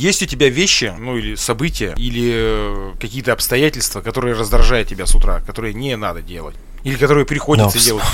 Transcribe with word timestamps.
Есть 0.00 0.22
у 0.22 0.26
тебя 0.26 0.48
вещи, 0.48 0.94
ну 0.98 1.18
или 1.18 1.34
события, 1.34 1.94
или 1.98 2.30
э, 2.32 2.92
какие-то 2.98 3.34
обстоятельства, 3.34 4.00
которые 4.00 4.34
раздражают 4.34 4.88
тебя 4.88 5.04
с 5.04 5.14
утра, 5.14 5.40
которые 5.40 5.74
не 5.74 5.94
надо 5.94 6.22
делать? 6.22 6.56
Или 6.84 6.96
которые 6.96 7.26
приходится 7.26 7.76
Ну, 7.76 7.84
делать? 7.84 8.04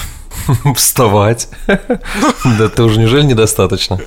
Вставать. 0.76 1.48
Да 1.66 2.68
ты 2.68 2.82
уже 2.82 3.00
неужели 3.00 3.22
недостаточно? 3.22 3.98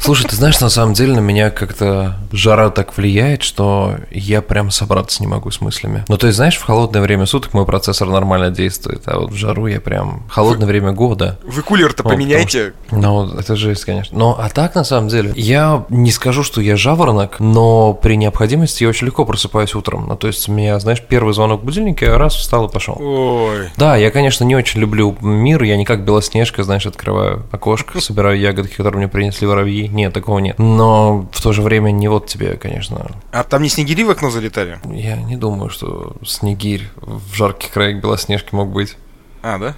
Слушай, 0.00 0.28
ты 0.28 0.36
знаешь, 0.36 0.60
на 0.60 0.68
самом 0.68 0.94
деле 0.94 1.14
на 1.14 1.20
меня 1.20 1.50
как-то 1.50 2.16
жара 2.32 2.70
так 2.70 2.96
влияет, 2.96 3.42
что 3.42 3.96
я 4.10 4.42
прям 4.42 4.70
собраться 4.70 5.22
не 5.22 5.26
могу 5.26 5.50
с 5.50 5.60
мыслями. 5.60 6.04
Ну, 6.08 6.16
то 6.16 6.26
есть, 6.26 6.36
знаешь, 6.36 6.56
в 6.56 6.62
холодное 6.62 7.02
время 7.02 7.26
суток 7.26 7.54
мой 7.54 7.66
процессор 7.66 8.08
нормально 8.08 8.50
действует, 8.50 9.02
а 9.06 9.18
вот 9.18 9.32
в 9.32 9.36
жару 9.36 9.66
я 9.66 9.80
прям... 9.80 10.24
Холодное 10.28 10.66
время 10.66 10.92
года. 10.92 11.38
Вы 11.42 11.62
кулер-то 11.62 12.02
Ну, 12.02 12.10
поменяйте. 12.10 12.74
Ну, 12.90 13.32
это 13.34 13.56
жесть, 13.56 13.84
конечно. 13.84 14.18
Но, 14.18 14.36
а 14.38 14.48
так, 14.48 14.74
на 14.74 14.84
самом 14.84 15.08
деле, 15.08 15.32
я 15.36 15.84
не 15.88 16.10
скажу, 16.10 16.42
что 16.42 16.60
я 16.60 16.76
жаворонок, 16.76 17.40
но 17.40 17.94
при 17.94 18.16
необходимости 18.16 18.82
я 18.82 18.88
очень 18.88 19.06
легко 19.06 19.24
просыпаюсь 19.24 19.74
утром. 19.74 20.06
Ну, 20.08 20.16
то 20.16 20.26
есть, 20.26 20.48
у 20.48 20.52
меня, 20.52 20.78
знаешь, 20.78 21.02
первый 21.06 21.34
звонок 21.34 21.64
будильника, 21.64 22.04
я 22.04 22.18
раз 22.18 22.34
встал 22.34 22.66
и 22.66 22.72
пошел. 22.72 22.96
Ой. 22.98 23.70
Да, 23.76 23.96
я, 23.96 24.10
конечно, 24.10 24.44
не 24.44 24.56
очень 24.56 24.80
люблю 24.80 25.16
мир, 25.42 25.62
я 25.62 25.76
не 25.76 25.84
как 25.84 26.04
Белоснежка, 26.04 26.62
знаешь, 26.62 26.86
открываю 26.86 27.44
окошко, 27.50 28.00
собираю 28.00 28.38
ягодки, 28.38 28.74
которые 28.74 28.98
мне 28.98 29.08
принесли 29.08 29.46
воробьи. 29.46 29.88
Нет, 29.88 30.12
такого 30.12 30.38
нет. 30.38 30.58
Но 30.58 31.28
в 31.32 31.42
то 31.42 31.52
же 31.52 31.62
время 31.62 31.90
не 31.90 32.08
вот 32.08 32.26
тебе, 32.26 32.56
конечно. 32.56 33.10
А 33.32 33.42
там 33.44 33.62
не 33.62 33.68
снегири 33.68 34.04
в 34.04 34.10
окно 34.10 34.30
залетали? 34.30 34.78
Я 34.84 35.16
не 35.16 35.36
думаю, 35.36 35.70
что 35.70 36.16
снегирь 36.24 36.88
в 36.96 37.34
жарких 37.34 37.70
краях 37.70 38.00
Белоснежки 38.00 38.54
мог 38.54 38.70
быть. 38.70 38.96
А, 39.42 39.58
да? 39.58 39.74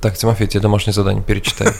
Так, 0.00 0.16
Тимофей, 0.16 0.46
тебе 0.46 0.60
домашнее 0.60 0.92
задание, 0.94 1.22
перечитай. 1.22 1.68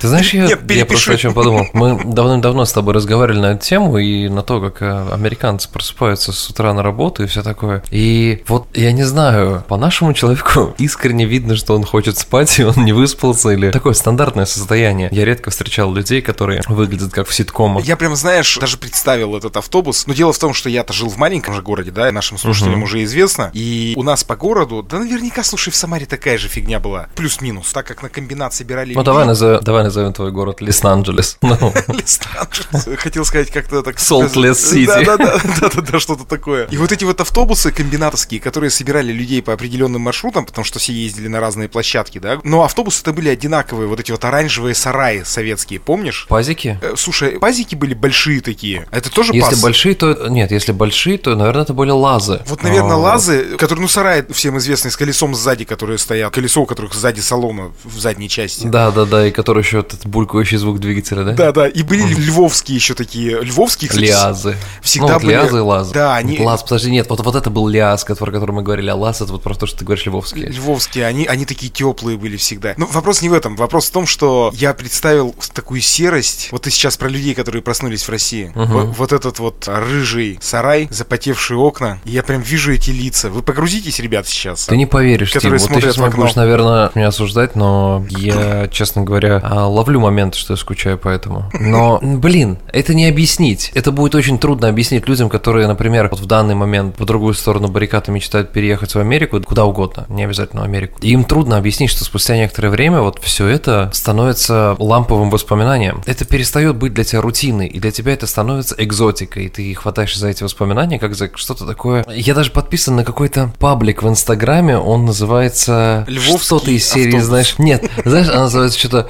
Ты 0.00 0.08
знаешь, 0.08 0.32
я, 0.32 0.46
Нет, 0.46 0.70
я 0.70 0.86
просто 0.86 1.12
о 1.12 1.16
чем 1.16 1.34
подумал. 1.34 1.66
Мы 1.74 2.00
давным-давно 2.04 2.64
с 2.64 2.72
тобой 2.72 2.94
разговаривали 2.94 3.40
на 3.40 3.52
эту 3.52 3.66
тему 3.66 3.98
и 3.98 4.28
на 4.30 4.42
то, 4.42 4.60
как 4.60 4.80
э, 4.80 5.12
американцы 5.12 5.68
просыпаются 5.68 6.32
с 6.32 6.48
утра 6.48 6.72
на 6.72 6.82
работу 6.82 7.22
и 7.22 7.26
все 7.26 7.42
такое. 7.42 7.82
И 7.90 8.42
вот 8.48 8.66
я 8.74 8.92
не 8.92 9.04
знаю, 9.04 9.62
по 9.68 9.76
нашему 9.76 10.14
человеку 10.14 10.74
искренне 10.78 11.26
видно, 11.26 11.54
что 11.54 11.74
он 11.74 11.84
хочет 11.84 12.16
спать, 12.16 12.58
и 12.58 12.64
он 12.64 12.84
не 12.84 12.94
выспался, 12.94 13.50
или 13.50 13.70
такое 13.70 13.92
стандартное 13.92 14.46
состояние. 14.46 15.10
Я 15.12 15.26
редко 15.26 15.50
встречал 15.50 15.92
людей, 15.92 16.22
которые 16.22 16.62
выглядят 16.66 17.12
как 17.12 17.28
в 17.28 17.34
ситкомах. 17.34 17.84
Я 17.84 17.96
прям, 17.96 18.16
знаешь, 18.16 18.56
даже 18.58 18.78
представил 18.78 19.36
этот 19.36 19.58
автобус. 19.58 20.06
Но 20.06 20.14
дело 20.14 20.32
в 20.32 20.38
том, 20.38 20.54
что 20.54 20.70
я-то 20.70 20.94
жил 20.94 21.10
в 21.10 21.18
маленьком 21.18 21.52
же 21.52 21.60
городе, 21.60 21.90
да, 21.90 22.08
и 22.08 22.12
нашим 22.12 22.38
слушателям 22.38 22.76
Мгм. 22.76 22.84
уже 22.84 23.04
известно. 23.04 23.50
И 23.52 23.92
у 23.96 24.02
нас 24.02 24.24
по 24.24 24.34
городу, 24.36 24.82
да 24.82 24.98
наверняка, 24.98 25.42
слушай, 25.44 25.70
в 25.70 25.76
Самаре 25.76 26.06
такая 26.06 26.38
же 26.38 26.48
фигня 26.48 26.80
была. 26.80 27.08
Плюс-минус, 27.16 27.70
так 27.72 27.86
как 27.86 28.02
на 28.02 28.08
комбинат 28.08 28.54
собирали 28.54 28.94
Ну, 28.94 29.02
давай, 29.02 29.26
назовем, 29.26 29.60
давай 29.62 29.89
назовем 29.90 30.12
твой 30.12 30.30
город 30.30 30.60
Лос-Анджелес. 30.60 31.36
Ну, 31.50 31.72
Лос-Анджелес. 31.88 33.00
Хотел 33.00 33.24
сказать 33.24 33.50
как-то 33.50 33.82
так... 33.82 33.96
City. 33.96 34.86
Да-да-да, 34.86 35.40
да-да-да, 35.60 36.00
что-то 36.00 36.24
такое. 36.24 36.66
И 36.66 36.76
вот 36.76 36.92
эти 36.92 37.04
вот 37.04 37.20
автобусы 37.20 37.72
комбинатовские, 37.72 38.40
которые 38.40 38.70
собирали 38.70 39.12
людей 39.12 39.42
по 39.42 39.52
определенным 39.52 40.02
маршрутам, 40.02 40.46
потому 40.46 40.64
что 40.64 40.78
все 40.78 40.92
ездили 40.92 41.28
на 41.28 41.40
разные 41.40 41.68
площадки, 41.68 42.18
да, 42.18 42.40
но 42.44 42.62
автобусы-то 42.62 43.12
были 43.12 43.28
одинаковые, 43.28 43.88
вот 43.88 44.00
эти 44.00 44.12
вот 44.12 44.24
оранжевые 44.24 44.74
сараи 44.74 45.22
советские, 45.24 45.80
помнишь? 45.80 46.26
пазики? 46.28 46.78
Э, 46.80 46.94
Слушай, 46.96 47.38
пазики 47.38 47.74
были 47.74 47.94
большие 47.94 48.40
такие. 48.40 48.86
Это 48.90 49.10
тоже 49.10 49.32
Если 49.34 49.60
большие, 49.60 49.94
то... 49.94 50.28
Нет, 50.28 50.50
если 50.52 50.72
большие, 50.72 51.18
то, 51.18 51.34
наверное, 51.34 51.62
это 51.62 51.74
были 51.74 51.90
лазы. 51.90 52.40
Вот, 52.46 52.62
наверное, 52.62 52.94
А, 52.94 52.96
лазы, 52.96 53.56
которые, 53.56 53.82
ну, 53.82 53.88
сараи 53.88 54.24
всем 54.32 54.58
известные, 54.58 54.92
с 54.92 54.96
колесом 54.96 55.34
сзади, 55.34 55.64
которые 55.64 55.98
стоят, 55.98 56.32
колесо 56.32 56.62
у 56.62 56.66
которых 56.66 56.94
сзади 56.94 57.20
салона 57.20 57.72
в 57.84 57.98
задней 57.98 58.28
части. 58.28 58.66
Да, 58.66 58.90
да, 58.90 59.04
да, 59.04 59.26
и 59.26 59.30
который 59.30 59.62
еще 59.62 59.79
этот 59.80 60.06
булькающий 60.06 60.56
звук 60.58 60.78
двигателя, 60.80 61.24
да? 61.24 61.32
Да, 61.32 61.52
да, 61.52 61.68
и 61.68 61.82
были 61.82 62.02
львовские 62.02 62.76
еще 62.76 62.94
такие, 62.94 63.40
львовские, 63.42 63.88
кстати, 63.88 64.06
Лиазы. 64.06 64.56
всегда 64.82 65.08
ну, 65.08 65.12
вот 65.14 65.22
были- 65.22 65.32
лиазы 65.32 65.56
и 65.56 65.60
лазы. 65.60 65.94
Да, 65.94 66.16
они- 66.16 66.40
Лаз, 66.40 66.62
подожди, 66.62 66.90
нет, 66.90 67.06
вот, 67.08 67.20
вот 67.20 67.34
это 67.34 67.50
был 67.50 67.68
лиаз, 67.68 68.04
который, 68.04 68.32
который 68.32 68.52
мы 68.52 68.62
говорили, 68.62 68.90
а 68.90 68.94
лаз 68.94 69.20
это 69.20 69.32
вот 69.32 69.42
про 69.42 69.54
то, 69.54 69.66
что 69.66 69.78
ты 69.78 69.84
говоришь 69.84 70.06
львовский. 70.06 70.42
Львовские, 70.46 71.06
они, 71.06 71.26
они 71.26 71.44
такие 71.44 71.70
теплые 71.70 72.16
были 72.16 72.36
всегда. 72.36 72.74
Но 72.76 72.86
вопрос 72.86 73.22
не 73.22 73.28
в 73.28 73.32
этом. 73.32 73.56
Вопрос 73.56 73.88
в 73.88 73.92
том, 73.92 74.06
что 74.06 74.50
я 74.54 74.74
представил 74.74 75.34
такую 75.54 75.80
серость. 75.80 76.48
Вот 76.52 76.62
ты 76.62 76.70
сейчас 76.70 76.96
про 76.96 77.08
людей, 77.08 77.34
которые 77.34 77.62
проснулись 77.62 78.02
в 78.02 78.08
России. 78.08 78.52
Мгм. 78.54 78.66
Вот, 78.72 78.98
вот 78.98 79.12
этот 79.12 79.38
вот 79.38 79.68
рыжий 79.68 80.38
сарай, 80.40 80.88
запотевшие 80.90 81.58
окна. 81.58 82.00
И 82.04 82.10
я 82.10 82.22
прям 82.22 82.42
вижу 82.42 82.72
эти 82.72 82.90
лица. 82.90 83.30
Вы 83.30 83.42
погрузитесь, 83.42 83.98
ребят, 84.00 84.26
сейчас. 84.26 84.66
Ты 84.66 84.76
не 84.76 84.86
поверишь, 84.86 85.32
Тим, 85.32 85.40
Которые 85.40 85.60
вот 85.60 85.68
ты 85.68 85.80
сейчас 85.80 85.96
будешь, 85.96 86.34
наверное, 86.34 86.90
меня 86.94 87.08
осуждать, 87.08 87.56
но 87.56 88.04
я, 88.10 88.68
честно 88.68 89.02
говоря, 89.02 89.40
а, 89.42 89.66
ловлю 89.70 90.00
момент, 90.00 90.34
что 90.34 90.52
я 90.52 90.56
скучаю 90.56 90.98
по 90.98 91.08
этому. 91.08 91.50
Но, 91.58 91.98
блин, 92.02 92.58
это 92.72 92.94
не 92.94 93.06
объяснить. 93.06 93.70
Это 93.74 93.92
будет 93.92 94.14
очень 94.14 94.38
трудно 94.38 94.68
объяснить 94.68 95.08
людям, 95.08 95.28
которые, 95.28 95.66
например, 95.66 96.08
вот 96.10 96.20
в 96.20 96.26
данный 96.26 96.54
момент 96.54 96.96
по 96.96 97.04
другую 97.04 97.34
сторону 97.34 97.68
баррикады 97.68 98.12
мечтают 98.12 98.52
переехать 98.52 98.94
в 98.94 98.98
Америку, 98.98 99.40
куда 99.42 99.64
угодно, 99.64 100.06
не 100.08 100.24
обязательно 100.24 100.62
в 100.62 100.64
Америку. 100.64 100.98
И 101.02 101.10
им 101.10 101.24
трудно 101.24 101.56
объяснить, 101.56 101.90
что 101.90 102.04
спустя 102.04 102.36
некоторое 102.36 102.70
время 102.70 103.00
вот 103.00 103.20
все 103.22 103.46
это 103.46 103.90
становится 103.92 104.76
ламповым 104.78 105.30
воспоминанием. 105.30 106.02
Это 106.06 106.24
перестает 106.24 106.76
быть 106.76 106.94
для 106.94 107.04
тебя 107.04 107.20
рутиной, 107.20 107.66
и 107.66 107.80
для 107.80 107.90
тебя 107.90 108.12
это 108.12 108.26
становится 108.26 108.74
экзотикой. 108.78 109.46
И 109.46 109.48
ты 109.48 109.74
хватаешься 109.74 110.20
за 110.20 110.28
эти 110.28 110.42
воспоминания, 110.42 110.98
как 110.98 111.14
за 111.14 111.30
что-то 111.34 111.66
такое. 111.66 112.04
Я 112.08 112.34
даже 112.34 112.50
подписан 112.50 112.96
на 112.96 113.04
какой-то 113.04 113.52
паблик 113.58 114.02
в 114.02 114.08
Инстаграме, 114.08 114.78
он 114.78 115.04
называется 115.04 116.04
Львовский 116.08 116.38
что-то 116.38 116.70
из 116.70 116.88
серии, 116.88 117.06
автобус. 117.06 117.26
знаешь. 117.26 117.54
Нет, 117.58 117.90
знаешь, 118.04 118.28
она 118.28 118.42
называется 118.42 118.78
что-то 118.78 119.08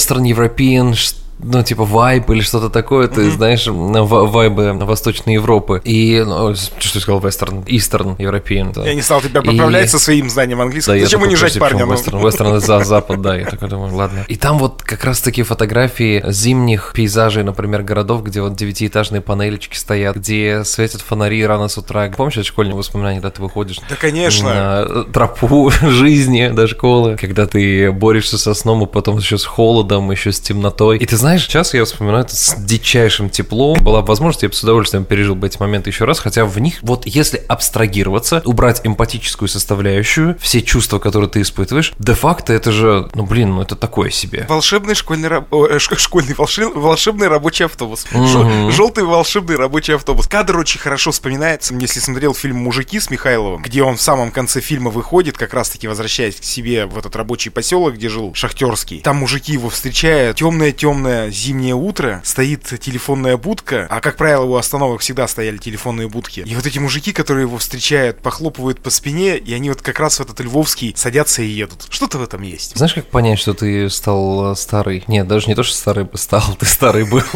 Western 0.00 0.24
European, 0.24 0.94
ш- 0.94 1.12
ну, 1.42 1.62
типа, 1.62 1.84
вайб 1.84 2.28
или 2.30 2.40
что-то 2.40 2.70
такое, 2.70 3.08
ты 3.08 3.30
знаешь, 3.30 3.66
вайбы 3.66 4.72
Восточной 4.74 5.34
Европы. 5.34 5.80
И, 5.84 6.22
ну, 6.26 6.54
что 6.54 6.98
я 6.98 7.00
сказал, 7.00 7.20
Eastern 7.20 8.16
European. 8.16 8.72
да. 8.74 8.84
Я 8.86 8.94
не 8.94 9.02
стал 9.02 9.20
тебя 9.20 9.40
И- 9.40 9.44
поправлять 9.46 9.90
со 9.90 9.98
своим 9.98 10.28
знанием 10.30 10.58
Да, 10.58 10.64
английского. 10.64 10.94
я 10.94 11.04
Зачем 11.04 11.22
унижать 11.22 11.58
парня? 11.58 11.86
почему 11.86 12.20
ну? 12.20 12.28
Это 12.28 12.60
за 12.60 12.80
запад, 12.84 13.20
да, 13.20 13.36
я 13.36 13.46
такой 13.46 13.68
думаю, 13.68 13.94
ладно. 13.94 14.24
И 14.28 14.36
там 14.36 14.58
вот 14.58 14.82
как 14.82 15.04
раз 15.04 15.20
таки 15.20 15.42
фотографии 15.42 16.22
зимних 16.28 16.92
пейзажей, 16.94 17.42
например, 17.44 17.82
городов, 17.82 18.22
где 18.22 18.40
вот 18.40 18.54
девятиэтажные 18.56 19.20
панелечки 19.20 19.76
стоят, 19.76 20.16
где 20.16 20.64
светят 20.64 21.00
фонари 21.00 21.44
рано 21.46 21.68
с 21.68 21.78
утра. 21.78 22.08
Помнишь 22.16 22.36
это 22.38 22.46
школьные 22.46 22.74
воспоминания, 22.74 23.20
когда 23.20 23.30
ты 23.30 23.42
выходишь 23.42 23.78
Да, 23.88 23.96
конечно. 23.96 24.48
на 24.84 25.04
тропу 25.04 25.70
жизни 25.82 26.48
до 26.48 26.66
школы, 26.66 27.16
когда 27.16 27.46
ты 27.46 27.92
борешься 27.92 28.38
со 28.38 28.54
сном, 28.54 28.82
и 28.84 28.86
потом 28.86 29.18
еще 29.18 29.38
с 29.38 29.44
холодом, 29.44 30.10
еще 30.10 30.32
с 30.32 30.40
темнотой. 30.40 30.98
И 30.98 31.06
ты 31.06 31.16
знаешь, 31.16 31.29
сейчас 31.38 31.74
я 31.74 31.84
вспоминаю 31.84 32.24
это 32.24 32.34
с 32.34 32.54
дичайшим 32.56 33.30
теплом. 33.30 33.78
Была 33.82 34.00
бы 34.02 34.08
возможность, 34.08 34.42
я 34.42 34.48
бы 34.48 34.54
с 34.54 34.62
удовольствием 34.62 35.04
пережил 35.04 35.34
бы 35.34 35.46
эти 35.46 35.58
моменты 35.58 35.90
еще 35.90 36.04
раз, 36.04 36.18
хотя 36.18 36.44
в 36.44 36.58
них, 36.58 36.78
вот 36.82 37.06
если 37.06 37.38
абстрагироваться, 37.48 38.42
убрать 38.44 38.80
эмпатическую 38.84 39.48
составляющую, 39.48 40.36
все 40.40 40.62
чувства, 40.62 40.98
которые 40.98 41.30
ты 41.30 41.40
испытываешь, 41.40 41.92
де-факто 41.98 42.52
это 42.52 42.72
же, 42.72 43.08
ну 43.14 43.24
блин, 43.26 43.50
ну 43.50 43.62
это 43.62 43.76
такое 43.76 44.10
себе. 44.10 44.46
Волшебный 44.48 44.94
школьный, 44.94 45.28
раб- 45.28 45.52
э, 45.52 45.78
школьный 45.78 46.34
волшеб- 46.34 46.72
волшебный 46.78 47.28
рабочий 47.28 47.64
автобус. 47.64 48.06
Мгм. 48.10 48.70
Желтый 48.70 49.04
волшебный 49.04 49.56
рабочий 49.56 49.94
автобус. 49.94 50.26
Кадр 50.26 50.58
очень 50.58 50.80
хорошо 50.80 51.10
вспоминается, 51.12 51.74
если 51.74 52.00
смотрел 52.00 52.34
фильм 52.34 52.56
«Мужики» 52.56 52.98
с 53.00 53.10
Михайловым, 53.10 53.62
где 53.62 53.82
он 53.82 53.96
в 53.96 54.02
самом 54.02 54.30
конце 54.30 54.60
фильма 54.60 54.90
выходит, 54.90 55.36
как 55.38 55.54
раз-таки 55.54 55.88
возвращаясь 55.88 56.36
к 56.36 56.44
себе 56.44 56.86
в 56.86 56.98
этот 56.98 57.14
рабочий 57.16 57.50
поселок, 57.50 57.94
где 57.94 58.08
жил 58.08 58.32
Шахтерский. 58.34 59.00
Там 59.00 59.16
мужики 59.16 59.52
его 59.52 59.68
встречают. 59.70 60.36
Темное-темное 60.38 61.19
зимнее 61.28 61.74
утро. 61.74 62.20
Стоит 62.24 62.64
телефонная 62.80 63.36
будка. 63.36 63.86
А, 63.90 64.00
как 64.00 64.16
правило, 64.16 64.44
у 64.44 64.54
остановок 64.56 65.00
всегда 65.00 65.28
стояли 65.28 65.58
телефонные 65.58 66.08
будки. 66.08 66.40
И 66.40 66.54
вот 66.54 66.66
эти 66.66 66.78
мужики, 66.78 67.12
которые 67.12 67.46
его 67.46 67.58
встречают, 67.58 68.20
похлопывают 68.20 68.80
по 68.80 68.90
спине, 68.90 69.36
и 69.36 69.52
они 69.52 69.68
вот 69.68 69.82
как 69.82 70.00
раз 70.00 70.18
в 70.18 70.22
этот 70.22 70.40
Львовский 70.40 70.94
садятся 70.96 71.42
и 71.42 71.48
едут. 71.48 71.86
Что-то 71.90 72.18
в 72.18 72.22
этом 72.22 72.42
есть. 72.42 72.76
Знаешь, 72.76 72.94
как 72.94 73.06
понять, 73.06 73.38
что 73.38 73.54
ты 73.54 73.90
стал 73.90 74.52
э, 74.52 74.56
старый? 74.56 75.04
Нет, 75.06 75.26
даже 75.26 75.48
не 75.48 75.54
то, 75.54 75.62
что 75.62 75.76
старый 75.76 76.08
стал, 76.14 76.42
ты 76.58 76.66
старый 76.66 77.04
был. 77.04 77.22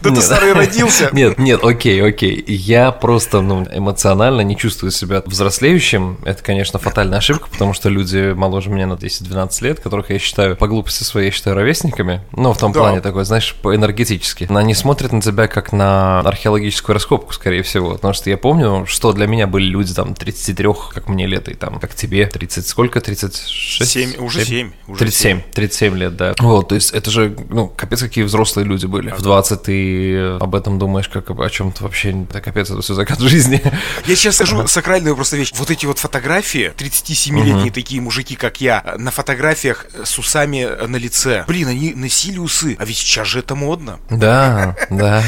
Да 0.00 0.10
ты 0.10 0.20
старый 0.20 0.52
родился. 0.52 1.08
Нет, 1.12 1.38
нет, 1.38 1.64
окей, 1.64 2.02
окей. 2.02 2.44
Я 2.46 2.92
просто, 2.92 3.40
ну, 3.40 3.66
эмоционально 3.72 4.42
не 4.42 4.56
чувствую 4.56 4.90
себя 4.90 5.22
взрослеющим. 5.24 6.18
Это, 6.24 6.42
конечно, 6.42 6.78
фатальная 6.78 7.18
ошибка, 7.18 7.48
потому 7.50 7.72
что 7.72 7.88
люди 7.88 8.32
моложе 8.32 8.70
меня 8.70 8.86
на 8.86 8.94
10-12 8.94 9.64
лет, 9.64 9.80
которых 9.80 10.10
я 10.10 10.18
считаю, 10.18 10.56
по 10.56 10.68
глупости 10.68 11.04
своей, 11.04 11.26
я 11.26 11.32
считаю 11.32 11.56
ровесниками. 11.56 12.22
Ну, 12.32 12.45
Ну, 12.46 12.52
в 12.52 12.58
том 12.58 12.70
Да. 12.70 12.78
плане 12.78 13.00
такой, 13.00 13.24
знаешь, 13.24 13.56
по-энергетически. 13.60 14.46
Они 14.48 14.72
смотрят 14.72 15.10
на 15.10 15.20
тебя 15.20 15.48
как 15.48 15.72
на 15.72 16.20
археологическую 16.20 16.94
раскопку, 16.94 17.32
скорее 17.32 17.64
всего. 17.64 17.94
Потому 17.94 18.14
что 18.14 18.30
я 18.30 18.36
помню, 18.36 18.86
что 18.86 19.12
для 19.12 19.26
меня 19.26 19.48
были 19.48 19.64
люди 19.64 19.92
там 19.92 20.14
33, 20.14 20.68
как 20.94 21.08
мне 21.08 21.26
лет, 21.26 21.48
и 21.48 21.54
там, 21.54 21.80
как 21.80 21.96
тебе, 21.96 22.24
30 22.26 22.64
сколько? 22.68 23.00
36? 23.00 23.90
Семь, 23.90 24.14
уже 24.18 24.44
семь. 24.44 24.70
Уже 24.86 25.00
37, 25.00 25.40
37 25.52 25.96
лет, 25.96 26.16
да. 26.16 26.34
Вот, 26.38 26.68
то 26.68 26.76
есть 26.76 26.92
это 26.92 27.10
же, 27.10 27.36
ну, 27.48 27.66
капец, 27.66 28.00
какие 28.00 28.22
взрослые 28.22 28.64
люди 28.64 28.86
были. 28.86 29.10
В 29.10 29.22
20 29.22 29.62
ты 29.64 30.18
об 30.38 30.54
этом 30.54 30.78
думаешь, 30.78 31.08
как 31.08 31.28
о 31.30 31.50
чем-то 31.50 31.82
вообще, 31.82 32.12
да 32.32 32.40
капец, 32.40 32.70
это 32.70 32.80
все 32.80 32.94
закат 32.94 33.18
жизни. 33.18 33.60
Я 34.06 34.14
сейчас 34.14 34.36
скажу 34.36 34.68
сакральную 34.68 35.16
просто 35.16 35.36
вещь. 35.36 35.50
Вот 35.56 35.72
эти 35.72 35.84
вот 35.86 35.98
фотографии, 35.98 36.72
37-летние 36.76 37.72
такие 37.72 38.00
мужики, 38.00 38.36
как 38.36 38.60
я, 38.60 38.94
на 38.98 39.10
фотографиях 39.10 39.86
с 40.04 40.16
усами 40.16 40.68
на 40.86 40.94
лице. 40.96 41.44
Блин, 41.48 41.66
они 41.66 41.92
носили 41.94 42.35
усы, 42.38 42.76
а 42.78 42.84
ведь 42.84 42.96
сейчас 42.96 43.28
же 43.28 43.40
это 43.40 43.54
модно. 43.54 43.98
Да, 44.10 44.76
да. 44.90 45.22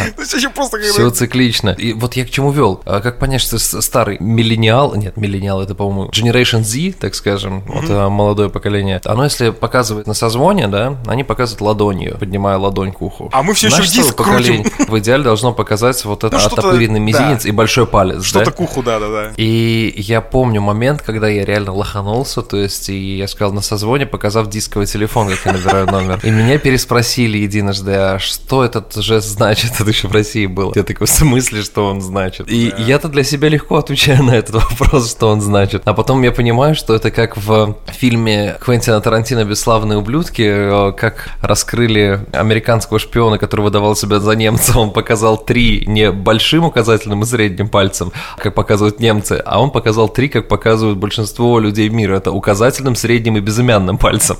Просто 0.54 0.78
Все 0.78 1.10
циклично. 1.10 1.70
И 1.70 1.92
вот 1.92 2.14
я 2.14 2.24
к 2.24 2.30
чему 2.30 2.50
вел. 2.50 2.80
А 2.84 3.00
Как 3.00 3.18
понять, 3.18 3.40
что 3.40 3.58
старый 3.58 4.18
миллениал, 4.20 4.94
нет, 4.94 5.16
миллениал 5.16 5.62
это, 5.62 5.74
по-моему, 5.74 6.10
Generation 6.10 6.62
Z, 6.62 6.98
так 6.98 7.14
скажем, 7.14 7.62
вот 7.66 7.84
а, 7.88 8.08
молодое 8.08 8.50
поколение. 8.50 9.00
Оно, 9.04 9.24
если 9.24 9.50
показывает 9.50 10.06
на 10.06 10.14
созвоне, 10.14 10.68
да, 10.68 10.96
они 11.06 11.24
показывают 11.24 11.60
ладонью, 11.60 12.16
поднимая 12.18 12.58
ладонь 12.58 12.92
к 12.92 13.02
уху. 13.02 13.30
А 13.32 13.42
мы 13.42 13.54
всё 13.54 13.68
еще 13.68 13.82
диск 13.86 14.16
поколение 14.16 14.66
в 14.86 14.98
идеале 14.98 15.24
должно 15.24 15.52
показать 15.52 16.04
вот 16.04 16.24
это 16.24 16.36
Ну, 16.36 16.40
что-то, 16.40 16.62
оттопыренный 16.62 17.00
мизинец 17.00 17.44
и 17.44 17.50
большой 17.50 17.86
палец, 17.86 18.22
Что-то 18.22 18.46
да? 18.46 18.50
к 18.52 18.60
уху, 18.60 18.82
да-да-да. 18.82 19.32
И 19.36 19.94
я 19.96 20.20
помню 20.20 20.60
момент, 20.60 21.02
когда 21.02 21.28
я 21.28 21.44
реально 21.44 21.72
лоханулся, 21.72 22.42
то 22.42 22.56
есть, 22.56 22.88
и 22.88 23.16
я 23.16 23.28
сказал 23.28 23.52
на 23.52 23.60
созвоне, 23.62 24.06
показав 24.06 24.48
дисковый 24.48 24.86
телефон, 24.86 25.28
как 25.28 25.44
я 25.44 25.52
набираю 25.52 25.86
номер. 25.86 26.20
И 26.22 26.30
меня 26.30 26.58
переспросили 26.58 26.97
единожды, 27.38 27.92
а 27.92 28.18
что 28.18 28.64
этот 28.64 28.94
жест 28.94 29.28
значит? 29.28 29.72
Это 29.78 29.88
еще 29.88 30.08
в 30.08 30.12
России 30.12 30.46
было. 30.46 30.72
Я 30.74 30.82
такой, 30.82 31.06
в 31.06 31.10
смысле, 31.10 31.62
что 31.62 31.86
он 31.86 32.00
значит? 32.00 32.50
И 32.50 32.72
я-то 32.78 33.08
для 33.08 33.24
себя 33.24 33.48
легко 33.48 33.76
отвечаю 33.76 34.22
на 34.22 34.32
этот 34.32 34.54
вопрос, 34.70 35.10
что 35.10 35.28
он 35.28 35.40
значит. 35.40 35.82
А 35.84 35.94
потом 35.94 36.22
я 36.22 36.32
понимаю, 36.32 36.74
что 36.74 36.94
это 36.94 37.10
как 37.10 37.36
в 37.36 37.76
фильме 37.86 38.56
Квентина 38.60 39.00
Тарантино 39.00 39.44
«Бесславные 39.44 39.98
ублюдки», 39.98 40.42
э, 40.42 40.92
как 40.92 41.30
раскрыли 41.40 42.20
американского 42.32 42.98
шпиона, 42.98 43.38
который 43.38 43.62
выдавал 43.62 43.96
себя 43.96 44.20
за 44.20 44.32
немца, 44.32 44.78
он 44.78 44.90
показал 44.90 45.36
три 45.38 45.84
не 45.86 46.10
большим 46.10 46.64
указательным 46.64 47.22
и 47.22 47.26
средним 47.26 47.68
пальцем, 47.68 48.12
как 48.36 48.54
показывают 48.54 49.00
немцы, 49.00 49.42
а 49.44 49.60
он 49.60 49.70
показал 49.70 50.08
три, 50.08 50.28
как 50.28 50.48
показывают 50.48 50.98
большинство 50.98 51.58
людей 51.58 51.88
мира. 51.88 52.16
Это 52.16 52.32
указательным, 52.32 52.96
средним 52.96 53.36
и 53.36 53.40
безымянным 53.40 53.98
пальцем. 53.98 54.36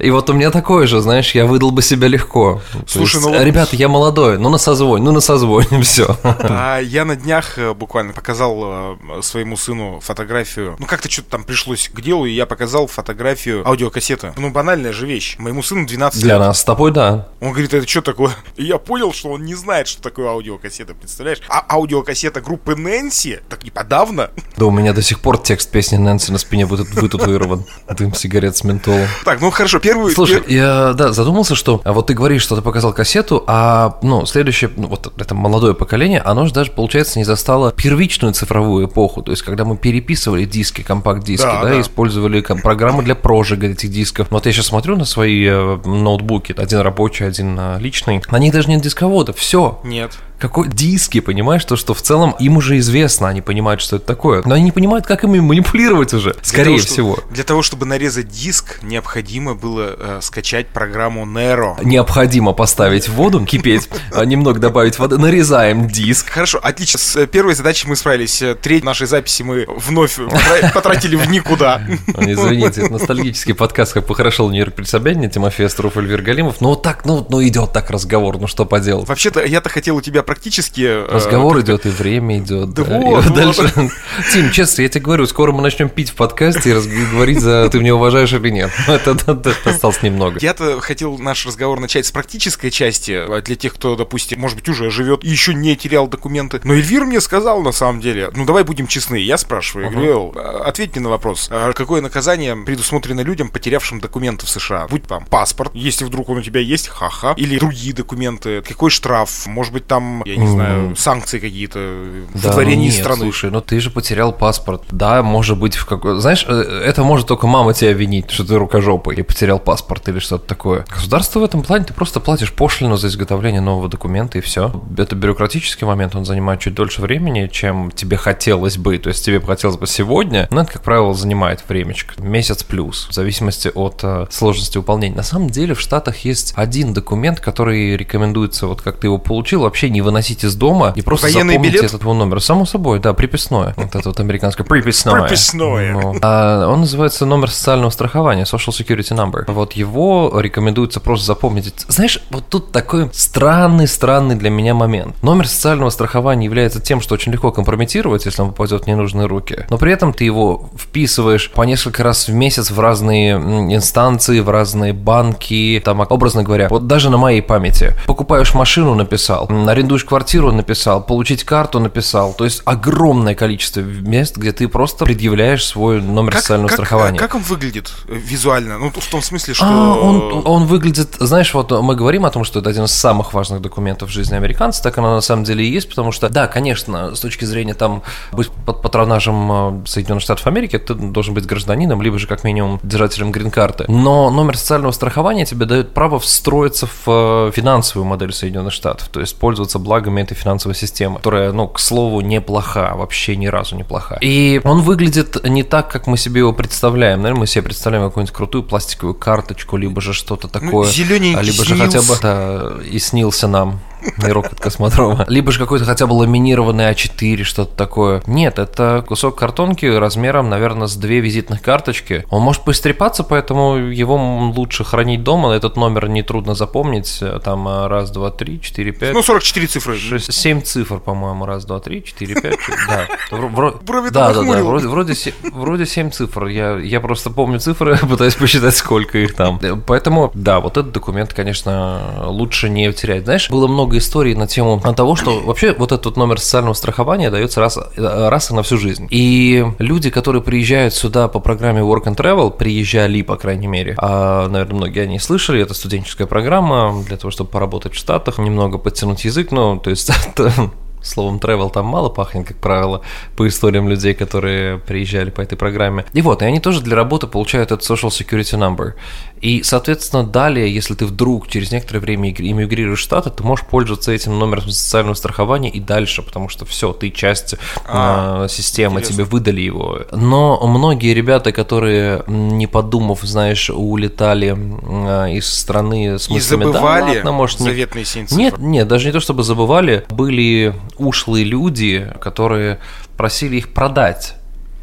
И 0.00 0.10
вот 0.10 0.30
у 0.30 0.32
меня 0.32 0.50
такое 0.50 0.86
же, 0.86 1.00
знаешь, 1.00 1.34
я 1.34 1.46
выдал 1.46 1.70
бы 1.70 1.82
себя 1.86 2.08
легко. 2.08 2.60
Слушай, 2.86 3.16
есть, 3.16 3.26
ну 3.26 3.42
Ребята, 3.42 3.76
я 3.76 3.88
молодой, 3.88 4.38
ну 4.38 4.48
на 4.48 4.58
созвоне, 4.58 5.04
ну 5.04 5.12
на 5.12 5.20
созвоне, 5.20 5.80
все. 5.82 6.16
А 6.22 6.80
я 6.80 7.04
на 7.04 7.16
днях 7.16 7.58
э, 7.58 7.72
буквально 7.74 8.12
показал 8.12 8.96
э, 8.98 9.22
своему 9.22 9.56
сыну 9.56 10.00
фотографию. 10.00 10.76
Ну, 10.78 10.86
как-то 10.86 11.10
что-то 11.10 11.30
там 11.30 11.44
пришлось 11.44 11.88
к 11.92 12.00
делу, 12.00 12.26
и 12.26 12.32
я 12.32 12.46
показал 12.46 12.86
фотографию 12.86 13.66
аудиокассеты. 13.66 14.32
Ну, 14.36 14.50
банальная 14.50 14.92
же 14.92 15.06
вещь. 15.06 15.36
Моему 15.38 15.62
сыну 15.62 15.86
12 15.86 16.20
Для 16.20 16.34
лет. 16.34 16.40
нас 16.40 16.60
с 16.60 16.64
тобой, 16.64 16.90
да. 16.92 17.28
Он 17.40 17.52
говорит, 17.52 17.72
это 17.74 17.88
что 17.88 18.02
такое? 18.02 18.32
И 18.56 18.64
я 18.64 18.78
понял, 18.78 19.12
что 19.12 19.30
он 19.30 19.44
не 19.44 19.54
знает, 19.54 19.88
что 19.88 20.02
такое 20.02 20.28
аудиокассета, 20.28 20.94
представляешь? 20.94 21.40
А 21.48 21.64
аудиокассета 21.68 22.40
группы 22.40 22.74
Нэнси, 22.74 23.40
так 23.48 23.64
и 23.64 23.70
подавно. 23.70 24.30
Да 24.56 24.66
у 24.66 24.70
меня 24.70 24.92
до 24.92 25.02
сих 25.02 25.20
пор 25.20 25.38
текст 25.38 25.70
песни 25.70 25.96
Нэнси 25.96 26.32
на 26.32 26.38
спине 26.38 26.66
будет 26.66 26.92
вытатуирован. 26.94 27.64
Дым 27.96 28.14
сигарет 28.14 28.56
с 28.56 28.64
ментолом. 28.64 29.06
Так, 29.24 29.40
ну 29.40 29.50
хорошо, 29.50 29.78
первую... 29.78 30.12
Слушай, 30.12 30.42
я, 30.48 30.92
да, 30.94 31.12
задумался, 31.12 31.54
что 31.54 31.75
а 31.84 31.92
вот 31.92 32.08
ты 32.08 32.14
говоришь, 32.14 32.42
что 32.42 32.56
ты 32.56 32.62
показал 32.62 32.92
кассету, 32.92 33.44
а, 33.46 33.98
ну, 34.02 34.26
следующее, 34.26 34.70
ну, 34.76 34.88
вот 34.88 35.12
это 35.20 35.34
молодое 35.34 35.74
поколение, 35.74 36.20
оно 36.20 36.46
же 36.46 36.52
даже, 36.52 36.70
получается, 36.70 37.18
не 37.18 37.24
застало 37.24 37.72
первичную 37.72 38.34
цифровую 38.34 38.86
эпоху, 38.86 39.22
то 39.22 39.30
есть, 39.32 39.42
когда 39.42 39.64
мы 39.64 39.76
переписывали 39.76 40.44
диски, 40.44 40.82
компакт-диски, 40.82 41.44
Да, 41.44 41.62
да, 41.62 41.68
да. 41.70 41.80
использовали 41.80 42.40
программы 42.40 43.02
для 43.02 43.14
прожига 43.14 43.68
этих 43.68 43.90
дисков. 43.90 44.28
Вот 44.30 44.46
я 44.46 44.52
сейчас 44.52 44.66
смотрю 44.66 44.96
на 44.96 45.04
свои 45.04 45.44
э, 45.46 45.78
ноутбуки, 45.84 46.54
один 46.56 46.80
рабочий, 46.80 47.26
один 47.26 47.56
э, 47.58 47.78
личный, 47.80 48.22
на 48.30 48.38
них 48.38 48.52
даже 48.52 48.68
нет 48.68 48.82
дисковода, 48.82 49.32
все. 49.32 49.80
Нет. 49.84 50.18
Какой 50.38 50.68
диски, 50.68 51.20
понимаешь, 51.20 51.64
то, 51.64 51.76
что 51.76 51.94
в 51.94 52.02
целом 52.02 52.34
им 52.38 52.58
уже 52.58 52.76
известно, 52.78 53.28
они 53.28 53.40
понимают, 53.40 53.80
что 53.80 53.96
это 53.96 54.04
такое, 54.06 54.42
но 54.44 54.54
они 54.54 54.64
не 54.64 54.72
понимают, 54.72 55.06
как 55.06 55.24
ими 55.24 55.40
манипулировать 55.40 56.12
уже, 56.12 56.32
Для 56.34 56.42
скорее 56.44 56.64
того, 56.64 56.78
что- 56.78 56.92
всего. 56.92 57.18
Для 57.30 57.44
того, 57.44 57.62
чтобы 57.62 57.86
нарезать 57.86 58.28
диск, 58.28 58.82
необходимо 58.82 59.54
было 59.54 59.96
э, 59.98 60.18
скачать 60.22 60.68
программу 60.68 61.24
Nero. 61.24 61.76
Необходимо 61.82 62.52
поставить 62.52 63.08
воду, 63.08 63.44
кипеть, 63.46 63.88
а 64.12 64.24
немного 64.24 64.60
добавить 64.60 64.98
воды, 64.98 65.16
нарезаем 65.16 65.88
диск. 65.88 66.28
Хорошо, 66.30 66.58
отлично. 66.62 66.98
С 66.98 67.16
э, 67.16 67.26
первой 67.26 67.54
задачей 67.54 67.88
мы 67.88 67.96
справились. 67.96 68.42
Э, 68.42 68.54
Треть 68.54 68.84
нашей 68.84 69.06
записи 69.06 69.42
мы 69.42 69.66
вновь 69.68 70.18
потра- 70.18 70.72
потратили 70.74 71.16
в 71.16 71.28
никуда. 71.30 71.80
Извините, 72.08 72.82
это 72.82 72.92
ностальгический 72.92 73.54
подкаст, 73.54 73.94
как 73.94 74.06
похорошел 74.06 74.50
Нью-Йорк 74.50 74.74
при 74.74 74.84
Собянине, 74.84 75.30
Тимофей 75.30 75.66
Остров, 75.66 75.96
Эльвир 75.96 76.20
Галимов. 76.22 76.56
Ну 76.60 76.68
вот 76.70 76.82
так, 76.82 77.04
ну, 77.06 77.26
ну 77.28 77.42
идет 77.46 77.72
так 77.72 77.90
разговор, 77.90 78.38
ну 78.38 78.46
что 78.46 78.66
поделать. 78.66 79.08
Вообще-то, 79.08 79.44
я-то 79.44 79.68
хотел 79.70 79.96
у 79.96 80.00
тебя 80.02 80.22
практически... 80.26 80.82
э, 80.82 81.06
Разговор 81.10 81.60
идет, 81.60 81.86
и 81.86 81.88
время 81.88 82.38
идет. 82.38 82.70
Да 82.74 82.84
да, 82.84 83.00
и 83.00 83.04
вот, 83.04 83.24
вот. 83.24 83.34
дальше. 83.34 83.90
Тим, 84.32 84.50
честно, 84.50 84.82
я 84.82 84.88
тебе 84.88 85.02
говорю, 85.02 85.26
скоро 85.26 85.52
мы 85.52 85.62
начнем 85.62 85.88
пить 85.88 86.10
в 86.10 86.14
подкасте 86.14 86.70
и 86.70 87.10
говорить, 87.12 87.40
за 87.40 87.68
ты 87.70 87.78
меня 87.78 87.94
уважаешь 87.94 88.32
или 88.32 88.50
нет. 88.50 88.70
Это, 88.88 89.12
это- 89.12 89.32
это 89.50 89.70
осталось 89.70 90.02
немного. 90.02 90.38
Я-то 90.40 90.80
хотел 90.80 91.16
наш 91.18 91.46
разговор 91.46 91.80
начать 91.80 92.06
с 92.06 92.10
практической 92.12 92.70
части, 92.70 93.12
а 93.12 93.40
для 93.40 93.56
тех, 93.56 93.74
кто, 93.74 93.96
допустим, 93.96 94.40
может 94.40 94.56
быть, 94.58 94.68
уже 94.68 94.90
живет 94.90 95.24
и 95.24 95.28
еще 95.28 95.54
не 95.54 95.76
терял 95.76 96.08
документы. 96.08 96.60
Но 96.64 96.74
Эльвир 96.74 97.04
мне 97.04 97.20
сказал, 97.20 97.62
на 97.62 97.72
самом 97.72 98.00
деле, 98.00 98.30
ну 98.34 98.44
давай 98.44 98.64
будем 98.64 98.86
честны, 98.86 99.16
я 99.16 99.38
спрашиваю, 99.38 99.90
говорю, 99.90 100.10
«Эл, 100.10 100.32
а, 100.36 100.64
ответь 100.66 100.94
мне 100.94 101.02
на 101.04 101.10
вопрос, 101.10 101.48
а 101.50 101.72
какое 101.72 102.00
наказание 102.02 102.56
предусмотрено 102.56 103.20
людям, 103.20 103.48
потерявшим 103.48 104.00
документы 104.00 104.46
в 104.46 104.50
США? 104.50 104.86
Будь 104.88 105.04
там 105.06 105.24
паспорт, 105.26 105.72
если 105.74 106.04
вдруг 106.04 106.28
он 106.28 106.38
у 106.38 106.42
тебя 106.42 106.60
есть, 106.60 106.88
ха-ха, 106.88 107.34
или 107.36 107.58
другие 107.58 107.94
документы, 107.94 108.62
какой 108.62 108.90
штраф, 108.90 109.46
может 109.46 109.72
быть, 109.72 109.86
там, 109.86 110.15
я 110.24 110.36
не 110.36 110.46
знаю, 110.46 110.96
санкции 110.96 111.38
какие-то 111.38 112.04
Да, 112.34 112.52
дворении 112.52 112.88
ну 112.88 112.92
нет, 112.92 112.94
страны. 112.94 113.20
Слушай, 113.20 113.50
ну 113.50 113.60
ты 113.60 113.80
же 113.80 113.90
потерял 113.90 114.32
паспорт. 114.32 114.82
Да, 114.90 115.22
может 115.22 115.58
быть, 115.58 115.76
в 115.76 115.86
какой... 115.86 116.20
Знаешь, 116.20 116.44
э, 116.48 116.82
это 116.84 117.02
может 117.02 117.26
только 117.26 117.46
мама 117.46 117.74
тебя 117.74 117.92
винить, 117.92 118.30
что 118.30 118.44
ты 118.44 118.56
рукожопый 118.56 119.16
и 119.16 119.22
потерял 119.22 119.58
паспорт 119.58 120.08
или 120.08 120.18
что-то 120.18 120.46
такое. 120.46 120.84
Государство 120.88 121.40
в 121.40 121.44
этом 121.44 121.62
плане, 121.62 121.84
ты 121.84 121.94
просто 121.94 122.20
платишь 122.20 122.52
пошлину 122.52 122.96
за 122.96 123.08
изготовление 123.08 123.60
нового 123.60 123.88
документа 123.88 124.38
и 124.38 124.40
все. 124.40 124.82
Это 124.96 125.16
бюрократический 125.16 125.86
момент, 125.86 126.14
он 126.14 126.24
занимает 126.24 126.60
чуть 126.60 126.74
дольше 126.74 127.02
времени, 127.02 127.48
чем 127.52 127.90
тебе 127.90 128.16
хотелось 128.16 128.78
бы. 128.78 128.98
То 128.98 129.08
есть 129.08 129.24
тебе 129.24 129.40
бы 129.40 129.46
хотелось 129.46 129.76
бы 129.76 129.86
сегодня, 129.86 130.48
но 130.50 130.62
это, 130.62 130.72
как 130.72 130.82
правило, 130.82 131.14
занимает 131.14 131.62
времечко. 131.68 132.14
Месяц 132.22 132.62
плюс, 132.62 133.08
в 133.10 133.12
зависимости 133.12 133.70
от 133.74 134.00
э, 134.02 134.26
сложности 134.30 134.78
выполнения. 134.78 135.16
На 135.16 135.22
самом 135.22 135.50
деле 135.50 135.74
в 135.74 135.80
Штатах 135.80 136.18
есть 136.24 136.52
один 136.56 136.92
документ, 136.92 137.40
который 137.40 137.96
рекомендуется, 137.96 138.66
вот 138.66 138.82
как 138.82 138.98
ты 138.98 139.06
его 139.06 139.18
получил, 139.18 139.62
вообще 139.62 139.90
не 139.90 140.02
выносить 140.06 140.44
из 140.44 140.54
дома 140.54 140.92
и 140.96 141.02
просто 141.02 141.26
Военный 141.26 141.54
запомните 141.54 141.78
билет? 141.78 141.90
этот 141.90 142.02
его 142.02 142.14
номер. 142.14 142.40
Само 142.40 142.64
собой, 142.64 142.98
да, 142.98 143.12
приписное. 143.12 143.74
Вот 143.76 143.94
это 143.94 144.08
вот 144.08 144.20
американское 144.20 144.66
приписное. 144.66 145.20
Приписное. 145.20 145.92
Ну, 145.92 146.16
а 146.22 146.68
он 146.68 146.80
называется 146.80 147.26
номер 147.26 147.50
социального 147.50 147.90
страхования, 147.90 148.44
Social 148.44 148.70
Security 148.70 149.14
Number. 149.14 149.44
Вот 149.52 149.74
его 149.74 150.32
рекомендуется 150.40 151.00
просто 151.00 151.26
запомнить. 151.26 151.74
Знаешь, 151.88 152.20
вот 152.30 152.48
тут 152.48 152.72
такой 152.72 153.10
странный-странный 153.12 154.36
для 154.36 154.50
меня 154.50 154.74
момент. 154.74 155.22
Номер 155.22 155.48
социального 155.48 155.90
страхования 155.90 156.44
является 156.46 156.80
тем, 156.80 157.00
что 157.00 157.14
очень 157.14 157.32
легко 157.32 157.52
компрометировать, 157.52 158.24
если 158.26 158.42
он 158.42 158.50
попадет 158.50 158.84
в 158.84 158.86
ненужные 158.86 159.26
руки. 159.26 159.66
Но 159.70 159.78
при 159.78 159.92
этом 159.92 160.12
ты 160.12 160.24
его 160.24 160.70
вписываешь 160.78 161.50
по 161.50 161.62
несколько 161.62 162.02
раз 162.02 162.28
в 162.28 162.32
месяц 162.32 162.70
в 162.70 162.80
разные 162.80 163.32
инстанции, 163.32 164.40
в 164.40 164.48
разные 164.48 164.92
банки, 164.92 165.80
там, 165.84 166.00
образно 166.00 166.42
говоря, 166.42 166.68
вот 166.68 166.86
даже 166.86 167.10
на 167.10 167.16
моей 167.16 167.42
памяти. 167.42 167.94
Покупаешь 168.06 168.54
машину, 168.54 168.94
написал, 168.94 169.48
арендуешь 169.66 169.95
квартиру, 170.04 170.52
написал, 170.52 171.02
получить 171.02 171.44
карту, 171.44 171.80
написал. 171.80 172.34
То 172.34 172.44
есть 172.44 172.62
огромное 172.64 173.34
количество 173.34 173.80
мест, 173.80 174.36
где 174.36 174.52
ты 174.52 174.68
просто 174.68 175.04
предъявляешь 175.04 175.64
свой 175.64 176.00
номер 176.00 176.36
социального 176.36 176.70
страхования. 176.70 177.18
как 177.18 177.34
он 177.34 177.42
выглядит 177.42 177.92
э, 178.08 178.14
визуально? 178.14 178.78
Ну, 178.78 178.90
в 178.90 179.10
том 179.10 179.22
смысле, 179.22 179.54
что... 179.54 179.66
А, 179.66 179.94
он, 179.98 180.42
он 180.44 180.66
выглядит, 180.66 181.16
знаешь, 181.18 181.52
вот 181.54 181.70
мы 181.70 181.94
говорим 181.94 182.24
о 182.24 182.30
том, 182.30 182.44
что 182.44 182.60
это 182.60 182.70
один 182.70 182.84
из 182.84 182.92
самых 182.92 183.32
важных 183.34 183.60
документов 183.60 184.10
в 184.10 184.12
жизни 184.12 184.34
американцев, 184.34 184.82
так 184.82 184.98
оно 184.98 185.14
на 185.14 185.20
самом 185.20 185.44
деле 185.44 185.64
и 185.64 185.70
есть, 185.70 185.88
потому 185.88 186.12
что, 186.12 186.28
да, 186.28 186.46
конечно, 186.46 187.14
с 187.14 187.20
точки 187.20 187.44
зрения 187.44 187.74
там 187.74 188.02
быть 188.32 188.50
под 188.50 188.82
патронажем 188.82 189.82
э, 189.82 189.86
Соединенных 189.86 190.22
Штатов 190.22 190.46
Америки, 190.46 190.78
ты 190.78 190.94
должен 190.94 191.34
быть 191.34 191.46
гражданином, 191.46 192.02
либо 192.02 192.18
же 192.18 192.26
как 192.26 192.44
минимум 192.44 192.80
держателем 192.82 193.32
грин-карты. 193.32 193.84
Но 193.88 194.30
номер 194.30 194.56
социального 194.56 194.92
страхования 194.92 195.44
тебе 195.44 195.66
дает 195.66 195.94
право 195.94 196.18
встроиться 196.18 196.86
в 196.86 197.48
э, 197.48 197.52
финансовую 197.54 198.06
модель 198.06 198.32
Соединенных 198.32 198.72
Штатов, 198.72 199.08
то 199.08 199.20
есть 199.20 199.36
пользоваться 199.38 199.78
благами 199.86 200.20
этой 200.20 200.34
финансовой 200.34 200.74
системы, 200.74 201.16
которая, 201.16 201.52
ну, 201.52 201.68
к 201.68 201.78
слову, 201.78 202.20
неплоха, 202.20 202.92
вообще 202.94 203.36
ни 203.36 203.46
разу 203.46 203.76
неплоха. 203.76 204.18
И 204.20 204.60
он 204.64 204.82
выглядит 204.82 205.48
не 205.48 205.62
так, 205.62 205.90
как 205.90 206.06
мы 206.06 206.18
себе 206.18 206.40
его 206.40 206.52
представляем. 206.52 207.22
Наверное, 207.22 207.40
мы 207.40 207.46
себе 207.46 207.62
представляем 207.62 208.06
какую-нибудь 208.06 208.34
крутую 208.34 208.64
пластиковую 208.64 209.14
карточку, 209.14 209.76
либо 209.76 210.00
же 210.00 210.12
что-то 210.12 210.48
ну, 210.52 210.60
такое. 210.60 210.86
Ну, 210.86 210.92
зелененький 210.92 211.42
Либо 211.42 211.64
же 211.64 211.76
хотя 211.76 212.00
бы 212.00 212.18
да, 212.20 212.72
и 212.84 212.98
снился 212.98 213.46
нам 213.48 213.80
не 214.18 214.32
рокот 214.32 214.60
космодрома. 214.60 215.24
Либо 215.28 215.52
же 215.52 215.58
какой-то 215.58 215.84
хотя 215.84 216.06
бы 216.06 216.12
ламинированный 216.12 216.90
А4, 216.90 217.42
что-то 217.42 217.76
такое. 217.76 218.22
Нет, 218.26 218.58
это 218.58 219.04
кусок 219.06 219.36
картонки 219.36 219.86
размером, 219.86 220.48
наверное, 220.48 220.86
с 220.86 220.96
две 220.96 221.20
визитных 221.20 221.62
карточки. 221.62 222.24
Он 222.30 222.42
может 222.42 222.62
поистрепаться, 222.62 223.24
поэтому 223.24 223.76
его 223.76 224.16
лучше 224.54 224.84
хранить 224.84 225.22
дома. 225.22 225.52
Этот 225.52 225.76
номер 225.76 226.08
нетрудно 226.08 226.54
запомнить. 226.54 227.22
Там 227.44 227.68
а, 227.68 227.88
раз, 227.88 228.10
два, 228.10 228.30
три, 228.30 228.60
четыре, 228.60 228.92
пять. 228.92 229.14
Ну, 229.14 229.22
44 229.22 229.66
цифры. 229.66 229.96
Шесть, 229.96 230.32
семь 230.32 230.62
цифр, 230.62 230.98
по-моему. 231.00 231.46
Раз, 231.46 231.64
два, 231.64 231.80
три, 231.80 232.04
четыре, 232.04 232.40
пять. 232.40 232.58
Да. 232.88 233.06
Брови 233.30 234.10
да, 234.10 234.32
да, 234.32 234.42
да. 234.42 234.62
Вроде, 234.62 234.88
вроде, 234.88 235.14
вроде 235.52 235.86
7 235.86 236.10
цифр. 236.10 236.46
Я, 236.46 236.76
я 236.78 237.00
просто 237.00 237.30
помню 237.30 237.58
цифры, 237.58 237.96
пытаюсь 238.08 238.34
посчитать, 238.34 238.76
сколько 238.76 239.18
их 239.18 239.34
там. 239.34 239.60
Поэтому, 239.86 240.30
да, 240.34 240.60
вот 240.60 240.76
этот 240.76 240.92
документ, 240.92 241.32
конечно, 241.32 242.24
лучше 242.26 242.68
не 242.68 242.92
терять. 242.92 243.24
Знаешь, 243.24 243.50
было 243.50 243.66
много 243.66 243.95
много 243.96 243.98
историй 243.98 244.34
на 244.34 244.46
тему 244.46 244.80
того, 244.94 245.16
что 245.16 245.40
вообще 245.40 245.74
вот 245.76 245.92
этот 245.92 246.16
номер 246.16 246.40
социального 246.40 246.74
страхования 246.74 247.30
дается 247.30 247.60
раз, 247.60 247.78
раз 247.96 248.50
и 248.50 248.54
на 248.54 248.62
всю 248.62 248.78
жизнь. 248.78 249.06
И 249.10 249.64
люди, 249.78 250.10
которые 250.10 250.42
приезжают 250.42 250.94
сюда 250.94 251.28
по 251.28 251.40
программе 251.40 251.80
Work 251.80 252.04
and 252.04 252.16
Travel, 252.16 252.50
приезжали, 252.50 253.22
по 253.22 253.36
крайней 253.36 253.66
мере, 253.66 253.94
а, 253.98 254.48
наверное, 254.48 254.76
многие 254.76 255.02
они 255.02 255.18
слышали, 255.18 255.60
это 255.60 255.74
студенческая 255.74 256.26
программа 256.26 257.02
для 257.06 257.16
того, 257.16 257.30
чтобы 257.30 257.50
поработать 257.50 257.94
в 257.94 257.96
Штатах, 257.96 258.38
немного 258.38 258.78
подтянуть 258.78 259.24
язык, 259.24 259.50
ну, 259.50 259.78
то 259.78 259.90
есть 259.90 260.10
Словом, 261.06 261.36
travel 261.36 261.70
там 261.70 261.86
мало 261.86 262.08
пахнет, 262.08 262.48
как 262.48 262.56
правило, 262.56 263.02
по 263.36 263.46
историям 263.46 263.88
людей, 263.88 264.12
которые 264.12 264.78
приезжали 264.78 265.30
по 265.30 265.40
этой 265.40 265.56
программе. 265.56 266.04
И 266.12 266.20
вот, 266.20 266.42
и 266.42 266.44
они 266.44 266.58
тоже 266.58 266.80
для 266.80 266.96
работы 266.96 267.28
получают 267.28 267.70
этот 267.70 267.88
Social 267.88 268.08
Security 268.08 268.58
Number. 268.58 268.94
И, 269.40 269.62
соответственно, 269.62 270.24
далее, 270.24 270.72
если 270.72 270.94
ты 270.94 271.06
вдруг 271.06 271.48
через 271.48 271.70
некоторое 271.70 272.00
время 272.00 272.30
иммигрируешь 272.30 273.00
в 273.00 273.02
Штаты, 273.02 273.30
ты 273.30 273.42
можешь 273.42 273.66
пользоваться 273.66 274.12
этим 274.12 274.38
номером 274.38 274.70
социального 274.70 275.14
страхования 275.14 275.70
и 275.70 275.80
дальше, 275.80 276.22
потому 276.22 276.48
что 276.48 276.64
все, 276.64 276.92
ты 276.92 277.10
часть 277.10 277.54
а, 277.84 278.44
э, 278.44 278.48
системы, 278.48 279.00
интересно. 279.00 279.14
тебе 279.14 279.24
выдали 279.24 279.60
его. 279.60 280.00
Но 280.12 280.66
многие 280.66 281.12
ребята, 281.12 281.52
которые, 281.52 282.24
не 282.26 282.66
подумав, 282.66 283.20
знаешь, 283.22 283.70
улетали 283.70 284.56
э, 284.56 285.36
из 285.36 285.46
страны 285.52 286.18
с 286.18 286.30
мыслями, 286.30 286.62
и 286.62 286.64
забывали 286.64 287.06
да, 287.06 287.16
ладно, 287.16 287.32
может, 287.32 287.58
заветные 287.58 288.04
не... 288.14 288.36
Нет, 288.36 288.58
нет, 288.58 288.88
даже 288.88 289.06
не 289.06 289.12
то, 289.12 289.20
чтобы 289.20 289.42
забывали, 289.42 290.04
были 290.08 290.74
ушлые 290.96 291.44
люди, 291.44 292.12
которые 292.20 292.78
просили 293.16 293.56
их 293.56 293.72
продать 293.72 294.36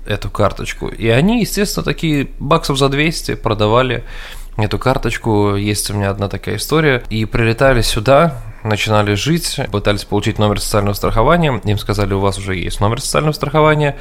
эту 0.06 0.30
карточку. 0.30 0.88
И 0.88 1.08
они, 1.08 1.42
естественно, 1.42 1.84
такие 1.84 2.30
баксов 2.40 2.78
за 2.78 2.90
200 2.90 3.36
продавали 3.36 4.04
эту 4.58 4.80
карточку. 4.80 5.56
Есть 5.56 5.90
у 5.90 5.94
меня 5.94 6.10
одна 6.10 6.30
такая 6.30 6.58
история. 6.58 7.04
И 7.10 7.26
прилетали 7.26 7.82
сюда, 7.82 8.42
начинали 8.64 9.14
жить, 9.16 9.60
пытались 9.72 10.06
получить 10.06 10.40
номер 10.40 10.60
социального 10.60 10.94
страхования. 10.94 11.62
Им 11.64 11.78
сказали, 11.78 12.14
у 12.14 12.20
вас 12.20 12.38
уже 12.38 12.56
есть 12.56 12.80
номер 12.80 13.02
социального 13.02 13.34
страхования 13.34 13.98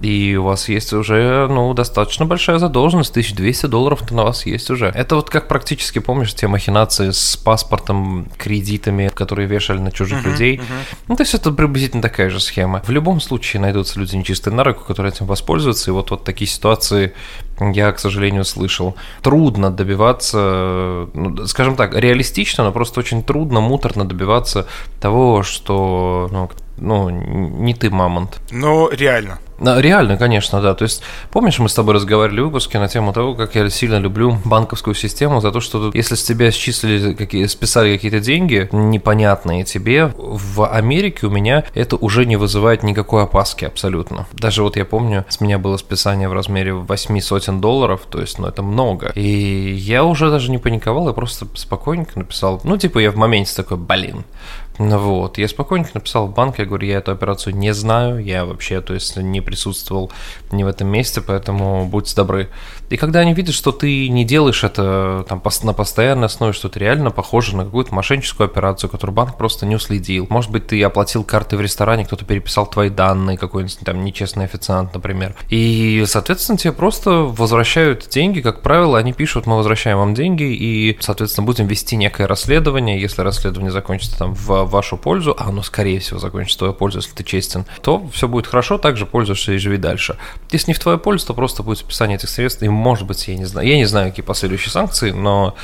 и 0.00 0.36
у 0.36 0.44
вас 0.44 0.68
есть 0.68 0.92
уже, 0.92 1.46
ну, 1.48 1.74
достаточно 1.74 2.24
большая 2.24 2.58
задолженность, 2.58 3.10
1200 3.10 3.66
долларов 3.66 4.10
на 4.10 4.24
вас 4.24 4.46
есть 4.46 4.70
уже. 4.70 4.86
Это 4.86 5.16
вот 5.16 5.28
как 5.28 5.46
практически, 5.46 5.98
помнишь, 5.98 6.34
те 6.34 6.48
махинации 6.48 7.10
с 7.10 7.36
паспортом, 7.36 8.28
кредитами, 8.38 9.10
которые 9.12 9.46
вешали 9.46 9.78
на 9.78 9.90
чужих 9.90 10.24
uh-huh, 10.24 10.30
людей. 10.30 10.56
Uh-huh. 10.56 10.96
Ну, 11.08 11.16
то 11.16 11.22
есть 11.22 11.34
это 11.34 11.50
приблизительно 11.52 12.02
такая 12.02 12.30
же 12.30 12.40
схема. 12.40 12.82
В 12.86 12.90
любом 12.90 13.20
случае 13.20 13.60
найдутся 13.60 13.98
люди 14.00 14.16
нечистые 14.16 14.54
на 14.54 14.64
руку, 14.64 14.84
которые 14.84 15.12
этим 15.12 15.26
воспользуются, 15.26 15.90
и 15.90 15.92
вот, 15.92 16.10
вот 16.10 16.24
такие 16.24 16.48
ситуации 16.48 17.12
я, 17.60 17.92
к 17.92 17.98
сожалению, 17.98 18.44
слышал. 18.44 18.96
Трудно 19.22 19.70
добиваться, 19.70 21.08
ну, 21.12 21.46
скажем 21.46 21.76
так, 21.76 21.94
реалистично, 21.94 22.64
но 22.64 22.72
просто 22.72 23.00
очень 23.00 23.22
трудно, 23.22 23.60
муторно 23.60 24.06
добиваться 24.06 24.66
того, 24.98 25.42
что 25.42 26.28
ну, 26.32 26.50
ну, 26.80 27.10
не 27.10 27.74
ты 27.74 27.90
мамонт. 27.90 28.40
Но 28.50 28.90
реально. 28.90 29.38
Реально, 29.60 30.16
конечно, 30.16 30.60
да. 30.60 30.74
То 30.74 30.84
есть, 30.84 31.02
помнишь, 31.30 31.58
мы 31.58 31.68
с 31.68 31.74
тобой 31.74 31.94
разговаривали 31.94 32.40
в 32.40 32.44
выпуске 32.46 32.78
на 32.78 32.88
тему 32.88 33.12
того, 33.12 33.34
как 33.34 33.54
я 33.54 33.68
сильно 33.68 33.98
люблю 33.98 34.38
банковскую 34.44 34.94
систему 34.94 35.40
за 35.40 35.52
то, 35.52 35.60
что 35.60 35.90
если 35.92 36.14
с 36.14 36.22
тебя 36.22 36.50
счислили, 36.50 37.12
какие, 37.12 37.44
списали 37.46 37.94
какие-то 37.94 38.20
деньги 38.20 38.68
непонятные 38.72 39.64
тебе, 39.64 40.12
в 40.16 40.66
Америке 40.66 41.26
у 41.26 41.30
меня 41.30 41.64
это 41.74 41.96
уже 41.96 42.24
не 42.24 42.36
вызывает 42.36 42.82
никакой 42.82 43.24
опаски 43.24 43.66
абсолютно. 43.66 44.26
Даже 44.32 44.62
вот 44.62 44.76
я 44.76 44.84
помню, 44.84 45.26
с 45.28 45.40
меня 45.40 45.58
было 45.58 45.76
списание 45.76 46.28
в 46.28 46.32
размере 46.32 46.72
8 46.72 47.20
сотен 47.20 47.60
долларов, 47.60 48.02
то 48.08 48.20
есть, 48.20 48.38
ну, 48.38 48.46
это 48.46 48.62
много. 48.62 49.12
И 49.14 49.74
я 49.74 50.04
уже 50.04 50.30
даже 50.30 50.50
не 50.50 50.58
паниковал, 50.58 51.08
я 51.08 51.12
просто 51.12 51.46
спокойненько 51.54 52.18
написал, 52.18 52.60
ну, 52.64 52.78
типа, 52.78 52.98
я 52.98 53.10
в 53.10 53.16
моменте 53.16 53.54
такой, 53.54 53.76
блин, 53.76 54.24
ну 54.69 54.69
вот, 54.80 55.36
я 55.36 55.46
спокойненько 55.46 55.90
написал 55.92 56.26
в 56.26 56.34
банк, 56.34 56.58
я 56.58 56.64
говорю, 56.64 56.86
я 56.86 56.98
эту 56.98 57.12
операцию 57.12 57.54
не 57.54 57.74
знаю, 57.74 58.24
я 58.24 58.46
вообще, 58.46 58.80
то 58.80 58.94
есть, 58.94 59.14
не 59.14 59.42
присутствовал 59.42 60.10
не 60.52 60.64
в 60.64 60.68
этом 60.68 60.88
месте, 60.88 61.20
поэтому 61.20 61.84
будьте 61.84 62.16
добры. 62.16 62.48
И 62.90 62.96
когда 62.96 63.20
они 63.20 63.32
видят, 63.34 63.54
что 63.54 63.70
ты 63.72 64.08
не 64.08 64.24
делаешь 64.24 64.64
это 64.64 65.24
там, 65.28 65.42
на 65.62 65.72
постоянной 65.72 66.26
основе, 66.26 66.52
что 66.52 66.68
ты 66.68 66.80
реально 66.80 67.10
похоже 67.10 67.56
на 67.56 67.64
какую-то 67.64 67.94
мошенническую 67.94 68.46
операцию, 68.46 68.90
которую 68.90 69.14
банк 69.14 69.38
просто 69.38 69.64
не 69.64 69.76
уследил. 69.76 70.26
Может 70.28 70.50
быть, 70.50 70.66
ты 70.66 70.82
оплатил 70.82 71.22
карты 71.22 71.56
в 71.56 71.60
ресторане, 71.60 72.04
кто-то 72.04 72.24
переписал 72.24 72.66
твои 72.66 72.90
данные, 72.90 73.38
какой-нибудь 73.38 73.78
там 73.84 74.04
нечестный 74.04 74.44
официант, 74.44 74.92
например. 74.92 75.36
И, 75.48 76.04
соответственно, 76.06 76.58
тебе 76.58 76.72
просто 76.72 77.10
возвращают 77.10 78.08
деньги, 78.08 78.40
как 78.40 78.60
правило, 78.60 78.98
они 78.98 79.12
пишут, 79.12 79.46
мы 79.46 79.56
возвращаем 79.56 79.98
вам 79.98 80.14
деньги, 80.14 80.42
и, 80.42 80.98
соответственно, 81.00 81.46
будем 81.46 81.68
вести 81.68 81.94
некое 81.94 82.26
расследование. 82.26 83.00
Если 83.00 83.22
расследование 83.22 83.70
закончится 83.70 84.18
там 84.18 84.34
в 84.34 84.64
вашу 84.64 84.96
пользу, 84.96 85.36
а 85.38 85.48
оно, 85.50 85.62
скорее 85.62 86.00
всего, 86.00 86.18
закончится 86.18 86.56
в 86.56 86.58
твою 86.58 86.74
пользу, 86.74 86.98
если 86.98 87.12
ты 87.12 87.22
честен, 87.22 87.66
то 87.82 88.04
все 88.12 88.26
будет 88.26 88.48
хорошо, 88.48 88.78
также 88.78 89.06
пользуешься 89.06 89.52
и 89.52 89.58
живи 89.58 89.76
дальше. 89.76 90.16
Если 90.50 90.72
не 90.72 90.74
в 90.74 90.80
твою 90.80 90.98
пользу, 90.98 91.28
то 91.28 91.34
просто 91.34 91.62
будет 91.62 91.78
списание 91.78 92.16
этих 92.16 92.28
средств, 92.28 92.62
и 92.62 92.68
может 92.80 93.06
быть, 93.06 93.28
я 93.28 93.36
не 93.36 93.44
знаю. 93.44 93.68
Я 93.68 93.76
не 93.76 93.84
знаю, 93.84 94.10
какие 94.10 94.24
последующие 94.24 94.72
санкции, 94.72 95.12
но 95.12 95.54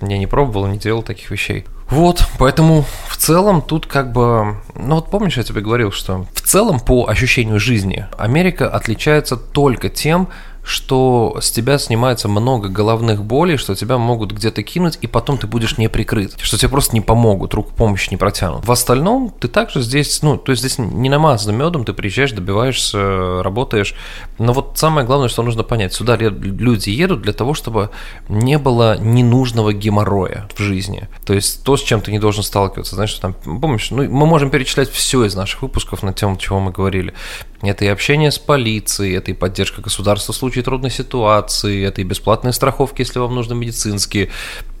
я 0.00 0.18
не 0.18 0.26
пробовал, 0.26 0.66
не 0.66 0.78
делал 0.78 1.02
таких 1.02 1.30
вещей. 1.30 1.64
Вот, 1.88 2.26
поэтому 2.38 2.84
в 3.08 3.16
целом 3.16 3.62
тут 3.62 3.86
как 3.86 4.12
бы... 4.12 4.56
Ну 4.74 4.96
вот 4.96 5.10
помнишь, 5.10 5.36
я 5.36 5.44
тебе 5.44 5.60
говорил, 5.60 5.92
что 5.92 6.26
в 6.34 6.40
целом 6.40 6.80
по 6.80 7.06
ощущению 7.08 7.60
жизни 7.60 8.06
Америка 8.18 8.68
отличается 8.68 9.36
только 9.36 9.88
тем, 9.88 10.28
что 10.66 11.38
с 11.40 11.52
тебя 11.52 11.78
снимается 11.78 12.28
много 12.28 12.68
головных 12.68 13.24
болей, 13.24 13.56
что 13.56 13.76
тебя 13.76 13.98
могут 13.98 14.32
где-то 14.32 14.64
кинуть, 14.64 14.98
и 15.00 15.06
потом 15.06 15.38
ты 15.38 15.46
будешь 15.46 15.78
не 15.78 15.88
прикрыт, 15.88 16.34
что 16.42 16.58
тебе 16.58 16.68
просто 16.68 16.96
не 16.96 17.00
помогут, 17.00 17.54
руку 17.54 17.72
помощи 17.72 18.08
не 18.10 18.16
протянут. 18.16 18.66
В 18.66 18.72
остальном 18.72 19.32
ты 19.38 19.46
также 19.46 19.80
здесь, 19.80 20.22
ну, 20.22 20.36
то 20.36 20.50
есть 20.50 20.60
здесь 20.62 20.78
не 20.78 21.08
намазано 21.08 21.56
медом, 21.56 21.84
ты 21.84 21.92
приезжаешь, 21.92 22.32
добиваешься, 22.32 23.44
работаешь. 23.44 23.94
Но 24.38 24.52
вот 24.52 24.72
самое 24.74 25.06
главное, 25.06 25.28
что 25.28 25.44
нужно 25.44 25.62
понять, 25.62 25.94
сюда 25.94 26.16
люди 26.16 26.90
едут 26.90 27.22
для 27.22 27.32
того, 27.32 27.54
чтобы 27.54 27.90
не 28.28 28.58
было 28.58 28.98
ненужного 28.98 29.72
геморроя 29.72 30.48
в 30.52 30.60
жизни. 30.60 31.08
То 31.24 31.32
есть 31.32 31.62
то, 31.62 31.76
с 31.76 31.82
чем 31.82 32.00
ты 32.00 32.10
не 32.10 32.18
должен 32.18 32.42
сталкиваться. 32.42 32.96
Знаешь, 32.96 33.14
там, 33.14 33.34
помнишь, 33.34 33.92
ну, 33.92 34.02
мы 34.02 34.26
можем 34.26 34.50
перечислять 34.50 34.90
все 34.90 35.24
из 35.26 35.36
наших 35.36 35.62
выпусков 35.62 36.02
на 36.02 36.12
тему, 36.12 36.36
чего 36.36 36.58
мы 36.58 36.72
говорили. 36.72 37.14
Это 37.62 37.84
и 37.84 37.88
общение 37.88 38.30
с 38.30 38.38
полицией, 38.38 39.16
это 39.16 39.30
и 39.30 39.34
поддержка 39.34 39.80
государства 39.80 40.32
в 40.32 40.36
случае 40.36 40.64
трудной 40.64 40.90
ситуации, 40.90 41.84
это 41.84 42.00
и 42.00 42.04
бесплатные 42.04 42.52
страховки, 42.52 43.00
если 43.00 43.18
вам 43.18 43.34
нужны 43.34 43.54
медицинские. 43.54 44.30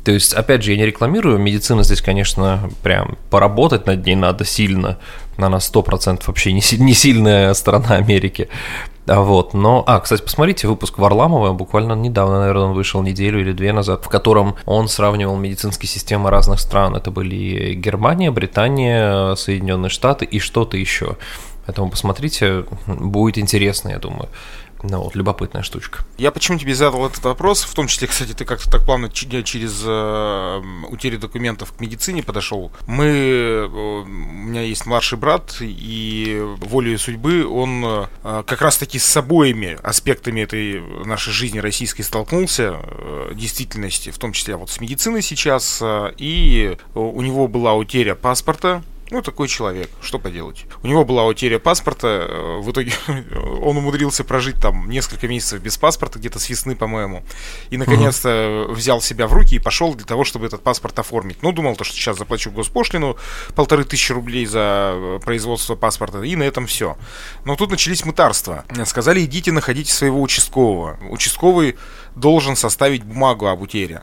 То 0.04 0.12
есть, 0.12 0.34
опять 0.34 0.62
же, 0.62 0.70
я 0.70 0.76
не 0.76 0.86
рекламирую, 0.86 1.38
медицина 1.38 1.82
здесь, 1.82 2.00
конечно, 2.00 2.70
прям 2.82 3.18
поработать 3.28 3.86
над 3.86 4.06
ней 4.06 4.14
надо 4.14 4.44
сильно. 4.44 4.98
Она 5.36 5.56
100% 5.56 6.22
вообще 6.26 6.52
не, 6.52 6.60
сильная 6.60 7.52
страна 7.54 7.96
Америки. 7.96 8.48
А 9.08 9.20
вот, 9.20 9.54
но... 9.54 9.84
А, 9.86 10.00
кстати, 10.00 10.22
посмотрите 10.22 10.68
выпуск 10.68 10.98
Варламова, 10.98 11.52
буквально 11.52 11.94
недавно, 11.94 12.40
наверное, 12.40 12.66
он 12.66 12.74
вышел 12.74 13.02
неделю 13.02 13.40
или 13.40 13.52
две 13.52 13.72
назад, 13.72 14.04
в 14.04 14.08
котором 14.08 14.56
он 14.64 14.88
сравнивал 14.88 15.36
медицинские 15.36 15.88
системы 15.88 16.30
разных 16.30 16.60
стран. 16.60 16.96
Это 16.96 17.10
были 17.10 17.74
Германия, 17.74 18.30
Британия, 18.30 19.34
Соединенные 19.34 19.90
Штаты 19.90 20.24
и 20.24 20.38
что-то 20.38 20.76
еще. 20.76 21.16
Поэтому 21.66 21.90
посмотрите, 21.90 22.64
будет 22.86 23.38
интересно, 23.38 23.90
я 23.90 23.98
думаю. 23.98 24.28
Ну 24.82 25.02
вот, 25.02 25.14
любопытная 25.16 25.62
штучка. 25.62 26.04
Я 26.18 26.30
почему 26.30 26.58
тебе 26.58 26.74
задал 26.74 27.06
этот 27.06 27.24
вопрос, 27.24 27.64
в 27.64 27.74
том 27.74 27.86
числе, 27.86 28.08
кстати, 28.08 28.32
ты 28.32 28.44
как-то 28.44 28.70
так 28.70 28.84
плавно 28.84 29.08
через 29.08 29.82
э, 29.84 30.62
утерю 30.90 31.18
документов 31.18 31.72
к 31.72 31.80
медицине 31.80 32.22
подошел. 32.22 32.70
Мы, 32.86 33.06
э, 33.06 33.66
у 33.66 34.04
меня 34.04 34.62
есть 34.62 34.86
младший 34.86 35.18
брат, 35.18 35.56
и 35.60 36.40
волей 36.60 36.96
судьбы 36.98 37.46
он 37.46 37.84
э, 37.84 38.06
как 38.46 38.60
раз-таки 38.60 38.98
с 38.98 39.16
обоими 39.16 39.78
аспектами 39.82 40.42
этой 40.42 40.80
нашей 41.04 41.32
жизни 41.32 41.58
российской 41.58 42.02
столкнулся, 42.02 42.76
э, 42.82 43.32
действительности, 43.34 44.10
в 44.10 44.18
том 44.18 44.32
числе 44.32 44.56
вот 44.56 44.70
с 44.70 44.80
медициной 44.80 45.22
сейчас, 45.22 45.78
э, 45.80 46.12
и 46.18 46.76
у 46.94 47.22
него 47.22 47.48
была 47.48 47.74
утеря 47.74 48.14
паспорта, 48.14 48.82
Ну, 49.10 49.22
такой 49.22 49.46
человек, 49.46 49.88
что 50.00 50.18
поделать. 50.18 50.66
У 50.82 50.88
него 50.88 51.04
была 51.04 51.24
утеря 51.26 51.58
паспорта, 51.58 52.26
э, 52.28 52.58
в 52.60 52.70
итоге 52.70 52.92
он 53.62 53.76
умудрился 53.76 54.24
прожить 54.24 54.56
там 54.60 54.90
несколько 54.90 55.28
месяцев 55.28 55.60
без 55.60 55.76
паспорта, 55.78 56.18
где-то 56.18 56.38
с 56.40 56.48
весны, 56.48 56.74
по-моему, 56.74 57.22
и 57.70 57.76
наконец-то 57.76 58.66
взял 58.68 59.00
себя 59.00 59.28
в 59.28 59.32
руки 59.32 59.56
и 59.56 59.58
пошел 59.60 59.94
для 59.94 60.04
того, 60.04 60.24
чтобы 60.24 60.46
этот 60.46 60.62
паспорт 60.62 60.98
оформить. 60.98 61.42
Ну, 61.42 61.52
думал, 61.52 61.76
то, 61.76 61.84
что 61.84 61.96
сейчас 61.96 62.18
заплачу 62.18 62.50
госпошлину, 62.50 63.16
полторы 63.54 63.84
тысячи 63.84 64.12
рублей 64.12 64.44
за 64.46 64.92
э, 64.94 65.20
производство 65.24 65.76
паспорта, 65.76 66.22
и 66.22 66.34
на 66.34 66.42
этом 66.42 66.66
все. 66.66 66.96
Но 67.44 67.54
тут 67.54 67.70
начались 67.70 68.04
мытарства. 68.04 68.64
Сказали, 68.86 69.24
идите 69.24 69.52
находите 69.52 69.92
своего 69.92 70.20
участкового. 70.20 70.98
Участковый 71.10 71.76
должен 72.16 72.56
составить 72.56 73.04
бумагу 73.04 73.46
об 73.46 73.60
утере. 73.60 74.02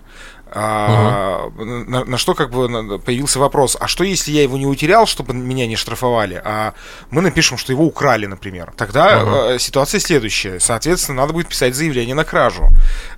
А, 0.56 1.48
угу. 1.48 1.66
на, 1.66 2.06
на 2.06 2.18
что 2.18 2.36
как 2.36 2.52
бы 2.52 3.00
появился 3.00 3.40
вопрос, 3.40 3.76
а 3.80 3.88
что 3.88 4.04
если 4.04 4.32
я 4.32 4.44
его 4.44 4.58
не 4.58 4.68
утерял, 4.68 5.08
чтобы 5.08 5.34
меня 5.34 5.66
не 5.66 5.76
штрафовали, 5.76 6.40
а 6.44 6.74
мы 7.10 7.22
напишем, 7.22 7.58
что 7.58 7.72
его 7.72 7.86
украли, 7.86 8.28
например. 8.28 8.72
Тогда 8.78 9.24
угу. 9.24 9.60
ситуация 9.60 10.00
следующая. 10.00 10.60
Соответственно, 10.60 11.22
надо 11.22 11.34
будет 11.34 11.48
писать 11.48 11.76
заявление 11.76 12.14
на 12.14 12.24
кражу. 12.24 12.68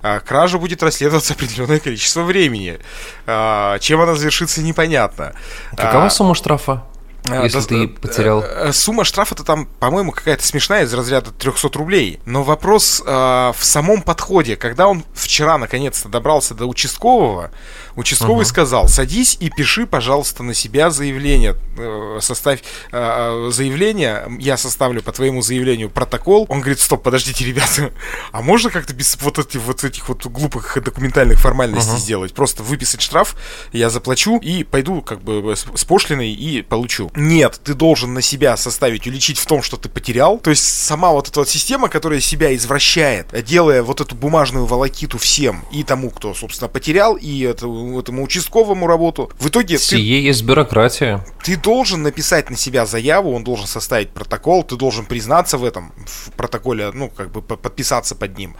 А, 0.02 0.20
кража 0.20 0.58
будет 0.58 0.82
расследоваться 0.82 1.32
определенное 1.34 1.78
количество 1.78 2.22
времени. 2.22 2.78
А, 3.26 3.78
чем 3.80 4.00
она 4.00 4.14
завершится, 4.14 4.62
непонятно. 4.62 5.34
Какова 5.76 6.06
а, 6.06 6.10
сумма 6.10 6.34
штрафа? 6.34 6.84
А, 7.30 7.44
Если 7.44 7.60
да, 7.60 7.66
ты 7.66 7.88
потерял... 7.88 8.42
Э, 8.42 8.72
сумма 8.72 9.04
штрафа-то 9.04 9.44
там, 9.44 9.66
по-моему, 9.66 10.12
какая-то 10.12 10.44
смешная 10.44 10.84
из 10.84 10.94
разряда 10.94 11.30
300 11.30 11.68
рублей. 11.78 12.20
Но 12.24 12.42
вопрос 12.42 13.02
э, 13.04 13.10
в 13.10 13.64
самом 13.64 14.02
подходе. 14.02 14.56
Когда 14.56 14.88
он 14.88 15.04
вчера 15.14 15.58
наконец-то 15.58 16.08
добрался 16.08 16.54
до 16.54 16.66
участкового, 16.66 17.50
Участковый 17.96 18.42
угу. 18.42 18.48
сказал, 18.48 18.88
садись 18.88 19.38
и 19.40 19.48
пиши, 19.48 19.86
пожалуйста, 19.86 20.42
на 20.42 20.52
себя 20.52 20.90
заявление. 20.90 21.56
Э, 21.78 22.18
составь 22.20 22.60
э, 22.60 23.46
э, 23.48 23.50
заявление, 23.50 24.28
я 24.38 24.58
составлю 24.58 25.02
по 25.02 25.12
твоему 25.12 25.40
заявлению 25.40 25.88
протокол. 25.88 26.44
Он 26.50 26.60
говорит, 26.60 26.78
стоп, 26.78 27.02
подождите, 27.02 27.46
ребята, 27.46 27.92
а 28.32 28.42
можно 28.42 28.68
как-то 28.68 28.92
без 28.92 29.16
вот 29.22 29.38
этих 29.38 29.62
вот 29.62 29.82
этих 29.82 30.10
вот 30.10 30.26
глупых 30.26 30.76
документальных 30.82 31.40
формальностей 31.40 31.92
угу. 31.92 32.00
сделать? 32.00 32.34
Просто 32.34 32.62
выписать 32.62 33.00
штраф, 33.00 33.34
я 33.72 33.88
заплачу 33.88 34.38
и 34.38 34.62
пойду 34.62 35.00
как 35.00 35.22
бы 35.22 35.54
с 35.56 35.84
пошлиной 35.84 36.32
и 36.32 36.60
получу. 36.60 37.10
Нет, 37.16 37.58
ты 37.64 37.72
должен 37.72 38.12
на 38.12 38.20
себя 38.20 38.56
составить, 38.58 39.06
уличить 39.06 39.38
в 39.38 39.46
том, 39.46 39.62
что 39.62 39.78
ты 39.78 39.88
потерял. 39.88 40.38
То 40.38 40.50
есть 40.50 40.64
сама 40.64 41.12
вот 41.12 41.28
эта 41.28 41.40
вот 41.40 41.48
система, 41.48 41.88
которая 41.88 42.20
себя 42.20 42.54
извращает, 42.54 43.28
делая 43.44 43.82
вот 43.82 44.02
эту 44.02 44.14
бумажную 44.14 44.66
волокиту 44.66 45.16
всем, 45.16 45.64
и 45.72 45.82
тому, 45.82 46.10
кто, 46.10 46.34
собственно, 46.34 46.68
потерял, 46.68 47.16
и 47.16 47.40
это 47.40 47.66
этому 47.98 48.22
участковому 48.22 48.86
работу. 48.86 49.32
В 49.38 49.48
итоге... 49.48 49.78
Сие 49.78 50.20
ты, 50.20 50.26
есть 50.26 50.42
бюрократия. 50.42 51.24
Ты 51.42 51.56
должен 51.56 52.02
написать 52.02 52.50
на 52.50 52.56
себя 52.56 52.84
заяву, 52.84 53.34
он 53.34 53.44
должен 53.44 53.66
составить 53.66 54.10
протокол, 54.10 54.62
ты 54.62 54.76
должен 54.76 55.06
признаться 55.06 55.56
в 55.56 55.64
этом, 55.64 55.94
в 56.04 56.32
протоколе, 56.32 56.90
ну, 56.92 57.08
как 57.08 57.30
бы 57.30 57.40
подписаться 57.40 58.14
под 58.14 58.36
ним, 58.36 58.56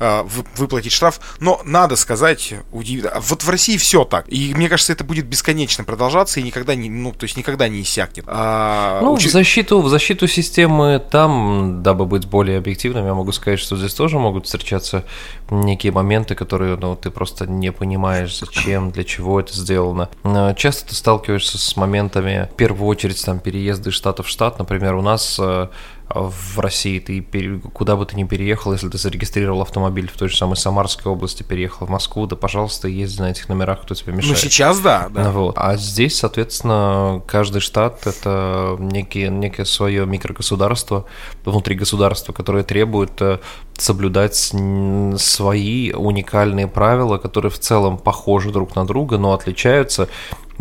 э, 0.00 0.22
выплатить 0.56 0.92
штраф. 0.92 1.20
Но 1.40 1.60
надо 1.64 1.96
сказать, 1.96 2.54
удивительно, 2.72 3.20
вот 3.20 3.42
в 3.42 3.50
России 3.50 3.76
все 3.76 4.04
так. 4.04 4.24
И 4.28 4.54
мне 4.54 4.70
кажется, 4.70 4.94
это 4.94 5.04
будет 5.04 5.26
бесконечно 5.26 5.84
продолжаться 5.84 6.40
и 6.40 6.42
никогда 6.42 6.74
не, 6.74 6.88
ну, 6.88 7.12
то 7.12 7.24
есть 7.24 7.36
никогда 7.36 7.68
не 7.68 7.82
иссякнет. 7.82 7.97
А, 8.26 9.00
ну, 9.02 9.12
учи... 9.12 9.28
в 9.28 9.32
защиту, 9.32 9.80
в 9.80 9.88
защиту 9.88 10.26
системы 10.26 11.02
там, 11.10 11.82
дабы 11.82 12.06
быть 12.06 12.26
более 12.26 12.58
объективным, 12.58 13.06
я 13.06 13.14
могу 13.14 13.32
сказать, 13.32 13.58
что 13.58 13.76
здесь 13.76 13.94
тоже 13.94 14.18
могут 14.18 14.46
встречаться 14.46 15.04
некие 15.50 15.92
моменты, 15.92 16.34
которые, 16.34 16.76
ну, 16.76 16.96
ты 16.96 17.10
просто 17.10 17.46
не 17.46 17.72
понимаешь, 17.72 18.38
зачем 18.38 18.90
для 18.90 19.04
чего 19.04 19.40
это 19.40 19.52
сделано. 19.54 20.08
Э, 20.24 20.54
часто 20.56 20.88
ты 20.88 20.94
сталкиваешься 20.94 21.58
с 21.58 21.76
моментами, 21.76 22.48
в 22.52 22.56
первую 22.56 22.88
очередь, 22.88 23.24
там, 23.24 23.40
переезды 23.40 23.90
штата 23.90 24.22
в 24.22 24.28
штат. 24.28 24.58
Например, 24.58 24.94
у 24.94 25.02
нас 25.02 25.38
э, 25.40 25.68
в 26.10 26.58
России, 26.58 26.98
ты 26.98 27.20
пере... 27.20 27.58
куда 27.58 27.96
бы 27.96 28.06
ты 28.06 28.16
ни 28.16 28.24
переехал, 28.24 28.72
если 28.72 28.88
ты 28.88 28.96
зарегистрировал 28.98 29.62
автомобиль 29.62 30.08
в 30.08 30.16
той 30.16 30.28
же 30.28 30.36
самой 30.36 30.56
Самарской 30.56 31.12
области, 31.12 31.42
переехал 31.42 31.86
в 31.86 31.90
Москву, 31.90 32.26
да, 32.26 32.36
пожалуйста, 32.36 32.88
езди 32.88 33.20
на 33.20 33.30
этих 33.30 33.48
номерах, 33.48 33.82
кто 33.82 33.94
тебе 33.94 34.12
мешает. 34.12 34.34
Ну, 34.34 34.40
сейчас 34.40 34.80
да, 34.80 35.08
да. 35.10 35.30
Вот. 35.30 35.54
А 35.58 35.76
здесь, 35.76 36.18
соответственно, 36.18 37.22
каждый 37.26 37.60
штат— 37.60 38.00
это 38.06 38.76
некие, 38.78 39.28
некое 39.28 39.64
свое 39.64 40.06
микрогосударство, 40.06 41.04
внутри 41.44 41.74
государства, 41.74 42.32
которое 42.32 42.64
требует 42.64 43.20
э, 43.20 43.38
соблюдать 43.74 44.34
свои 44.36 45.92
уникальные 45.92 46.68
правила, 46.68 47.18
которые 47.18 47.50
в 47.50 47.58
целом 47.58 47.98
похожи 47.98 48.50
друг 48.50 48.76
на 48.76 48.86
друга, 48.86 49.18
но 49.18 49.34
отличаются 49.34 50.08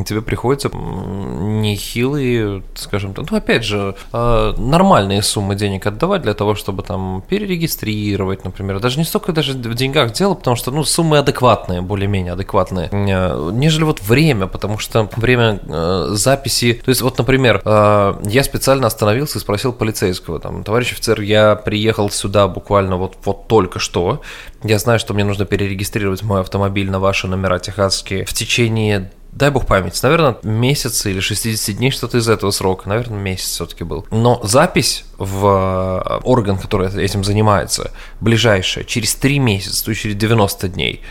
тебе 0.03 0.21
приходится 0.21 0.69
нехилые, 0.73 2.63
скажем 2.75 3.13
так, 3.13 3.29
ну, 3.31 3.37
опять 3.37 3.63
же, 3.63 3.95
а, 4.11 4.53
нормальные 4.57 5.21
суммы 5.21 5.55
денег 5.55 5.85
отдавать 5.87 6.21
для 6.21 6.33
того, 6.33 6.55
чтобы 6.55 6.83
там 6.83 7.23
перерегистрировать, 7.27 8.43
например. 8.43 8.79
Даже 8.79 8.99
не 8.99 9.05
столько 9.05 9.31
даже 9.33 9.53
в 9.53 9.75
деньгах 9.75 10.13
дело, 10.13 10.35
потому 10.35 10.55
что, 10.55 10.71
ну, 10.71 10.83
суммы 10.83 11.17
адекватные, 11.17 11.81
более-менее 11.81 12.33
адекватные, 12.33 12.89
э, 12.91 13.49
нежели 13.53 13.83
вот 13.83 14.01
время, 14.01 14.47
потому 14.47 14.77
что 14.77 15.09
время 15.15 15.59
э, 15.67 16.07
записи, 16.11 16.73
то 16.73 16.89
есть 16.89 17.01
вот, 17.01 17.17
например, 17.17 17.61
э, 17.65 18.13
я 18.25 18.43
специально 18.43 18.87
остановился 18.87 19.39
и 19.39 19.41
спросил 19.41 19.73
полицейского, 19.73 20.39
там, 20.39 20.63
товарищ 20.63 20.91
офицер, 20.91 21.21
я 21.21 21.55
приехал 21.55 22.09
сюда 22.09 22.47
буквально 22.47 22.97
вот, 22.97 23.15
вот 23.23 23.47
только 23.47 23.79
что, 23.79 24.21
я 24.63 24.79
знаю, 24.79 24.99
что 24.99 25.13
мне 25.13 25.23
нужно 25.23 25.45
перерегистрировать 25.45 26.23
мой 26.23 26.41
автомобиль 26.41 26.89
на 26.89 26.99
ваши 26.99 27.27
номера 27.27 27.59
техасские. 27.59 28.25
В 28.25 28.33
течение 28.33 29.11
дай 29.31 29.51
бог 29.51 29.65
память, 29.65 30.01
наверное, 30.03 30.37
месяц 30.43 31.05
или 31.05 31.19
60 31.19 31.77
дней, 31.77 31.91
что-то 31.91 32.17
из 32.17 32.27
этого 32.27 32.51
срока, 32.51 32.89
наверное, 32.89 33.19
месяц 33.19 33.51
все-таки 33.51 33.83
был. 33.83 34.05
Но 34.11 34.39
запись 34.43 35.05
в 35.17 35.45
э, 35.45 36.19
орган, 36.23 36.57
который 36.57 36.89
этим 37.03 37.23
занимается, 37.23 37.91
ближайшая, 38.19 38.83
через 38.83 39.15
3 39.15 39.39
месяца, 39.39 39.85
то 39.85 39.91
есть 39.91 40.01
через 40.01 40.15
90 40.15 40.69
дней. 40.69 41.01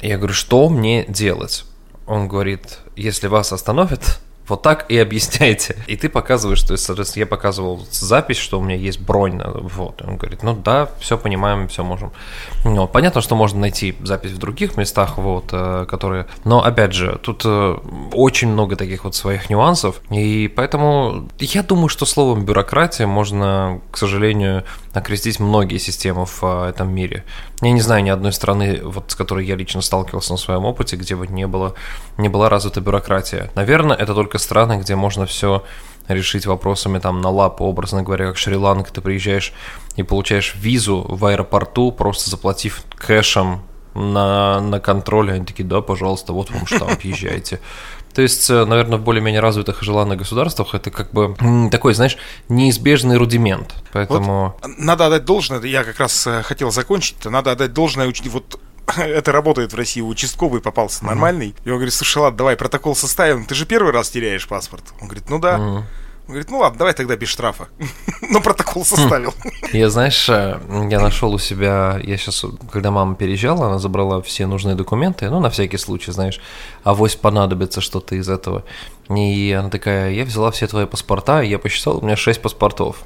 Я 0.00 0.18
говорю, 0.18 0.34
что 0.34 0.68
мне 0.68 1.04
делать? 1.06 1.64
Он 2.06 2.28
говорит, 2.28 2.78
если 2.96 3.28
вас 3.28 3.52
остановят, 3.52 4.20
вот 4.48 4.62
так 4.62 4.90
и 4.90 4.98
объясняйте. 4.98 5.76
И 5.86 5.96
ты 5.96 6.08
показываешь, 6.08 6.62
то 6.62 6.72
есть, 6.72 6.84
соответственно, 6.84 7.22
я 7.22 7.26
показывал 7.26 7.86
запись, 7.90 8.36
что 8.36 8.58
у 8.58 8.62
меня 8.62 8.76
есть 8.76 9.00
бронь. 9.00 9.40
Вот. 9.42 10.02
Он 10.02 10.16
говорит, 10.16 10.42
ну 10.42 10.54
да, 10.54 10.90
все 11.00 11.16
понимаем, 11.16 11.68
все 11.68 11.82
можем. 11.82 12.12
Ну, 12.64 12.86
понятно, 12.86 13.20
что 13.20 13.36
можно 13.36 13.60
найти 13.60 13.96
запись 14.02 14.32
в 14.32 14.38
других 14.38 14.76
местах, 14.76 15.18
вот, 15.18 15.46
э, 15.52 15.86
которые... 15.88 16.26
Но, 16.44 16.62
опять 16.62 16.92
же, 16.92 17.18
тут 17.22 17.42
э, 17.44 17.76
очень 18.12 18.48
много 18.48 18.76
таких 18.76 19.04
вот 19.04 19.14
своих 19.14 19.48
нюансов. 19.50 20.00
И 20.10 20.52
поэтому 20.54 21.28
я 21.38 21.62
думаю, 21.62 21.88
что 21.88 22.04
словом 22.04 22.44
бюрократия 22.44 23.06
можно, 23.06 23.80
к 23.90 23.96
сожалению, 23.96 24.64
окрестить 24.94 25.40
многие 25.40 25.78
системы 25.78 26.24
в 26.26 26.42
э, 26.42 26.68
этом 26.70 26.94
мире. 26.94 27.24
Я 27.60 27.72
не 27.72 27.80
знаю 27.80 28.02
ни 28.02 28.10
одной 28.10 28.32
страны, 28.32 28.80
вот, 28.82 29.10
с 29.10 29.14
которой 29.14 29.44
я 29.44 29.56
лично 29.56 29.82
сталкивался 29.82 30.32
на 30.32 30.38
своем 30.38 30.64
опыте, 30.64 30.96
где 30.96 31.16
бы 31.16 31.26
не, 31.26 31.46
было, 31.46 31.74
не 32.16 32.28
была 32.28 32.48
развита 32.48 32.80
бюрократия. 32.80 33.50
Наверное, 33.54 33.96
это 33.96 34.14
только 34.14 34.38
страны, 34.38 34.78
где 34.80 34.94
можно 34.94 35.26
все 35.26 35.64
решить 36.08 36.46
вопросами 36.46 36.98
там 36.98 37.20
на 37.20 37.30
лапу, 37.30 37.64
образно 37.64 38.02
говоря, 38.02 38.26
как 38.26 38.36
Шри-Ланка, 38.36 38.92
ты 38.92 39.00
приезжаешь 39.00 39.52
и 39.96 40.02
получаешь 40.02 40.54
визу 40.54 41.04
в 41.08 41.24
аэропорту, 41.24 41.92
просто 41.92 42.30
заплатив 42.30 42.82
кэшем 42.96 43.62
на, 43.94 44.60
на 44.60 44.80
контроле, 44.80 45.34
они 45.34 45.46
такие, 45.46 45.64
да, 45.64 45.80
пожалуйста, 45.80 46.32
вот 46.32 46.50
вам 46.50 46.66
штамп, 46.66 47.00
езжайте. 47.02 47.60
То 48.14 48.22
есть, 48.22 48.48
э, 48.48 48.64
наверное, 48.64 48.98
в 48.98 49.02
более-менее 49.02 49.40
развитых 49.40 49.82
и 49.82 49.84
желанных 49.84 50.18
государствах 50.18 50.74
это 50.74 50.90
как 50.90 51.12
бы 51.12 51.36
такой, 51.70 51.94
знаешь, 51.94 52.16
неизбежный 52.48 53.16
рудимент. 53.16 53.74
Поэтому... 53.92 54.56
Вот 54.62 54.78
надо 54.78 55.06
отдать 55.06 55.24
должное, 55.24 55.60
я 55.62 55.82
как 55.84 55.98
раз 55.98 56.26
э, 56.26 56.42
хотел 56.42 56.70
закончить, 56.70 57.24
надо 57.24 57.52
отдать 57.52 57.72
должное, 57.72 58.12
вот 58.26 58.60
это 58.96 59.32
работает 59.32 59.72
в 59.72 59.76
России, 59.76 60.00
участковый 60.00 60.60
попался 60.60 61.04
нормальный, 61.04 61.54
и 61.64 61.70
он 61.70 61.76
говорит, 61.76 61.94
слушай, 61.94 62.18
ладно, 62.18 62.38
давай 62.38 62.56
протокол 62.56 62.94
составим, 62.94 63.46
ты 63.46 63.54
же 63.54 63.66
первый 63.66 63.92
раз 63.92 64.10
теряешь 64.10 64.46
паспорт. 64.46 64.84
Он 65.00 65.08
говорит, 65.08 65.28
ну 65.28 65.38
да. 65.38 65.84
Он 66.26 66.32
говорит, 66.32 66.50
ну 66.50 66.58
ладно, 66.58 66.78
давай 66.78 66.94
тогда 66.94 67.16
без 67.16 67.28
штрафа. 67.28 67.68
Но 68.30 68.40
протокол 68.40 68.84
составил. 68.84 69.34
Я, 69.72 69.90
знаешь, 69.90 70.26
э, 70.30 70.58
я 70.90 71.00
нашел 71.00 71.34
у 71.34 71.38
себя, 71.38 72.00
я 72.02 72.16
сейчас, 72.16 72.46
когда 72.72 72.90
мама 72.90 73.14
переезжала, 73.14 73.66
она 73.66 73.78
забрала 73.78 74.22
все 74.22 74.46
нужные 74.46 74.74
документы, 74.74 75.28
ну, 75.28 75.40
на 75.40 75.50
всякий 75.50 75.76
случай, 75.76 76.12
знаешь, 76.12 76.40
авось 76.82 77.16
понадобится 77.16 77.82
что-то 77.82 78.14
из 78.14 78.28
этого. 78.30 78.64
И 79.10 79.54
она 79.58 79.68
такая, 79.68 80.12
я 80.12 80.24
взяла 80.24 80.50
все 80.50 80.66
твои 80.66 80.86
паспорта, 80.86 81.42
я 81.42 81.58
посчитал, 81.58 81.98
у 81.98 82.02
меня 82.02 82.16
6 82.16 82.40
паспортов. 82.40 83.04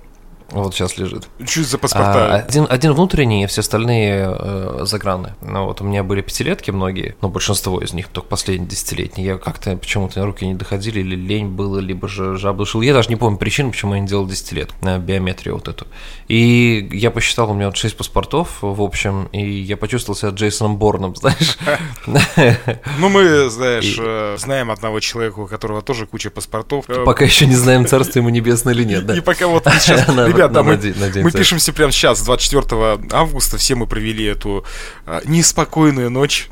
Вот 0.50 0.74
сейчас 0.74 0.96
лежит. 0.96 1.28
Это 1.38 1.62
за 1.62 1.78
паспорта? 1.78 2.36
А, 2.36 2.36
один, 2.36 2.66
один 2.68 2.92
внутренний, 2.94 3.46
все 3.46 3.60
остальные 3.60 4.36
э, 4.38 4.80
заграны. 4.84 5.34
Ну 5.42 5.66
вот 5.66 5.80
у 5.80 5.84
меня 5.84 6.02
были 6.02 6.22
пятилетки 6.22 6.70
многие, 6.70 7.16
но 7.20 7.28
большинство 7.28 7.80
из 7.80 7.92
них 7.92 8.08
только 8.08 8.28
последние 8.28 8.68
десятилетние. 8.68 9.26
Я 9.26 9.38
как-то 9.38 9.76
почему-то 9.76 10.24
руки 10.24 10.46
не 10.46 10.54
доходили, 10.54 11.00
или 11.00 11.16
лень 11.16 11.48
было, 11.48 11.78
либо 11.78 12.08
же 12.08 12.36
жаба 12.36 12.58
душил. 12.58 12.80
Я 12.80 12.94
даже 12.94 13.10
не 13.10 13.16
помню 13.16 13.38
причину, 13.38 13.72
почему 13.72 13.94
я 13.94 14.00
не 14.00 14.06
делал 14.06 14.26
десятилетку 14.26 14.76
на 14.84 14.98
биометрию 14.98 15.54
вот 15.54 15.68
эту. 15.68 15.86
И 16.28 16.88
я 16.92 17.10
посчитал, 17.10 17.50
у 17.50 17.54
меня 17.54 17.66
вот 17.66 17.76
6 17.76 17.96
паспортов 17.96 18.58
в 18.60 18.82
общем, 18.82 19.28
и 19.32 19.42
я 19.42 19.76
почувствовал 19.76 20.16
себя 20.16 20.30
Джейсоном 20.30 20.78
Борном, 20.78 21.14
знаешь. 21.16 21.58
Ну, 22.06 23.08
мы, 23.08 23.50
знаешь, 23.50 23.96
э, 23.98 24.36
знаем 24.38 24.70
одного 24.70 25.00
человека, 25.00 25.40
у 25.40 25.46
которого 25.46 25.82
тоже 25.82 26.06
куча 26.06 26.30
паспортов. 26.30 26.86
Пока 27.04 27.24
еще 27.24 27.46
не 27.46 27.54
знаем, 27.54 27.86
царство 27.86 28.18
ему 28.18 28.30
небесное 28.30 28.74
или 28.74 28.84
нет, 28.84 29.06
да? 29.06 29.16
И 29.16 29.20
пока 29.20 29.46
вот 29.46 29.64
сейчас, 29.80 30.06
ребята, 30.38 30.62
мы, 30.62 31.22
мы 31.22 31.30
пишемся 31.30 31.72
прямо 31.72 31.92
сейчас, 31.92 32.22
24 32.22 32.98
августа, 33.12 33.58
все 33.58 33.74
мы 33.74 33.86
провели 33.86 34.24
эту 34.24 34.64
э, 35.06 35.20
неспокойную 35.24 36.10
ночь 36.10 36.48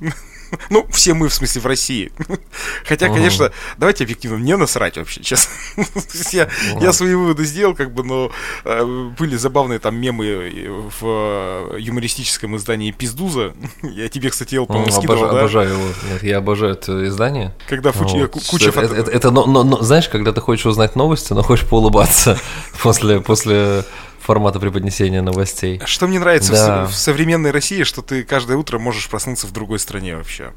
Ну, 0.70 0.86
все 0.90 1.14
мы, 1.14 1.28
в 1.28 1.34
смысле, 1.34 1.60
в 1.60 1.66
России. 1.66 2.12
Хотя, 2.84 3.08
конечно, 3.08 3.52
давайте 3.78 4.04
объективно, 4.04 4.38
мне 4.38 4.56
насрать 4.56 4.96
вообще, 4.96 5.22
честно. 5.22 5.52
я, 6.32 6.48
я 6.80 6.92
свои 6.92 7.14
выводы 7.14 7.44
сделал, 7.44 7.74
как 7.74 7.92
бы, 7.92 8.02
но 8.04 8.30
э, 8.64 9.10
были 9.18 9.36
забавные 9.36 9.78
там 9.78 9.96
мемы 9.96 10.26
э, 10.26 10.68
в 10.68 11.74
э, 11.74 11.76
юмористическом 11.78 12.56
издании 12.56 12.90
Пиздуза. 12.90 13.54
я 13.82 14.08
тебе, 14.08 14.30
кстати, 14.30 14.54
его, 14.54 14.66
по-моему, 14.66 14.90
скидывал, 14.90 15.24
обожаю, 15.24 15.32
да? 15.32 15.40
Обожаю 15.40 15.72
его. 15.72 15.88
Нет, 16.12 16.22
я 16.22 16.38
обожаю 16.38 16.72
это 16.72 17.06
издание. 17.06 17.54
Когда 17.68 17.92
фучи, 17.92 18.16
вот. 18.16 18.32
куча 18.32 18.70
это, 18.70 18.80
это, 18.80 19.10
это, 19.10 19.30
но, 19.30 19.46
но, 19.46 19.62
но, 19.62 19.82
знаешь, 19.82 20.08
когда 20.08 20.32
ты 20.32 20.40
хочешь 20.40 20.66
узнать 20.66 20.96
новости, 20.96 21.32
но 21.32 21.42
хочешь 21.42 21.66
поулыбаться 21.66 22.38
после, 22.82 23.20
после 23.20 23.84
формата 24.26 24.58
преподнесения 24.58 25.22
новостей. 25.22 25.80
Что 25.84 26.08
мне 26.08 26.18
нравится 26.18 26.52
да. 26.52 26.84
в, 26.84 26.90
в 26.90 26.94
современной 26.96 27.52
России, 27.52 27.84
что 27.84 28.02
ты 28.02 28.24
каждое 28.24 28.56
утро 28.56 28.80
можешь 28.80 29.08
проснуться 29.08 29.46
в 29.46 29.52
другой 29.52 29.78
стране 29.78 30.16
вообще. 30.16 30.52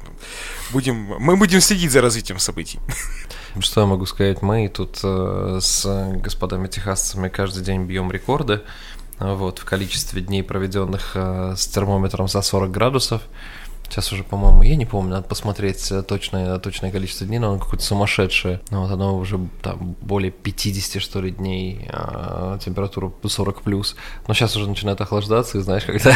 Будем, 0.72 0.96
мы 0.96 1.36
будем 1.36 1.60
следить 1.60 1.92
за 1.92 2.00
развитием 2.00 2.40
событий. 2.40 2.80
Что 3.60 3.82
я 3.82 3.86
могу 3.86 4.06
сказать? 4.06 4.42
Мы 4.42 4.68
тут 4.68 4.98
э, 5.04 5.58
с 5.60 5.86
господами 6.16 6.66
техасцами 6.66 7.28
каждый 7.28 7.62
день 7.62 7.84
бьем 7.84 8.10
рекорды 8.10 8.62
вот, 9.20 9.60
в 9.60 9.64
количестве 9.64 10.20
дней, 10.20 10.42
проведенных 10.42 11.12
э, 11.14 11.54
с 11.56 11.66
термометром 11.68 12.26
за 12.26 12.42
40 12.42 12.70
градусов. 12.70 13.22
Сейчас 13.90 14.12
уже, 14.12 14.22
по-моему, 14.22 14.62
я 14.62 14.76
не 14.76 14.86
помню, 14.86 15.14
надо 15.14 15.26
посмотреть 15.26 15.90
э, 15.90 16.02
точное, 16.02 16.58
точное 16.58 16.92
количество 16.92 17.26
дней, 17.26 17.40
но 17.40 17.50
оно 17.50 17.58
какое-то 17.58 17.84
сумасшедшее. 17.84 18.60
Ну, 18.70 18.82
вот 18.82 18.90
оно 18.92 19.18
уже 19.18 19.40
там 19.62 19.96
более 20.00 20.30
50, 20.30 21.02
что 21.02 21.20
ли, 21.20 21.32
дней, 21.32 21.88
а 21.92 22.56
температура 22.58 23.10
40 23.24 23.62
плюс. 23.62 23.96
Но 24.28 24.34
сейчас 24.34 24.54
уже 24.54 24.68
начинает 24.68 25.00
охлаждаться, 25.00 25.58
и 25.58 25.60
знаешь, 25.60 25.82
когда 25.86 26.14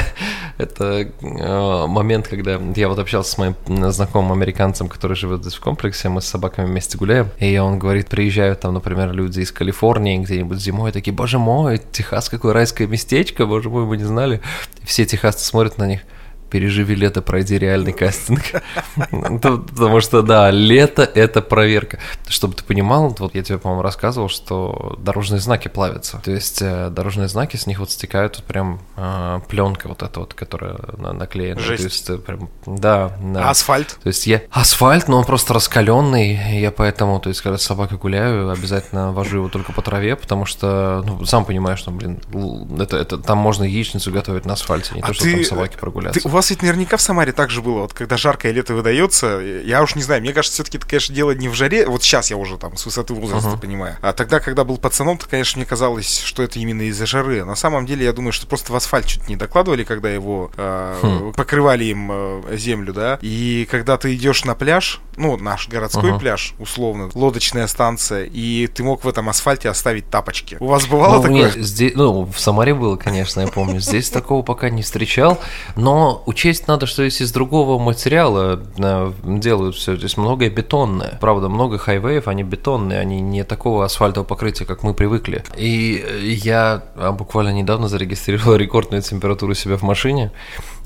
это 0.57 1.11
э, 1.21 1.87
момент, 1.89 2.29
когда 2.29 2.61
я 2.77 2.89
вот 2.89 3.01
общался 3.01 3.33
с 3.33 3.39
моим 3.39 3.57
знакомым 3.91 4.31
американцем, 4.31 4.89
который 4.89 5.17
живет 5.17 5.41
здесь 5.41 5.55
в 5.55 5.61
комплексе, 5.61 6.09
мы 6.09 6.23
с 6.23 6.27
собаками 6.27 6.67
вместе 6.67 6.97
гуляем, 6.97 7.31
и 7.41 7.59
он 7.59 7.81
говорит, 7.81 8.07
приезжают 8.07 8.61
там, 8.61 8.75
например, 8.75 9.13
люди 9.13 9.41
из 9.41 9.51
Калифорнии 9.51 10.19
где-нибудь 10.19 10.61
зимой, 10.61 10.93
такие, 10.93 11.13
боже 11.13 11.41
мой, 11.41 11.83
Техас, 11.91 12.29
какое 12.29 12.53
райское 12.53 12.87
местечко, 12.87 13.47
боже 13.47 13.69
мой, 13.69 13.85
мы 13.85 13.97
не 13.97 14.05
знали. 14.05 14.41
Все 14.85 15.05
техасцы 15.07 15.45
смотрят 15.45 15.77
на 15.77 15.89
них, 15.89 16.03
переживи 16.55 16.95
лето, 16.95 17.21
пройди 17.21 17.59
реальный 17.59 17.93
кастинг. 17.93 18.43
Потому 19.11 20.01
что, 20.01 20.23
да, 20.23 20.53
лето— 20.53 21.03
это 21.15 21.43
проверка. 21.43 21.99
Чтобы 22.29 22.55
ты 22.55 22.63
понимал, 22.63 23.13
вот 23.19 23.35
я 23.35 23.43
тебе, 23.43 23.59
по-моему, 23.59 23.83
рассказывал, 23.83 24.29
что 24.29 24.97
дорожные 25.01 25.41
знаки 25.41 25.67
плавятся. 25.67 26.21
То 26.25 26.31
есть 26.31 26.63
э, 26.63 26.91
дорожные 26.91 27.27
знаки, 27.27 27.57
с 27.57 27.67
них 27.67 27.81
вот 27.81 27.91
стекают 27.91 28.37
вот 28.37 28.45
прям 28.45 28.79
э, 28.97 29.41
пленка 29.49 29.89
вот 29.89 30.05
эта 30.05 30.21
вот, 30.21 30.35
которая 30.35 30.77
наклеена. 30.97 31.59
Жесть. 31.59 31.83
То 31.83 31.89
есть, 31.89 32.11
э, 32.11 32.19
прям, 32.19 32.49
да, 32.67 33.11
да. 33.21 33.49
А 33.49 33.51
асфальт? 33.51 33.99
То 34.01 34.07
есть 34.07 34.29
я... 34.29 34.43
Асфальт, 34.53 35.09
но 35.09 35.19
он 35.19 35.25
просто 35.25 35.55
раскаленный, 35.55 36.61
я 36.61 36.71
поэтому, 36.71 37.19
то 37.19 37.31
есть 37.31 37.41
когда 37.41 37.59
с 37.59 37.65
собакой 37.65 37.99
гуляю, 37.99 38.49
обязательно 38.51 39.11
вожу 39.13 39.39
его 39.39 39.49
только 39.49 39.73
по 39.73 39.83
траве, 39.83 40.15
потому 40.15 40.47
что, 40.47 41.03
ну, 41.05 41.25
сам 41.25 41.45
понимаешь, 41.45 41.81
что, 41.81 41.91
блин, 41.91 42.21
это, 42.79 42.97
это, 42.97 43.19
там 43.19 43.39
можно 43.39 43.65
яичницу 43.65 44.13
готовить 44.13 44.47
на 44.47 44.53
асфальте, 44.53 44.95
не 44.95 45.01
а 45.01 45.07
то, 45.09 45.15
что 45.15 45.29
там 45.29 45.45
собаки 45.45 45.77
прогуляться. 45.77 46.21
Ты, 46.21 46.29
у 46.29 46.31
вас 46.31 46.44
ведь 46.51 46.63
наверняка 46.63 46.97
в 46.97 47.01
Самаре 47.01 47.33
так 47.33 47.51
же 47.51 47.63
было, 47.63 47.81
вот 47.81 47.93
когда 47.93 48.17
жаркое 48.17 48.53
лето 48.53 48.75
выдается, 48.75 49.39
я 49.39 49.83
уж 49.83 49.95
не 49.95 50.03
знаю, 50.03 50.21
мне 50.21 50.33
кажется, 50.33 50.55
все-таки 50.55 50.79
это, 50.79 50.87
конечно, 50.87 51.15
дело 51.15 51.33
не 51.33 51.49
в 51.49 51.55
жаре, 51.55 51.87
вот 51.87 52.03
сейчас 52.03 52.31
я 52.31 52.37
уже 52.37 52.59
там 52.59 52.77
с 52.77 52.85
высоты 52.87 53.15
возраста 53.15 53.51
uh-huh. 53.51 53.61
понимаю, 53.61 53.97
а 54.03 54.13
тогда, 54.13 54.41
когда 54.41 54.65
был 54.65 54.79
пацаном, 54.79 55.19
то, 55.19 55.29
конечно, 55.29 55.59
мне 55.59 55.67
казалось, 55.67 56.21
что 56.21 56.43
это 56.43 56.59
именно 56.59 56.83
из-за 56.83 57.07
жары. 57.07 57.45
На 57.45 57.55
самом 57.55 57.87
деле, 57.87 58.05
я 58.05 58.13
думаю, 58.13 58.33
что 58.33 58.47
просто 58.47 58.73
в 58.73 58.77
асфальт 58.77 59.07
чуть 59.07 59.29
не 59.29 59.37
докладывали, 59.37 59.85
когда 59.85 60.11
его 60.11 60.51
э, 60.57 60.99
хм. 61.03 61.33
покрывали 61.33 61.85
им 61.85 62.11
э, 62.13 62.57
землю, 62.57 62.93
да, 62.93 63.19
и 63.21 63.67
когда 63.71 63.97
ты 63.97 64.15
идешь 64.15 64.45
на 64.45 64.55
пляж, 64.55 65.01
ну, 65.17 65.37
наш 65.37 65.69
городской 65.69 66.11
uh-huh. 66.11 66.19
пляж, 66.19 66.55
условно, 66.59 67.11
лодочная 67.15 67.67
станция, 67.67 68.25
и 68.25 68.67
ты 68.67 68.83
мог 68.83 69.05
в 69.05 69.09
этом 69.09 69.29
асфальте 69.29 69.69
оставить 69.69 70.11
тапочки. 70.11 70.57
У 70.61 70.67
вас 70.67 70.87
бывало 70.87 71.17
ну, 71.17 71.23
такое? 71.23 71.37
Нет, 71.37 71.55
здесь, 71.55 71.93
ну, 71.95 72.25
в 72.25 72.39
Самаре 72.39 72.75
было, 72.75 72.97
конечно, 72.97 73.41
я 73.41 73.47
помню. 73.47 73.81
Здесь 73.81 74.11
такого 74.11 74.43
пока 74.43 74.71
не 74.71 74.83
встречал, 74.83 75.41
но 75.77 76.23
учесть 76.35 76.67
надо, 76.67 76.87
что 76.87 77.09
здесь 77.09 77.21
из 77.21 77.33
другого 77.33 77.79
материала 77.79 78.61
э, 78.77 79.13
делают 79.25 79.77
все. 79.77 79.95
Здесь 79.97 80.17
многое 80.17 80.51
бетонное. 80.51 81.17
Правда, 81.21 81.49
много 81.49 81.79
хайвеев, 81.79 82.27
они 82.27 82.43
бетонные, 82.43 82.99
они 82.99 83.21
не 83.21 83.45
такого 83.45 83.85
асфальтового 83.85 84.27
покрытия, 84.27 84.65
как 84.65 84.83
мы 84.83 84.95
привыкли. 84.95 85.45
И 85.57 86.05
я 86.45 86.83
а, 86.97 87.13
буквально 87.13 87.53
недавно 87.53 87.87
зарегистрировал 87.87 88.57
рекордную 88.65 89.03
температуру 89.03 89.55
себя 89.55 89.77
в 89.77 89.83
машине 89.83 90.33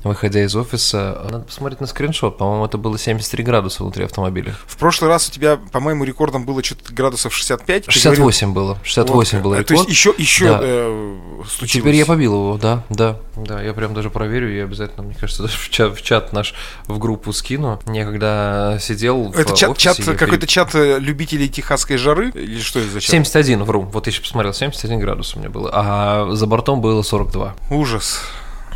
выходя 0.03 0.43
из 0.43 0.55
офиса. 0.55 1.27
Надо 1.29 1.45
посмотреть 1.45 1.81
на 1.81 1.87
скриншот. 1.87 2.37
По-моему, 2.37 2.65
это 2.65 2.77
было 2.77 2.97
73 2.97 3.43
градуса 3.43 3.83
внутри 3.83 4.05
автомобиля. 4.05 4.55
В 4.65 4.77
прошлый 4.77 5.09
раз 5.09 5.27
у 5.29 5.31
тебя, 5.31 5.57
по-моему, 5.71 6.03
рекордом 6.03 6.45
было 6.45 6.63
что-то 6.63 6.93
градусов 6.93 7.33
65. 7.33 7.91
68 7.91 8.53
говорил... 8.53 8.73
было. 8.73 8.79
68 8.83 9.37
вот, 9.37 9.43
был 9.43 9.53
рекорд. 9.53 9.67
То 9.67 9.73
есть 9.73 9.89
еще, 9.89 10.13
еще 10.17 10.49
да. 10.49 10.59
э, 10.61 11.19
случилось. 11.47 11.71
Теперь 11.71 11.95
я 11.95 12.05
побил 12.05 12.33
его, 12.33 12.57
да, 12.57 12.83
да. 12.89 13.17
Да, 13.35 13.61
я 13.61 13.73
прям 13.73 13.93
даже 13.93 14.09
проверю, 14.09 14.53
я 14.53 14.63
обязательно, 14.63 15.03
мне 15.03 15.15
кажется, 15.15 15.43
даже 15.43 15.57
в 15.57 15.69
чат, 15.69 15.97
в 15.97 16.01
чат 16.01 16.33
наш, 16.33 16.53
в 16.87 16.97
группу 16.97 17.33
скину. 17.33 17.79
Я 17.87 18.05
когда 18.05 18.77
сидел 18.79 19.31
Это 19.35 19.53
в 19.53 19.57
чат, 19.57 19.71
офисе, 19.71 20.03
чат 20.03 20.17
какой-то 20.17 20.47
чат 20.47 20.75
э, 20.75 20.99
любителей 20.99 21.49
техасской 21.49 21.97
жары? 21.97 22.29
Или 22.29 22.59
что 22.59 22.79
это 22.79 22.89
за 22.89 23.01
чат? 23.01 23.11
71, 23.11 23.63
вру. 23.63 23.81
Вот 23.81 24.07
я 24.07 24.13
сейчас 24.13 24.23
посмотрел, 24.23 24.53
71 24.53 24.99
градус 24.99 25.35
у 25.35 25.39
меня 25.39 25.49
было. 25.49 25.69
А 25.73 26.29
за 26.31 26.47
бортом 26.47 26.81
было 26.81 27.01
42. 27.01 27.55
Ужас 27.69 28.21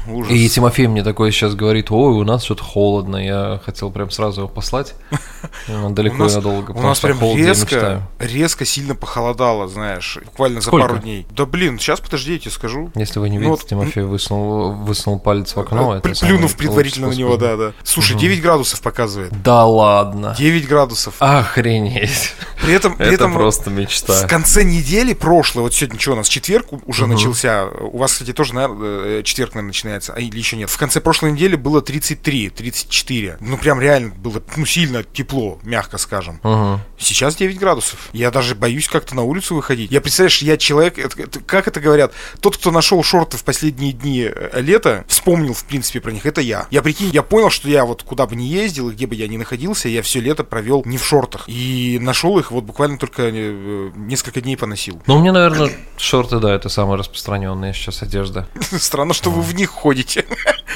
ужас. 0.08 0.32
И 0.32 0.50
Тимофей 0.50 0.88
мне 0.88 1.04
такой 1.04 1.32
сейчас 1.32 1.56
говорит, 1.56 1.92
ой, 1.92 2.14
у 2.14 2.24
нас 2.24 2.44
что-то 2.44 2.64
холодно, 2.64 3.18
я 3.18 3.62
хотел 3.64 3.92
прям 3.92 4.12
сразу 4.12 4.42
его 4.42 4.48
послать 4.48 4.96
далеко 5.68 6.28
и 6.28 6.34
надолго. 6.34 6.72
У 6.72 6.82
нас 6.82 7.00
прям 7.00 7.20
резко, 7.36 8.08
резко 8.20 8.66
сильно 8.66 8.96
похолодало, 8.96 9.68
знаешь, 9.68 10.20
буквально 10.26 10.62
за 10.62 10.72
пару 10.72 10.98
дней. 10.98 11.26
Да 11.32 11.46
блин, 11.46 11.80
сейчас 11.80 12.00
подождите, 12.00 12.50
скажу. 12.50 12.92
Если 12.96 13.20
вы 13.20 13.30
не 13.30 13.40
ну 13.40 13.52
видите, 13.52 13.70
Тимофей 13.70 14.04
высунул, 14.04 15.20
палец 15.20 15.56
в 15.56 15.60
окно. 15.60 16.02
Плюнув 16.02 16.56
предварительно 16.56 17.10
на 17.10 17.14
него, 17.14 17.38
да, 17.38 17.56
да. 17.58 17.74
Слушай, 17.84 18.18
9 18.18 18.42
градусов 18.42 18.82
показывает. 18.82 19.32
Да 19.44 19.66
ладно. 19.66 20.36
9 20.38 20.68
градусов. 20.68 21.16
Охренеть. 21.20 22.34
При 22.62 22.74
этом, 22.74 22.96
при 22.96 23.14
этом 23.14 23.34
просто 23.34 23.70
мечта. 23.70 24.26
В 24.26 24.28
конце 24.28 24.64
недели 24.64 25.14
прошлой, 25.14 25.62
вот 25.62 25.74
сегодня 25.74 26.00
что 26.00 26.14
у 26.14 26.16
нас, 26.16 26.28
четверг 26.28 26.68
уже 26.86 27.08
начался. 27.08 27.66
У 27.66 27.98
вас, 27.98 28.14
кстати, 28.14 28.34
тоже, 28.34 28.54
наверное, 28.56 29.20
э, 29.20 29.24
четверг, 29.24 29.54
наверное, 29.54 29.68
начинается 29.68 29.93
начинается, 29.94 30.14
а 30.14 30.20
или 30.20 30.38
еще 30.38 30.58
нет. 30.58 30.70
В 30.70 30.78
конце 30.78 31.02
прошлой 31.02 31.32
недели 31.32 31.56
было 31.56 31.82
33, 31.82 32.50
34. 32.50 33.38
Ну, 33.40 33.58
прям 33.58 33.80
реально 33.80 34.14
было, 34.16 34.42
ну, 34.56 34.66
сильно 34.66 35.04
тепло, 35.04 35.60
мягко 35.64 35.98
скажем. 35.98 36.40
Угу. 36.44 36.80
Сейчас 36.98 37.36
9 37.36 37.58
градусов. 37.60 38.10
Я 38.14 38.32
даже 38.32 38.56
боюсь 38.56 38.88
как-то 38.88 39.16
на 39.16 39.24
улицу 39.24 39.56
выходить. 39.56 39.92
Я, 39.92 40.02
представляешь, 40.02 40.42
я 40.42 40.58
человек, 40.58 40.98
это, 40.98 41.22
это, 41.22 41.40
как 41.40 41.68
это 41.68 41.80
говорят, 41.80 42.14
тот, 42.40 42.58
кто 42.58 42.72
нашел 42.72 43.02
шорты 43.04 43.38
в 43.38 43.44
последние 43.44 43.94
дни 43.94 44.30
э, 44.34 44.62
лета, 44.62 45.06
вспомнил, 45.08 45.54
в 45.54 45.66
принципе, 45.66 46.00
про 46.00 46.12
них, 46.12 46.26
это 46.26 46.42
я. 46.42 46.68
Я, 46.72 46.82
прикинь, 46.82 47.10
я 47.12 47.24
понял, 47.24 47.50
что 47.50 47.70
я 47.70 47.86
вот 47.86 48.04
куда 48.04 48.26
бы 48.26 48.36
ни 48.36 48.44
ездил, 48.44 48.90
и 48.90 48.94
где 48.94 49.08
бы 49.08 49.16
я 49.16 49.28
ни 49.28 49.38
находился, 49.38 49.90
я 49.90 50.02
все 50.02 50.20
лето 50.20 50.44
провел 50.44 50.84
не 50.86 50.98
в 50.98 51.06
шортах. 51.06 51.44
И 51.48 52.00
нашел 52.02 52.40
их 52.40 52.52
вот 52.52 52.64
буквально 52.64 52.98
только 52.98 53.24
э, 53.24 53.92
несколько 53.96 54.42
дней 54.42 54.58
поносил. 54.58 55.02
Ну, 55.08 55.20
мне, 55.20 55.32
наверное, 55.32 55.72
шорты, 55.98 56.40
да, 56.40 56.54
это 56.54 56.70
самая 56.70 56.98
распространенная 56.98 57.74
сейчас 57.74 58.02
одежда. 58.02 58.48
Странно, 58.72 59.14
что 59.14 59.30
вы 59.30 59.42
в 59.42 59.54
них 59.56 59.70
ходите. 59.84 60.26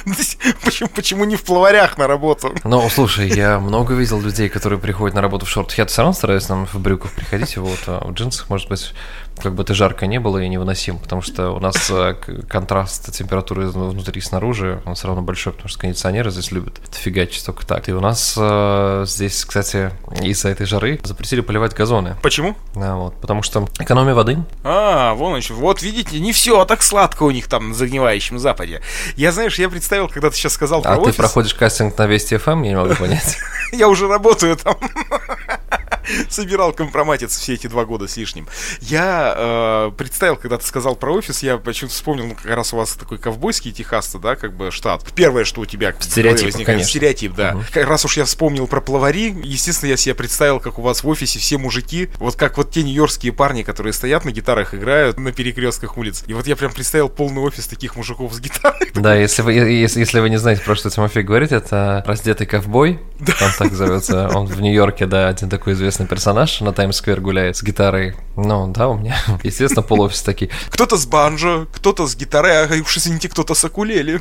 почему, 0.66 0.90
почему 0.90 1.26
не 1.26 1.36
в 1.36 1.44
плаварях 1.44 1.98
на 1.98 2.08
работу? 2.08 2.54
Ну, 2.64 2.90
слушай, 2.90 3.30
я 3.30 3.60
много 3.60 3.94
видел 3.94 4.20
людей, 4.20 4.50
которые 4.50 4.80
приходят 4.80 5.16
на 5.16 5.22
работу 5.22 5.46
в 5.46 5.50
шортах. 5.50 5.78
Я 5.78 5.86
все 5.86 6.02
равно 6.02 6.14
стараюсь 6.14 6.50
нам 6.50 6.66
в 6.66 6.76
брюках 6.76 7.12
приходить, 7.12 7.58
вот, 7.58 7.80
а 7.88 8.06
в 8.06 8.14
джинсах, 8.14 8.50
может 8.50 8.68
быть, 8.70 8.94
как 9.42 9.54
бы 9.54 9.64
это 9.64 9.74
жарко 9.74 10.08
не 10.08 10.20
было 10.20 10.40
и 10.40 10.48
невыносимо, 10.48 11.00
потому 11.00 11.22
что 11.22 11.52
у 11.52 11.60
нас 11.60 11.90
э, 11.90 12.16
контраст 12.48 13.12
температуры 13.12 13.68
внутри 13.68 14.20
и 14.20 14.24
снаружи, 14.24 14.82
он 14.86 14.96
все 14.96 15.08
равно 15.08 15.22
большой, 15.22 15.54
потому 15.54 15.70
что 15.70 15.80
кондиционеры 15.80 16.32
здесь 16.32 16.52
любят 16.52 16.80
фигачить 16.92 17.46
только 17.46 17.66
так. 17.66 17.88
И 17.90 17.94
у 17.94 18.00
нас 18.00 18.36
э, 18.38 19.06
здесь, 19.08 19.46
кстати, 19.46 19.92
из-за 20.22 20.50
этой 20.50 20.66
жары 20.66 21.00
запретили 21.04 21.42
поливать 21.42 21.74
газоны. 21.74 22.16
Почему? 22.22 22.56
Да, 22.76 22.96
вот, 22.96 23.20
потому 23.22 23.44
что 23.44 23.68
экономия 23.80 24.14
воды. 24.14 24.38
А, 24.64 25.14
вон 25.14 25.38
еще. 25.38 25.54
Вот 25.54 25.82
видите, 25.82 26.20
не 26.20 26.32
все 26.34 26.66
так 26.66 26.82
сладко 26.82 27.24
у 27.24 27.32
них 27.32 27.48
там 27.48 27.70
на 27.70 27.76
загнивающем 27.76 28.40
западе. 28.40 28.82
Я, 29.16 29.32
знаешь, 29.32 29.58
я 29.60 29.70
представил, 29.70 30.08
когда 30.08 30.30
ты 30.30 30.36
сейчас 30.36 30.54
сказал 30.54 30.82
а 30.84 30.96
про 30.96 31.06
ты 31.06 31.14
проходишь 31.14 31.54
кастинг 31.54 31.98
на 31.98 32.08
Вести 32.08 32.38
ФМ, 32.38 32.64
я 32.64 32.70
не 32.70 32.76
могу 32.76 32.96
понять. 32.96 33.38
Я 33.74 33.90
уже 33.90 34.08
работаю 34.08 34.56
там. 34.56 34.78
собирал 36.30 36.74
компроматец 36.74 37.38
все 37.38 37.54
эти 37.54 37.68
два 37.68 37.86
года 37.86 38.08
с 38.08 38.18
лишним. 38.18 38.48
Я 38.82 39.34
э, 39.38 39.92
представил, 39.98 40.36
когда 40.36 40.58
ты 40.58 40.66
сказал 40.66 40.96
про 40.96 41.14
офис, 41.14 41.44
я 41.44 41.58
почему-то 41.58 41.94
вспомнил, 41.94 42.28
ну, 42.28 42.36
как 42.36 42.46
раз 42.46 42.74
у 42.74 42.78
вас 42.78 42.94
такой 42.94 43.18
ковбойский 43.18 43.72
техас 43.72 44.08
да, 44.22 44.36
как 44.36 44.54
бы 44.54 44.72
штат. 44.72 45.04
Первое, 45.16 45.44
что 45.44 45.62
у 45.62 45.66
тебя 45.66 45.94
стереотип, 46.00 46.46
возникает, 46.46 46.66
конечно. 46.66 46.90
стереотип, 46.90 47.34
да. 47.36 47.56
Угу. 47.56 47.64
Как 47.74 47.88
раз 47.88 48.06
уж 48.06 48.18
я 48.18 48.26
вспомнил 48.26 48.68
про 48.68 48.82
плавари, 48.82 49.36
естественно, 49.44 49.90
я 49.90 49.98
себе 49.98 50.16
представил, 50.16 50.60
как 50.60 50.80
у 50.80 50.82
вас 50.82 51.04
в 51.04 51.08
офисе 51.08 51.40
все 51.40 51.58
мужики, 51.58 52.10
вот 52.18 52.36
как 52.36 52.58
вот 52.58 52.72
те 52.72 52.84
нью-йоркские 52.84 53.34
парни, 53.34 53.64
которые 53.64 53.94
стоят 53.94 54.26
на 54.26 54.32
гитарах, 54.32 54.74
играют 54.74 55.20
на 55.20 55.32
перекрестках 55.32 55.98
улиц. 55.98 56.24
И 56.28 56.34
вот 56.34 56.48
я 56.48 56.56
прям 56.56 56.72
представил 56.72 57.10
полный 57.10 57.42
офис 57.42 57.68
таких 57.68 57.96
мужиков 57.96 58.34
с 58.34 58.40
гитарой. 58.40 58.92
Да, 58.94 59.16
если 59.16 59.42
вы, 59.42 59.54
если, 59.54 60.00
если 60.00 60.20
вы 60.20 60.30
не 60.30 60.38
знаете, 60.38 60.62
про 60.62 60.76
что 60.76 60.90
Тимофей 60.90 61.24
говорит, 61.24 61.52
это 61.52 62.04
раздетый 62.08 62.48
ковбой, 62.48 63.00
да. 63.20 63.34
он 63.42 63.52
так 63.58 63.74
зовется, 63.74 64.30
он 64.34 64.48
в 64.48 64.62
Нью-Йорке, 64.62 65.06
да, 65.06 65.28
один 65.28 65.50
такой 65.50 65.74
известный 65.74 65.97
персонаж 66.06 66.62
на 66.62 66.74
Таймс-сквер 66.74 67.22
гуляет 67.22 67.58
с 67.58 67.64
гитарой. 67.64 68.16
Ну, 68.36 68.68
да, 68.68 68.88
у 68.90 68.98
меня, 68.98 69.18
естественно, 69.44 69.82
полофис 69.82 70.22
такие. 70.22 70.52
Кто-то 70.70 70.98
с 70.98 71.06
банджо, 71.06 71.68
кто-то 71.74 72.06
с 72.08 72.16
гитарой, 72.16 72.66
а 72.66 72.82
уж 72.82 72.98
извините, 72.98 73.30
кто-то 73.30 73.56
с 73.56 73.66
акулели. 73.66 74.20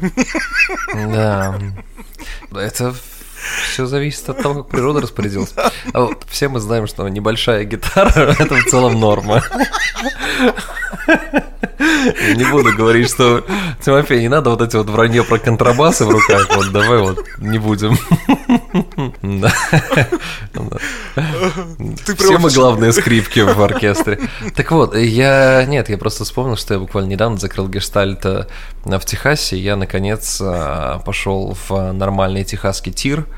Да, 0.94 1.58
это 2.54 2.94
все 3.70 3.86
зависит 3.86 4.28
от 4.28 4.42
того, 4.42 4.62
как 4.62 4.70
природа 4.70 5.00
распорядилась. 5.00 5.54
А 5.92 6.00
вот 6.00 6.24
все 6.28 6.48
мы 6.48 6.60
знаем, 6.60 6.86
что 6.86 7.06
небольшая 7.08 7.64
гитара– 7.64 8.34
это 8.38 8.54
в 8.54 8.64
целом 8.64 8.98
норма. 8.98 9.42
Не 12.36 12.44
буду 12.50 12.72
говорить, 12.72 13.10
что 13.10 13.44
Тимофей, 13.80 14.20
не 14.20 14.28
надо 14.28 14.50
вот 14.50 14.62
эти 14.62 14.76
вот 14.76 14.88
вранье 14.88 15.24
про 15.24 15.38
контрабасы 15.38 16.04
в 16.04 16.10
руках, 16.10 16.48
вот 16.54 16.72
давай 16.72 16.98
вот 16.98 17.24
не 17.38 17.58
будем. 17.58 17.96
Все 22.16 22.38
мы 22.38 22.50
главные 22.50 22.92
скрипки 22.92 23.40
в 23.40 23.60
оркестре. 23.60 24.20
Так 24.54 24.70
вот, 24.72 24.96
я... 24.96 25.64
Нет, 25.66 25.88
я 25.88 25.98
просто 25.98 26.24
вспомнил, 26.24 26.56
что 26.56 26.74
я 26.74 26.80
буквально 26.80 27.08
недавно 27.08 27.38
закрыл 27.38 27.68
гештальт 27.68 28.24
э, 28.24 28.46
в 28.84 29.04
Техасе. 29.04 29.58
Я, 29.58 29.76
наконец, 29.76 30.40
э, 30.40 30.98
пошел 31.04 31.56
в 31.68 31.92
нормальный 31.92 32.44
техасский 32.44 32.92
тир– 32.92 33.26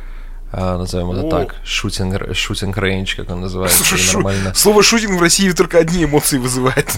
а, 0.50 0.78
назовем 0.78 1.10
это 1.10 1.26
О. 1.26 1.30
так, 1.30 1.56
shooting, 1.62 2.34
shooting 2.34 2.78
range, 2.78 3.16
как 3.16 3.30
он 3.30 3.42
называется, 3.42 3.84
Слушай, 3.84 4.14
нормально. 4.14 4.54
Слово 4.54 4.82
shooting 4.82 5.18
в 5.18 5.22
России 5.22 5.50
только 5.52 5.78
одни 5.78 6.04
эмоции 6.04 6.38
вызывает. 6.38 6.90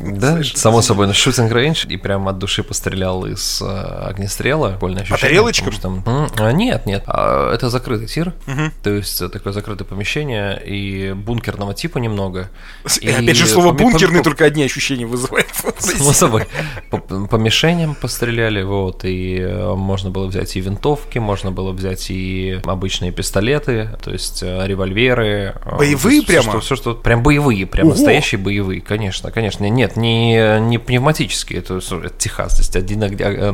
Да, 0.00 0.40
само 0.54 0.82
собой, 0.82 1.08
на 1.08 1.14
shooting 1.14 1.50
range, 1.50 1.84
и 1.86 1.96
прям 1.96 2.28
от 2.28 2.38
души 2.38 2.62
пострелял 2.62 3.26
из 3.26 3.60
э, 3.60 3.66
огнестрела, 3.66 4.76
больно 4.80 5.00
ощущение. 5.00 5.20
По 5.20 5.26
тарелочкам? 5.26 5.72
Что, 5.72 6.02
а, 6.38 6.52
нет, 6.52 6.86
нет, 6.86 7.02
а, 7.06 7.52
это 7.52 7.70
закрытый 7.70 8.06
тир, 8.06 8.34
угу. 8.46 8.70
то 8.84 8.90
есть 8.90 9.18
такое 9.32 9.52
закрытое 9.52 9.84
помещение, 9.84 10.62
и 10.64 11.12
бункерного 11.12 11.74
типа 11.74 11.98
немного. 11.98 12.50
И, 13.00 13.06
и 13.06 13.10
опять 13.10 13.36
же, 13.36 13.46
слово 13.46 13.72
бункерный 13.72 14.18
по, 14.18 14.24
только 14.24 14.44
одни 14.44 14.62
ощущения 14.62 15.06
вызывает. 15.06 15.48
Само 15.78 16.12
собой, 16.12 16.46
по, 16.90 16.98
по 16.98 17.36
мишеням 17.36 17.96
постреляли, 17.96 18.62
вот, 18.62 19.04
и 19.04 19.38
э, 19.40 19.74
можно 19.74 20.10
было 20.10 20.28
взять 20.28 20.54
и 20.54 20.60
винтовки, 20.60 21.18
можно 21.18 21.50
было 21.50 21.72
взять 21.72 22.10
и 22.10 22.60
обычные 22.64 22.91
обычные 22.92 23.10
пистолеты, 23.10 23.88
то 24.02 24.12
есть 24.12 24.42
э, 24.42 24.66
револьверы. 24.66 25.54
Э, 25.64 25.76
боевые 25.78 26.20
все, 26.20 26.26
прямо? 26.26 26.50
Что, 26.50 26.60
все, 26.60 26.76
что, 26.76 26.94
прям 26.94 27.22
боевые, 27.22 27.66
прям 27.66 27.86
Ого! 27.86 27.96
настоящие 27.96 28.38
боевые, 28.38 28.82
конечно, 28.82 29.30
конечно. 29.30 29.64
Нет, 29.64 29.96
не, 29.96 30.60
не 30.60 30.76
пневматические, 30.76 31.60
это, 31.60 31.78
это 31.78 32.10
Техас, 32.18 32.56
то 32.56 32.60
есть 32.60 32.76
один 32.76 33.00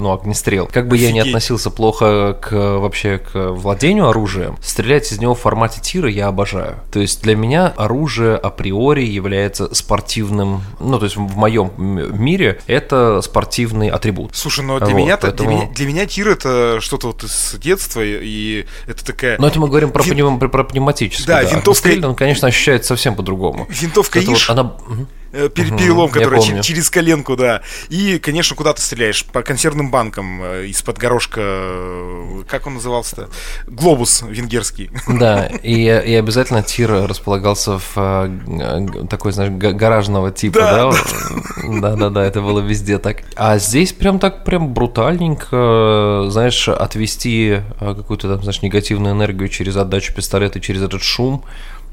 ну, 0.00 0.12
огнестрел. 0.12 0.68
Как 0.72 0.88
бы 0.88 0.96
Офигеть. 0.96 1.14
я 1.14 1.22
не 1.22 1.28
относился 1.28 1.70
плохо 1.70 2.36
к 2.40 2.50
вообще 2.50 3.18
к 3.18 3.50
владению 3.52 4.08
оружием, 4.08 4.58
стрелять 4.60 5.12
из 5.12 5.20
него 5.20 5.34
в 5.34 5.40
формате 5.40 5.80
тира 5.80 6.10
я 6.10 6.26
обожаю. 6.26 6.80
То 6.90 6.98
есть 6.98 7.22
для 7.22 7.36
меня 7.36 7.68
оружие 7.68 8.36
априори 8.36 9.04
является 9.04 9.72
спортивным, 9.72 10.62
ну 10.80 10.98
то 10.98 11.04
есть 11.04 11.16
в 11.16 11.36
моем 11.36 11.72
мире 11.78 12.60
это 12.66 13.20
спортивный 13.22 13.88
атрибут. 13.88 14.34
Слушай, 14.34 14.64
но 14.64 14.78
для 14.78 14.88
вот, 14.88 14.96
меня 14.96 15.16
поэтому... 15.16 15.48
для 15.48 15.58
меня 15.58 15.72
для 15.72 15.86
меня 15.86 16.06
тир 16.06 16.28
это 16.28 16.78
что-то 16.80 17.08
вот 17.08 17.22
из 17.22 17.54
детства 17.60 18.00
и 18.04 18.66
это 18.86 19.04
такая 19.04 19.27
такая... 19.28 19.40
Но 19.40 19.48
это 19.48 19.60
мы 19.60 19.68
говорим 19.68 19.90
про, 19.90 20.02
Вин... 20.02 20.14
пневм... 20.14 20.38
про 20.38 20.64
пневматическую. 20.64 21.26
Да, 21.26 21.42
да. 21.42 21.48
винтовка... 21.56 22.06
он, 22.06 22.14
конечно, 22.14 22.48
ощущается 22.48 22.88
совсем 22.88 23.14
по-другому. 23.14 23.66
Винтовка 23.68 24.20
Иш... 24.20 24.48
Вот, 24.48 24.50
она... 24.50 24.76
Э, 25.30 25.50
перелом, 25.50 26.06
угу, 26.06 26.14
который 26.14 26.40
через, 26.40 26.64
через 26.64 26.90
коленку, 26.90 27.36
да. 27.36 27.60
И, 27.90 28.18
конечно, 28.18 28.56
куда 28.56 28.72
ты 28.72 28.80
стреляешь? 28.80 29.26
По 29.26 29.42
консервным 29.42 29.90
банкам 29.90 30.42
э, 30.42 30.66
из-под 30.68 30.96
горошка, 30.96 31.40
э, 31.42 32.42
как 32.48 32.66
он 32.66 32.74
назывался-то? 32.74 33.28
Глобус 33.66 34.22
венгерский. 34.26 34.90
Да, 35.06 35.46
и, 35.62 35.82
и 35.82 36.14
обязательно 36.14 36.62
тир 36.62 36.90
располагался 37.06 37.78
в 37.78 38.30
такой, 39.10 39.32
знаешь, 39.32 39.50
гаражного 39.50 40.30
типа, 40.30 40.60
да? 40.60 40.90
Да-да-да, 41.80 42.24
это 42.24 42.40
было 42.40 42.60
везде 42.60 42.98
так. 42.98 43.18
А 43.36 43.58
здесь 43.58 43.92
прям 43.92 44.18
так, 44.18 44.44
прям 44.44 44.72
брутальненько, 44.72 46.26
знаешь, 46.30 46.70
отвести 46.70 47.60
какую-то 47.78 48.28
там, 48.28 48.42
знаешь, 48.42 48.62
негативную 48.62 49.14
энергию 49.14 49.50
через 49.50 49.76
отдачу 49.76 50.14
пистолета, 50.14 50.58
через 50.60 50.82
этот 50.82 51.02
шум, 51.02 51.44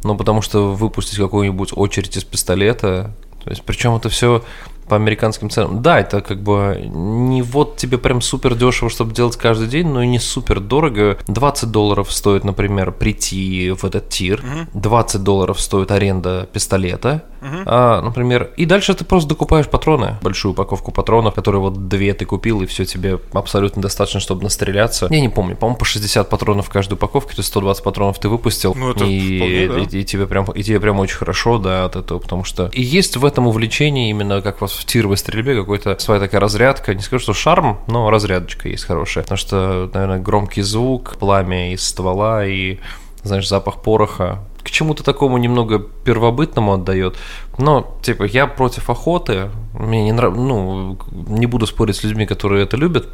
ну, 0.05 0.15
потому 0.15 0.41
что 0.41 0.73
выпустить 0.73 1.17
какую-нибудь 1.17 1.71
очередь 1.75 2.15
из 2.15 2.23
пистолета, 2.23 3.13
то 3.45 3.51
есть, 3.51 3.63
причем 3.63 3.95
это 3.95 4.10
все 4.10 4.43
по 4.87 4.95
американским 4.95 5.49
ценам. 5.49 5.81
Да, 5.81 5.99
это 5.99 6.21
как 6.21 6.41
бы 6.41 6.89
не 6.93 7.41
вот 7.41 7.77
тебе 7.77 7.97
прям 7.97 8.21
супер 8.21 8.55
дешево, 8.55 8.89
чтобы 8.89 9.13
делать 9.13 9.35
каждый 9.35 9.67
день, 9.67 9.87
но 9.87 10.03
и 10.03 10.07
не 10.07 10.19
супер 10.19 10.59
дорого. 10.59 11.17
20 11.27 11.71
долларов 11.71 12.11
стоит, 12.11 12.43
например, 12.43 12.91
прийти 12.91 13.71
в 13.71 13.83
этот 13.83 14.09
тир, 14.09 14.43
угу. 14.43 14.79
20 14.79 15.23
долларов 15.23 15.59
стоит 15.59 15.91
аренда 15.91 16.47
пистолета, 16.51 17.23
угу. 17.41 17.63
а, 17.65 18.01
например, 18.01 18.51
и 18.57 18.65
дальше 18.65 18.93
ты 18.93 19.05
просто 19.05 19.29
докупаешь 19.29 19.67
патроны, 19.67 20.17
большую 20.21 20.51
упаковку 20.51 20.91
патронов, 20.91 21.33
которые 21.33 21.61
вот 21.61 21.87
две 21.87 22.13
ты 22.13 22.25
купил, 22.25 22.61
и 22.61 22.65
все 22.65 22.85
тебе 22.85 23.19
абсолютно 23.33 23.81
достаточно, 23.81 24.19
чтобы 24.19 24.43
настреляться. 24.43 25.07
Я 25.09 25.21
не 25.21 25.29
помню, 25.29 25.55
по-моему, 25.55 25.77
по 25.77 25.85
60 25.85 26.29
патронов 26.29 26.67
в 26.67 26.69
каждой 26.69 26.93
упаковке, 26.93 27.35
то 27.35 27.39
есть 27.39 27.49
120 27.49 27.83
патронов 27.83 28.19
ты 28.19 28.29
выпустил, 28.29 28.73
ну, 28.75 28.91
это 28.91 29.05
и, 29.05 29.37
вполне, 29.37 29.67
да. 29.67 29.97
и, 29.97 30.01
и, 30.01 30.05
тебе 30.05 30.27
прям, 30.27 30.45
и 30.45 30.63
тебе 30.63 30.79
прям 30.79 30.99
очень 30.99 31.17
хорошо, 31.17 31.57
да, 31.57 31.85
от 31.85 31.95
этого, 31.95 32.19
потому 32.19 32.43
что 32.43 32.69
и 32.73 32.81
есть 32.81 33.17
в 33.17 33.25
этом 33.25 33.47
увлечении 33.47 34.09
именно 34.09 34.41
как 34.41 34.61
вас 34.61 34.74
в 34.75 34.85
тировой 34.85 35.17
стрельбе 35.17 35.55
какой-то 35.55 35.97
своя 35.99 36.19
такая 36.19 36.41
разрядка. 36.41 36.93
Не 36.93 37.01
скажу, 37.01 37.23
что 37.23 37.33
шарм, 37.33 37.79
но 37.88 38.09
разрядочка 38.09 38.69
есть 38.69 38.85
хорошая. 38.85 39.23
Потому 39.23 39.38
что, 39.38 39.89
наверное, 39.93 40.19
громкий 40.19 40.61
звук, 40.61 41.17
пламя 41.17 41.73
из 41.73 41.85
ствола 41.85 42.45
и, 42.45 42.79
знаешь, 43.23 43.47
запах 43.47 43.81
пороха 43.81 44.43
к 44.65 44.71
чему-то 44.71 45.03
такому 45.03 45.38
немного 45.38 45.79
первобытному 45.79 46.73
отдает. 46.73 47.17
Но, 47.59 47.97
типа, 48.01 48.23
я 48.23 48.47
против 48.47 48.89
охоты. 48.89 49.51
Мне 49.73 50.03
не 50.03 50.11
нравится, 50.11 50.41
ну, 50.41 50.97
не 51.11 51.45
буду 51.45 51.67
спорить 51.67 51.97
с 51.97 52.03
людьми, 52.03 52.25
которые 52.25 52.63
это 52.63 52.75
любят. 52.75 53.07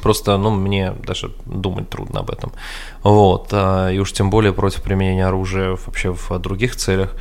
Просто, 0.00 0.36
ну, 0.36 0.50
мне 0.50 0.92
даже 1.04 1.32
думать 1.44 1.90
трудно 1.90 2.20
об 2.20 2.30
этом. 2.30 2.52
Вот. 3.02 3.48
А, 3.50 3.90
и 3.90 3.98
уж 3.98 4.12
тем 4.12 4.30
более 4.30 4.52
против 4.52 4.82
применения 4.82 5.26
оружия 5.26 5.76
вообще 5.86 6.12
в 6.12 6.38
других 6.38 6.76
целях. 6.76 7.12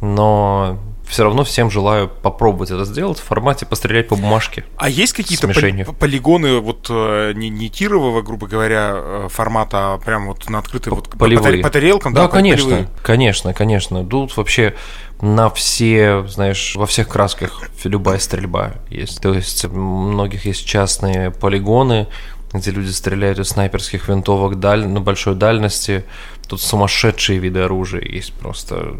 Но 0.00 0.78
все 1.12 1.24
равно 1.24 1.44
всем 1.44 1.70
желаю 1.70 2.08
попробовать 2.08 2.70
это 2.70 2.86
сделать 2.86 3.18
в 3.18 3.22
формате 3.22 3.66
пострелять 3.66 4.08
по 4.08 4.16
бумажке. 4.16 4.64
А 4.78 4.88
есть 4.88 5.12
какие-то 5.12 5.46
поли- 5.46 5.84
полигоны 5.84 6.58
вот 6.58 6.86
э, 6.88 7.32
не, 7.34 7.50
не 7.50 7.68
тирового, 7.68 8.22
грубо 8.22 8.46
говоря, 8.46 8.92
э, 8.94 9.28
формата, 9.30 9.92
а 9.92 9.98
прям 9.98 10.28
вот 10.28 10.48
на 10.48 10.60
открытой 10.60 10.90
вот 10.94 11.10
полевые. 11.10 11.58
По, 11.58 11.68
по 11.68 11.70
тарелкам? 11.70 12.14
Да, 12.14 12.22
да 12.22 12.28
конечно, 12.28 12.64
полевые. 12.64 12.88
конечно, 13.02 13.52
конечно. 13.52 14.06
Тут 14.06 14.34
вообще 14.38 14.74
на 15.20 15.50
все, 15.50 16.26
знаешь, 16.28 16.76
во 16.76 16.86
всех 16.86 17.08
красках 17.08 17.60
любая 17.84 18.18
стрельба 18.18 18.72
есть. 18.88 19.20
То 19.20 19.34
есть 19.34 19.66
у 19.66 19.68
многих 19.68 20.46
есть 20.46 20.64
частные 20.64 21.30
полигоны, 21.30 22.06
где 22.54 22.70
люди 22.70 22.90
стреляют 22.90 23.38
из 23.38 23.48
снайперских 23.48 24.08
винтовок 24.08 24.60
даль... 24.60 24.86
на 24.86 25.02
большой 25.02 25.34
дальности. 25.34 26.06
Тут 26.48 26.60
сумасшедшие 26.60 27.38
виды 27.38 27.60
оружия 27.60 28.02
есть, 28.02 28.32
просто 28.34 28.94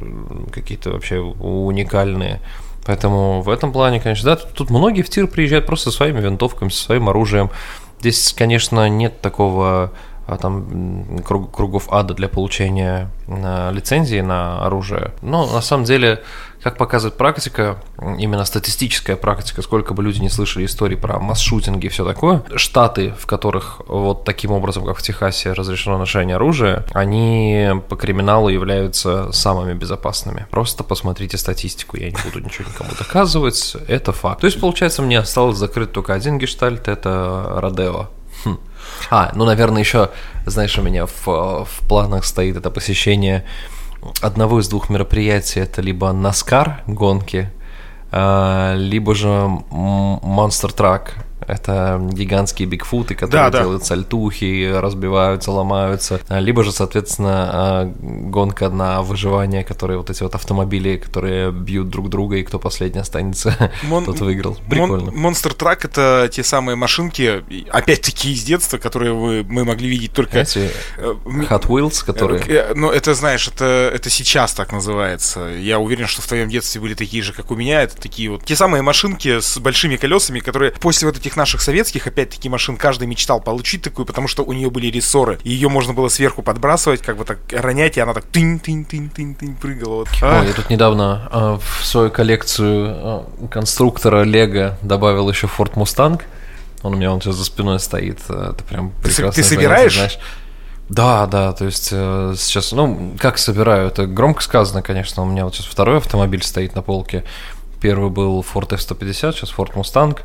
какие-то 0.52 0.90
вообще 0.90 1.18
уникальные. 1.18 2.40
Поэтому 2.84 3.42
в 3.42 3.48
этом 3.48 3.72
плане, 3.72 4.00
конечно, 4.00 4.34
да, 4.34 4.36
тут 4.36 4.70
многие 4.70 5.02
в 5.02 5.08
тир 5.08 5.26
приезжают 5.26 5.66
просто 5.66 5.90
со 5.90 5.98
своими 5.98 6.20
винтовками, 6.20 6.68
со 6.70 6.82
своим 6.82 7.08
оружием. 7.08 7.50
Здесь, 8.00 8.32
конечно, 8.36 8.88
нет 8.88 9.20
такого 9.20 9.92
там 10.40 11.18
круг, 11.24 11.54
кругов 11.54 11.88
ада 11.90 12.14
для 12.14 12.28
получения 12.28 13.10
а, 13.28 13.70
лицензии 13.70 14.20
на 14.20 14.64
оружие. 14.64 15.12
Но 15.20 15.46
на 15.46 15.60
самом 15.60 15.84
деле, 15.84 16.22
как 16.62 16.76
показывает 16.76 17.16
практика, 17.16 17.78
именно 17.98 18.44
статистическая 18.44 19.16
практика, 19.16 19.62
сколько 19.62 19.94
бы 19.94 20.02
люди 20.02 20.20
не 20.20 20.28
слышали 20.30 20.64
истории 20.64 20.96
про 20.96 21.18
масс-шутинги 21.18 21.86
и 21.86 21.88
все 21.88 22.04
такое, 22.04 22.42
штаты, 22.54 23.14
в 23.18 23.26
которых 23.26 23.80
вот 23.88 24.24
таким 24.24 24.52
образом, 24.52 24.84
как 24.84 24.98
в 24.98 25.02
Техасе, 25.02 25.52
разрешено 25.52 25.98
ношение 25.98 26.36
оружия, 26.36 26.84
они 26.92 27.70
по 27.88 27.96
криминалу 27.96 28.48
являются 28.48 29.32
самыми 29.32 29.74
безопасными. 29.74 30.46
Просто 30.50 30.84
посмотрите 30.84 31.36
статистику, 31.36 31.96
я 31.96 32.10
не 32.10 32.16
буду 32.24 32.40
ничего 32.40 32.68
никому 32.68 32.90
доказывать, 32.98 33.76
это 33.88 34.12
факт. 34.12 34.40
То 34.40 34.46
есть, 34.46 34.60
получается, 34.60 35.02
мне 35.02 35.18
осталось 35.18 35.58
закрыть 35.58 35.92
только 35.92 36.14
один 36.14 36.38
гештальт, 36.38 36.88
это 36.88 37.54
Родео. 37.56 38.08
А, 39.10 39.32
ну, 39.34 39.44
наверное, 39.44 39.80
еще, 39.82 40.10
знаешь, 40.46 40.78
у 40.78 40.82
меня 40.82 41.06
в, 41.06 41.26
в 41.26 41.88
планах 41.88 42.24
стоит 42.24 42.56
это 42.56 42.70
посещение 42.70 43.44
одного 44.20 44.60
из 44.60 44.68
двух 44.68 44.88
мероприятий. 44.90 45.60
Это 45.60 45.80
либо 45.80 46.12
Наскар 46.12 46.82
гонки, 46.86 47.50
а, 48.10 48.74
либо 48.74 49.14
же 49.14 49.28
Monster 49.28 50.74
Truck 50.74 51.10
это 51.46 52.00
гигантские 52.12 52.68
бигфуты, 52.68 53.14
которые 53.14 53.50
да, 53.50 53.58
делают 53.60 53.82
да. 53.82 53.86
сальтухи, 53.86 54.72
разбиваются, 54.72 55.50
ломаются. 55.50 56.20
А, 56.28 56.40
либо 56.40 56.64
же, 56.64 56.72
соответственно, 56.72 57.50
а, 57.52 57.92
гонка 58.00 58.68
на 58.68 59.02
выживание, 59.02 59.64
которые 59.64 59.98
вот 59.98 60.10
эти 60.10 60.22
вот 60.22 60.34
автомобили, 60.34 60.96
которые 60.96 61.52
бьют 61.52 61.88
друг 61.88 62.08
друга, 62.08 62.36
и 62.36 62.42
кто 62.42 62.58
последний 62.58 63.00
останется, 63.00 63.72
Мон... 63.84 64.04
тот 64.04 64.20
выиграл. 64.20 64.56
Прикольно. 64.68 65.10
Монстр 65.12 65.54
Трак 65.54 65.84
это 65.84 66.28
те 66.30 66.42
самые 66.42 66.76
машинки, 66.76 67.44
опять-таки 67.70 68.32
из 68.32 68.42
детства, 68.44 68.78
которые 68.78 69.14
мы, 69.14 69.44
мы 69.48 69.64
могли 69.64 69.88
видеть 69.88 70.12
только... 70.12 70.40
Эти 70.40 70.70
э, 70.98 71.14
Hot 71.24 71.66
Wheels, 71.66 72.04
которые... 72.04 72.42
Э, 72.46 72.72
ну, 72.74 72.90
это, 72.90 73.14
знаешь, 73.14 73.48
это, 73.48 73.90
это 73.94 74.10
сейчас 74.10 74.52
так 74.54 74.72
называется. 74.72 75.48
Я 75.48 75.78
уверен, 75.78 76.06
что 76.06 76.22
в 76.22 76.26
твоем 76.26 76.48
детстве 76.48 76.80
были 76.80 76.94
такие 76.94 77.22
же, 77.22 77.32
как 77.32 77.50
у 77.50 77.54
меня. 77.54 77.82
Это 77.82 77.96
такие 77.96 78.30
вот... 78.30 78.44
Те 78.44 78.56
самые 78.56 78.82
машинки 78.82 79.40
с 79.40 79.58
большими 79.58 79.96
колесами, 79.96 80.40
которые 80.40 80.72
после 80.72 81.08
вот 81.08 81.16
этих 81.16 81.31
этих 81.32 81.36
наших 81.36 81.62
советских, 81.62 82.06
опять-таки, 82.06 82.48
машин 82.48 82.76
каждый 82.76 83.06
мечтал 83.08 83.40
получить 83.40 83.82
такую, 83.82 84.06
потому 84.06 84.28
что 84.28 84.42
у 84.44 84.52
нее 84.52 84.70
были 84.70 84.86
рессоры. 84.88 85.38
И 85.44 85.50
ее 85.50 85.68
можно 85.68 85.92
было 85.92 86.08
сверху 86.08 86.42
подбрасывать, 86.42 87.00
как 87.00 87.16
бы 87.16 87.24
так 87.24 87.38
ронять, 87.50 87.96
и 87.96 88.00
она 88.00 88.12
так 88.12 88.24
тынь-тынь-тынь-тынь-тынь 88.32 89.56
прыгала. 89.56 89.96
Вот. 89.96 90.08
А. 90.22 90.44
я 90.44 90.52
тут 90.52 90.70
недавно 90.70 91.28
э, 91.32 91.58
в 91.60 91.84
свою 91.84 92.10
коллекцию 92.10 93.26
э, 93.40 93.48
конструктора 93.50 94.24
Лего 94.24 94.78
добавил 94.82 95.28
еще 95.30 95.46
Ford 95.46 95.74
Mustang. 95.74 96.20
Он 96.82 96.94
у 96.94 96.96
меня 96.96 97.12
он 97.12 97.20
сейчас 97.20 97.36
за 97.36 97.44
спиной 97.44 97.80
стоит. 97.80 98.18
Это 98.28 98.64
прям 98.68 98.90
прекрасно. 99.02 99.30
Ты, 99.30 99.42
ты 99.42 99.48
собираешь? 99.48 99.94
Знаешь. 99.94 100.18
Да, 100.88 101.26
да, 101.26 101.52
то 101.52 101.64
есть 101.64 101.88
э, 101.92 102.34
сейчас, 102.36 102.72
ну, 102.72 103.14
как 103.18 103.38
собираю, 103.38 103.86
это 103.86 104.06
громко 104.06 104.42
сказано, 104.42 104.82
конечно, 104.82 105.22
у 105.22 105.26
меня 105.26 105.44
вот 105.44 105.54
сейчас 105.54 105.66
второй 105.66 105.98
автомобиль 105.98 106.42
стоит 106.42 106.74
на 106.74 106.82
полке. 106.82 107.24
Первый 107.80 108.10
был 108.10 108.44
Ford 108.44 108.74
F-150, 108.74 109.32
сейчас 109.32 109.54
Ford 109.56 109.72
Mustang. 109.74 110.18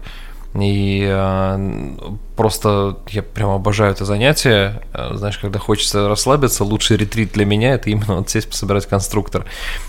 И 0.59 1.05
э, 1.07 1.95
просто 2.35 2.97
я 3.09 3.23
прям 3.23 3.49
обожаю 3.49 3.91
это 3.91 4.05
занятие. 4.05 4.81
Э, 4.93 5.15
знаешь, 5.15 5.37
когда 5.37 5.59
хочется 5.59 6.07
расслабиться, 6.07 6.63
лучший 6.63 6.97
ретрит 6.97 7.33
для 7.33 7.45
меня 7.45 7.73
это 7.73 7.89
именно 7.89 8.15
вот 8.17 8.29
сесть 8.29 8.49
пособирать 8.49 8.85
конструктор. 8.85 9.45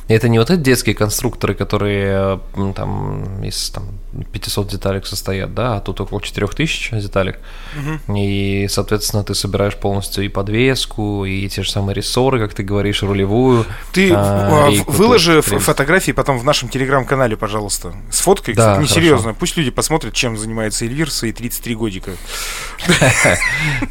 И 0.09 0.15
это 0.15 0.29
не 0.29 0.39
вот 0.39 0.51
эти 0.51 0.61
детские 0.61 0.95
конструкторы, 0.95 1.55
которые 1.55 2.41
э, 2.55 2.73
там 2.75 3.45
из 3.45 3.71
там, 3.71 3.99
500 4.33 4.69
деталек 4.69 5.07
состоят, 5.07 5.55
да, 5.55 5.77
а 5.77 5.81
тут 5.81 6.01
около 6.01 6.21
4000 6.21 7.01
деталек. 7.01 7.39
Угу. 7.77 8.17
И, 8.17 8.67
соответственно, 8.69 9.23
ты 9.23 9.35
собираешь 9.35 9.77
полностью 9.77 10.25
и 10.25 10.29
подвеску, 10.29 11.25
и 11.25 11.49
те 11.49 11.63
же 11.63 11.71
самые 11.71 11.95
рессоры, 11.95 12.41
как 12.41 12.55
ты 12.55 12.63
говоришь, 12.63 13.03
рулевую. 13.03 13.67
Ты 13.93 14.11
а, 14.13 14.67
а 14.67 14.71
рейку, 14.71 14.91
выложи 14.91 15.43
фотографии 15.43 16.13
потом 16.13 16.39
в 16.39 16.45
нашем 16.45 16.69
телеграм-канале, 16.69 17.37
пожалуйста. 17.37 17.93
С 18.11 18.21
фоткой, 18.21 18.55
да, 18.55 18.73
кстати, 18.73 18.83
несерьезно. 18.85 19.35
Пусть 19.35 19.57
люди 19.57 19.71
посмотрят, 19.71 20.15
чем 20.15 20.37
занимается 20.59 20.85
Эльвир 20.85 21.11
свои 21.11 21.33
33 21.33 21.75
годика. 21.75 22.11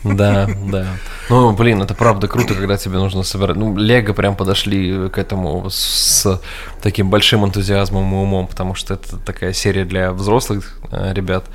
Да, 0.03 0.49
да. 0.71 0.97
Ну, 1.30 1.51
блин, 1.51 1.82
это 1.82 1.93
правда 1.93 2.27
круто, 2.27 2.56
когда 2.56 2.77
тебе 2.77 2.97
нужно 2.97 3.23
собирать. 3.23 3.58
Ну, 3.58 3.75
Лего 3.77 4.13
прям 4.13 4.36
подошли 4.36 5.10
к 5.10 5.17
этому 5.17 5.69
с 5.69 6.39
таким 6.82 7.10
большим 7.10 7.45
энтузиазмом 7.45 8.12
и 8.13 8.15
умом, 8.15 8.47
потому 8.47 8.75
что 8.75 8.93
это 8.93 9.17
такая 9.17 9.53
серия 9.53 9.86
для 9.86 10.12
взрослых 10.12 10.80
э, 10.91 11.13
ребят. 11.13 11.45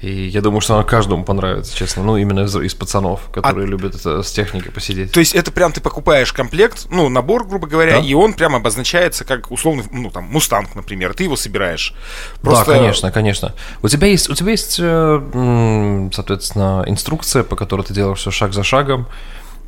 И 0.00 0.28
я 0.28 0.40
думаю, 0.40 0.62
что 0.62 0.74
она 0.74 0.84
каждому 0.84 1.24
понравится, 1.24 1.76
честно. 1.76 2.02
Ну, 2.02 2.16
именно 2.16 2.40
из, 2.40 2.56
из 2.56 2.74
пацанов, 2.74 3.20
которые 3.32 3.66
а... 3.66 3.68
любят 3.68 3.94
это 3.94 4.22
с 4.22 4.32
техникой 4.32 4.72
посидеть. 4.72 5.12
То 5.12 5.20
есть 5.20 5.34
это 5.34 5.52
прям 5.52 5.72
ты 5.72 5.82
покупаешь 5.82 6.32
комплект, 6.32 6.86
ну, 6.90 7.08
набор, 7.10 7.46
грубо 7.46 7.66
говоря, 7.66 8.00
да? 8.00 8.06
и 8.06 8.14
он 8.14 8.32
прям 8.32 8.54
обозначается 8.56 9.24
как 9.24 9.50
условный, 9.50 9.84
ну, 9.90 10.10
там, 10.10 10.24
мустанг, 10.24 10.74
например, 10.74 11.12
ты 11.12 11.24
его 11.24 11.36
собираешь. 11.36 11.94
Просто... 12.40 12.64
Да, 12.64 12.78
конечно, 12.78 13.12
конечно. 13.12 13.54
У 13.82 13.88
тебя 13.88 14.06
есть, 14.06 14.30
у 14.30 14.34
тебя 14.34 14.52
есть, 14.52 14.78
э, 14.80 16.08
соответственно, 16.14 16.82
инструкция, 16.86 17.42
по 17.42 17.56
которой 17.56 17.82
ты 17.82 17.92
делаешь 17.92 18.18
все 18.18 18.30
шаг 18.30 18.54
за 18.54 18.62
шагом. 18.62 19.06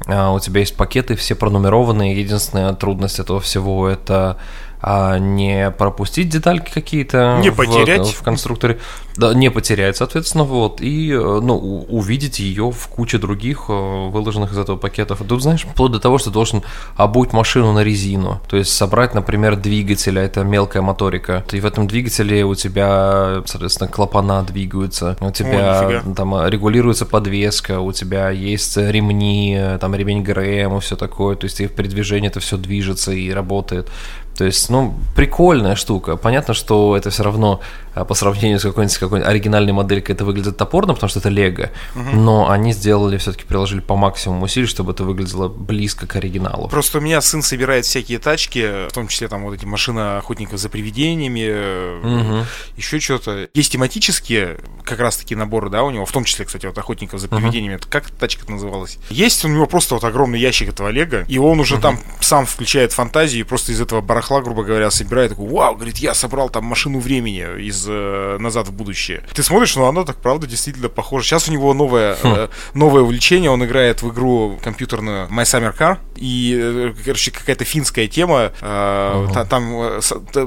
А 0.06 0.32
у 0.32 0.40
тебя 0.40 0.60
есть 0.60 0.76
пакеты, 0.76 1.14
все 1.14 1.34
пронумерованные. 1.34 2.18
Единственная 2.18 2.72
трудность 2.72 3.18
этого 3.18 3.40
всего 3.40 3.88
это 3.88 4.38
а 4.82 5.18
не 5.18 5.70
пропустить 5.70 6.28
детальки 6.28 6.72
какие-то 6.72 7.38
не 7.40 7.50
в, 7.50 7.56
потерять. 7.56 8.08
в 8.08 8.22
конструкторе, 8.22 8.80
да, 9.16 9.32
не 9.32 9.48
потерять, 9.48 9.96
соответственно, 9.96 10.42
вот. 10.42 10.80
И 10.80 11.12
э, 11.12 11.40
ну 11.40 11.56
увидеть 11.88 12.40
ее 12.40 12.72
в 12.72 12.88
куче 12.88 13.18
других 13.18 13.66
э, 13.68 13.72
выложенных 13.72 14.52
из 14.52 14.58
этого 14.58 14.76
пакетов. 14.76 15.22
Тут 15.26 15.40
знаешь, 15.40 15.62
вплоть 15.62 15.92
до 15.92 16.00
того, 16.00 16.18
что 16.18 16.30
ты 16.30 16.34
должен 16.34 16.62
обуть 16.96 17.32
машину 17.32 17.72
на 17.72 17.84
резину, 17.84 18.40
то 18.48 18.56
есть 18.56 18.72
собрать, 18.72 19.14
например, 19.14 19.54
двигатель, 19.54 20.18
а 20.18 20.22
это 20.22 20.42
мелкая 20.42 20.82
моторика, 20.82 21.44
и 21.52 21.60
в 21.60 21.66
этом 21.66 21.86
двигателе 21.86 22.44
у 22.44 22.56
тебя, 22.56 23.42
соответственно, 23.46 23.88
клапана 23.88 24.42
двигаются, 24.42 25.16
у 25.20 25.30
тебя 25.30 26.00
О, 26.04 26.14
там 26.14 26.48
регулируется 26.48 27.06
подвеска, 27.06 27.78
у 27.78 27.92
тебя 27.92 28.30
есть 28.30 28.76
ремни, 28.76 29.60
там 29.80 29.94
ремень 29.94 30.24
ГРМ 30.24 30.78
и 30.78 30.80
все 30.80 30.96
такое, 30.96 31.36
то 31.36 31.44
есть 31.44 31.60
и 31.60 31.68
в 31.68 31.72
передвижении 31.72 32.28
это 32.28 32.40
все 32.40 32.56
движется 32.56 33.12
и 33.12 33.30
работает. 33.30 33.88
То 34.36 34.44
есть, 34.44 34.70
ну, 34.70 34.94
прикольная 35.14 35.76
штука. 35.76 36.16
Понятно, 36.16 36.54
что 36.54 36.96
это 36.96 37.10
все 37.10 37.22
равно 37.22 37.60
а, 37.94 38.04
по 38.04 38.14
сравнению 38.14 38.58
с 38.58 38.62
какой-нибудь 38.62 38.96
какой 38.96 39.22
оригинальной 39.22 39.72
моделькой 39.72 40.14
это 40.14 40.24
выглядит 40.24 40.56
топорно, 40.56 40.94
потому 40.94 41.10
что 41.10 41.18
это 41.18 41.28
Лего. 41.28 41.70
Угу. 41.94 42.16
Но 42.16 42.50
они 42.50 42.72
сделали, 42.72 43.18
все-таки 43.18 43.44
приложили 43.44 43.80
по 43.80 43.96
максимуму 43.96 44.44
усилий, 44.44 44.66
чтобы 44.66 44.92
это 44.92 45.04
выглядело 45.04 45.48
близко 45.48 46.06
к 46.06 46.16
оригиналу. 46.16 46.68
Просто 46.68 46.98
у 46.98 47.00
меня 47.02 47.20
сын 47.20 47.42
собирает 47.42 47.84
всякие 47.84 48.18
тачки, 48.18 48.88
в 48.88 48.92
том 48.92 49.08
числе 49.08 49.28
там 49.28 49.44
вот 49.44 49.54
эти 49.54 49.66
машины 49.66 50.16
охотников 50.16 50.58
за 50.58 50.70
привидениями, 50.70 52.00
угу. 52.00 52.46
еще 52.76 52.98
что-то. 52.98 53.48
Есть 53.52 53.72
тематические, 53.72 54.58
как 54.84 55.00
раз-таки 55.00 55.34
наборы, 55.34 55.68
да, 55.68 55.82
у 55.82 55.90
него, 55.90 56.06
в 56.06 56.12
том 56.12 56.24
числе, 56.24 56.46
кстати, 56.46 56.64
вот 56.64 56.78
охотников 56.78 57.20
за 57.20 57.28
привидениями. 57.28 57.74
Угу. 57.74 57.82
Это 57.82 57.88
как 57.88 58.10
тачка 58.10 58.50
называлась? 58.50 58.98
Есть 59.10 59.44
у 59.44 59.48
него 59.48 59.66
просто 59.66 59.94
вот 59.94 60.04
огромный 60.04 60.40
ящик 60.40 60.70
этого 60.70 60.88
Лего, 60.88 61.24
и 61.28 61.36
он 61.36 61.60
уже 61.60 61.74
угу. 61.74 61.82
там 61.82 62.00
сам 62.20 62.46
включает 62.46 62.92
фантазию 62.92 63.40
и 63.40 63.44
просто 63.44 63.72
из 63.72 63.80
этого 63.82 64.00
барахла, 64.22 64.40
грубо 64.40 64.62
говоря, 64.62 64.90
собирает 64.90 65.30
такой, 65.30 65.48
вау, 65.48 65.74
говорит, 65.74 65.98
я 65.98 66.14
собрал 66.14 66.48
там 66.48 66.64
машину 66.64 67.00
времени 67.00 67.66
из 67.68 67.84
э, 67.88 68.36
«Назад 68.38 68.68
в 68.68 68.72
будущее». 68.72 69.22
Ты 69.34 69.42
смотришь, 69.42 69.76
ну 69.76 69.86
оно 69.86 70.04
так, 70.04 70.16
правда, 70.16 70.46
действительно 70.46 70.88
похоже. 70.88 71.26
Сейчас 71.26 71.48
у 71.48 71.52
него 71.52 71.74
новое, 71.74 72.16
хм. 72.22 72.26
э, 72.26 72.48
новое 72.74 73.02
увлечение, 73.02 73.50
он 73.50 73.64
играет 73.64 74.02
в 74.02 74.10
игру 74.12 74.58
компьютерную 74.62 75.28
My 75.28 75.42
Summer 75.42 75.76
Car, 75.76 75.98
и, 76.16 76.56
э, 76.56 76.92
короче, 77.04 77.30
какая-то 77.30 77.64
финская 77.64 78.06
тема, 78.06 78.52
э, 78.60 78.64
uh-huh. 78.64 79.32
та, 79.32 79.44
там 79.44 79.74
э, 79.80 80.00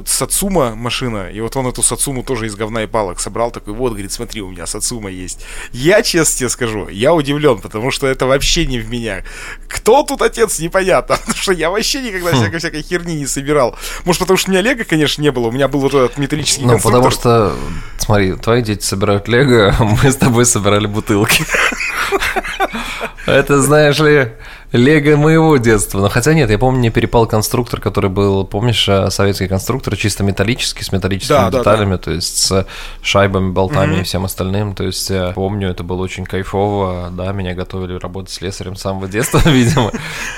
Сацума 0.06 0.76
машина, 0.76 1.30
и 1.30 1.42
вот 1.42 1.56
он 1.56 1.68
эту 1.68 1.84
Сацуму 1.84 2.24
тоже 2.24 2.48
из 2.48 2.56
говна 2.56 2.84
и 2.84 2.88
палок 2.88 3.20
собрал, 3.20 3.52
такой, 3.52 3.74
вот, 3.74 3.92
говорит, 3.92 4.12
смотри, 4.12 4.42
у 4.42 4.52
меня 4.52 4.66
Сацума 4.66 5.10
есть. 5.10 5.46
Я, 5.72 6.02
честно 6.02 6.40
тебе 6.40 6.50
скажу, 6.50 6.88
я 6.90 7.14
удивлен, 7.14 7.60
потому 7.60 7.92
что 7.92 8.08
это 8.08 8.26
вообще 8.26 8.66
не 8.66 8.80
в 8.80 8.90
меня. 8.90 9.24
Кто 9.68 10.04
тут 10.04 10.22
отец, 10.22 10.60
непонятно, 10.60 11.18
потому 11.20 11.36
что 11.36 11.52
я 11.52 11.70
вообще 11.70 12.02
никогда 12.02 12.32
хм. 12.32 12.36
всякой, 12.36 12.60
всякой 12.60 12.82
херни 12.82 13.16
не 13.16 13.28
собирал. 13.28 13.65
Может, 14.04 14.20
потому 14.20 14.38
что 14.38 14.50
у 14.50 14.54
меня 14.54 14.62
Лего, 14.62 14.84
конечно, 14.84 15.22
не 15.22 15.32
было, 15.32 15.48
у 15.48 15.52
меня 15.52 15.68
был 15.68 15.86
этот 15.88 16.18
металлический 16.18 16.66
Ну, 16.66 16.80
потому 16.80 17.10
что, 17.10 17.56
смотри, 17.98 18.34
твои 18.34 18.62
дети 18.62 18.84
собирают 18.84 19.28
Лего, 19.28 19.76
мы 20.04 20.12
с 20.12 20.16
тобой 20.16 20.46
собирали 20.46 20.88
бутылки. 20.88 21.44
Это, 23.26 23.62
знаешь 23.62 24.00
ли, 24.00 24.34
Лего 24.76 25.18
моего 25.18 25.58
детства. 25.58 26.00
Но 26.02 26.10
хотя 26.10 26.34
нет, 26.34 26.50
я 26.50 26.58
помню, 26.58 26.80
мне 26.80 26.90
перепал 26.90 27.28
конструктор, 27.28 27.80
который 27.80 28.10
был, 28.10 28.46
помнишь, 28.46 28.88
э, 28.90 29.10
советский 29.10 29.48
конструктор, 29.48 29.96
чисто 29.96 30.24
металлический, 30.24 30.84
с 30.84 30.92
металлическими 30.92 31.50
да, 31.50 31.52
деталями, 31.52 31.92
да, 31.92 31.98
да. 31.98 32.04
то 32.04 32.12
есть 32.12 32.38
с 32.38 32.68
шайбами, 33.02 33.52
болтами 33.52 33.96
mm-hmm. 33.96 34.02
и 34.02 34.04
всем 34.04 34.26
остальным. 34.26 34.76
То 34.76 34.84
есть 34.84 35.10
я 35.10 35.32
помню, 35.32 35.70
это 35.70 35.84
было 35.84 36.02
очень 36.02 36.26
кайфово. 36.26 37.10
Да, 37.12 37.32
меня 37.32 37.54
готовили 37.54 37.96
работать 37.96 38.32
с 38.32 38.36
слесарем 38.36 38.76
с 38.76 38.82
самого 38.82 39.08
детства, 39.08 39.42
видимо. 39.46 39.92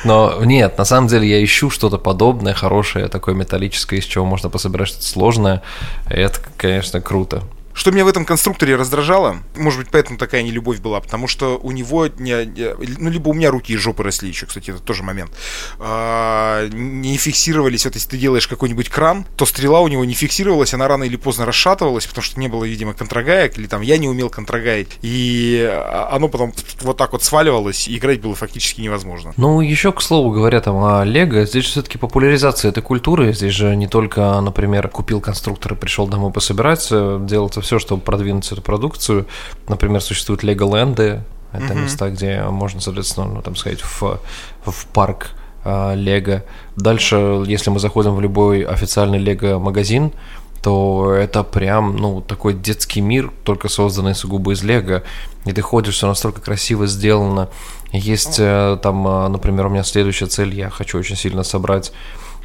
Но 0.04 0.43
нет, 0.43 0.78
на 0.78 0.86
самом 0.86 1.08
деле 1.08 1.28
я 1.28 1.43
ищу 1.43 1.69
что-то 1.69 1.97
подобное, 1.97 2.54
хорошее, 2.54 3.08
такое 3.08 3.36
металлическое, 3.36 4.00
из 4.00 4.06
чего 4.06 4.26
можно 4.26 4.50
пособирать 4.50 4.89
что-то 4.89 5.06
сложное. 5.06 5.62
И 6.10 6.13
это, 6.13 6.39
конечно, 6.58 7.02
круто. 7.02 7.43
Что 7.77 7.91
меня 7.91 8.05
в 8.05 8.07
этом 8.07 8.25
конструкторе 8.25 8.75
раздражало, 8.75 9.37
может 9.55 9.79
быть, 9.79 9.89
поэтому 9.91 10.17
такая 10.17 10.41
нелюбовь 10.41 10.79
была, 10.79 10.99
потому 10.99 11.27
что 11.27 11.59
у 11.61 11.71
него, 11.71 12.07
не, 12.07 12.49
ну, 12.97 13.09
либо 13.11 13.29
у 13.29 13.33
меня 13.33 13.51
руки 13.51 13.71
и 13.71 13.77
жопы 13.77 14.01
росли 14.01 14.29
еще, 14.29 14.47
кстати, 14.47 14.71
это 14.71 14.79
тоже 14.79 15.03
момент, 15.03 15.29
а, 15.77 16.67
не 16.69 17.17
фиксировались, 17.17 17.85
вот 17.85 17.93
если 17.93 18.09
ты 18.09 18.17
делаешь 18.17 18.47
какой-нибудь 18.47 18.89
кран, 18.89 19.27
то 19.35 19.45
стрела 19.45 19.81
у 19.81 19.89
него 19.89 20.03
не 20.05 20.15
фиксировалась, 20.15 20.73
она 20.73 20.87
рано 20.87 21.03
или 21.03 21.17
поздно 21.17 21.45
расшатывалась, 21.45 22.07
потому 22.07 22.23
что 22.23 22.39
не 22.39 22.47
было, 22.47 22.63
видимо, 22.63 22.95
контрагаек, 22.95 23.59
или 23.59 23.67
там 23.67 23.83
я 23.83 23.99
не 23.99 24.09
умел 24.09 24.31
контрагаить, 24.31 24.97
и 25.03 25.71
оно 26.09 26.29
потом 26.29 26.53
вот 26.81 26.97
так 26.97 27.11
вот 27.11 27.21
сваливалось, 27.21 27.87
и 27.87 27.95
играть 27.95 28.21
было 28.21 28.33
фактически 28.33 28.81
невозможно. 28.81 29.35
Ну, 29.37 29.61
еще, 29.61 29.91
к 29.91 30.01
слову 30.01 30.31
говоря, 30.31 30.61
там 30.61 30.83
о 30.83 31.03
Лего, 31.03 31.45
здесь 31.45 31.65
все-таки 31.65 31.99
популяризация 31.99 32.69
этой 32.69 32.81
культуры, 32.81 33.33
здесь 33.33 33.53
же 33.53 33.75
не 33.75 33.87
только, 33.87 34.41
например, 34.41 34.87
купил 34.87 35.21
конструктор 35.21 35.73
и 35.73 35.75
пришел 35.75 36.07
домой 36.07 36.31
пособирать, 36.31 36.87
делается 36.89 37.61
все, 37.67 37.80
чтобы 37.80 38.01
продвинуть 38.01 38.51
эту 38.51 38.62
продукцию. 38.62 39.27
Например, 39.67 40.01
существуют 40.01 40.41
Лего-ленды, 40.41 41.21
это 41.51 41.65
mm-hmm. 41.65 41.84
места, 41.84 42.10
где 42.10 42.43
можно, 42.43 42.82
соответственно, 42.82 43.27
ну, 43.27 43.41
там 43.41 43.56
сказать, 43.56 43.82
в, 43.82 44.19
в 44.65 44.88
парк 44.93 45.32
а, 45.63 45.93
Лего. 45.95 46.43
Дальше, 46.75 47.43
если 47.45 47.69
мы 47.69 47.80
заходим 47.80 48.15
в 48.15 48.21
любой 48.21 48.62
официальный 48.63 49.20
Лего-магазин, 49.20 50.13
то 50.61 51.13
это 51.13 51.43
прям, 51.43 51.97
ну, 51.97 52.22
такой 52.22 52.53
детский 52.53 53.01
мир, 53.01 53.32
только 53.43 53.70
созданный 53.70 54.15
сугубо 54.15 54.53
из 54.53 54.63
Лего. 54.63 55.03
И 55.45 55.51
ты 55.51 55.61
ходишь, 55.61 55.95
все 55.95 56.07
настолько 56.07 56.41
красиво 56.41 56.88
сделано. 56.88 57.49
Есть 57.91 58.38
э, 58.39 58.78
там, 58.82 59.07
э, 59.07 59.28
например, 59.28 59.68
у 59.68 59.70
меня 59.70 59.84
следующая 59.84 60.28
цель, 60.28 60.55
я 60.55 60.70
хочу 60.70 60.97
очень 60.97 61.15
сильно 61.15 61.43
собрать 61.43 61.91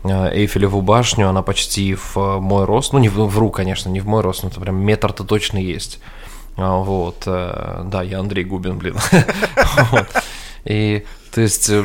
Эйфелеву 0.05 0.83
башню, 0.83 1.29
она 1.29 1.43
почти 1.43 1.95
в 1.95 2.17
мой 2.41 2.65
рост, 2.65 2.93
ну 2.93 2.99
не 2.99 3.09
в, 3.09 3.15
вру, 3.27 3.51
конечно, 3.51 3.89
не 3.89 4.01
в 4.01 4.07
мой 4.07 4.23
рост, 4.23 4.43
но 4.43 4.49
это 4.49 4.61
прям 4.61 4.77
метр-то 4.77 5.25
точно 5.25 5.59
есть. 5.59 6.01
А, 6.57 6.79
вот, 6.79 7.23
да, 7.25 8.03
я 8.03 8.21
Андрей 8.21 8.45
Губин, 8.45 8.79
блин. 8.79 8.97
И 10.65 11.05
то 11.33 11.41
есть 11.41 11.71
э, 11.71 11.83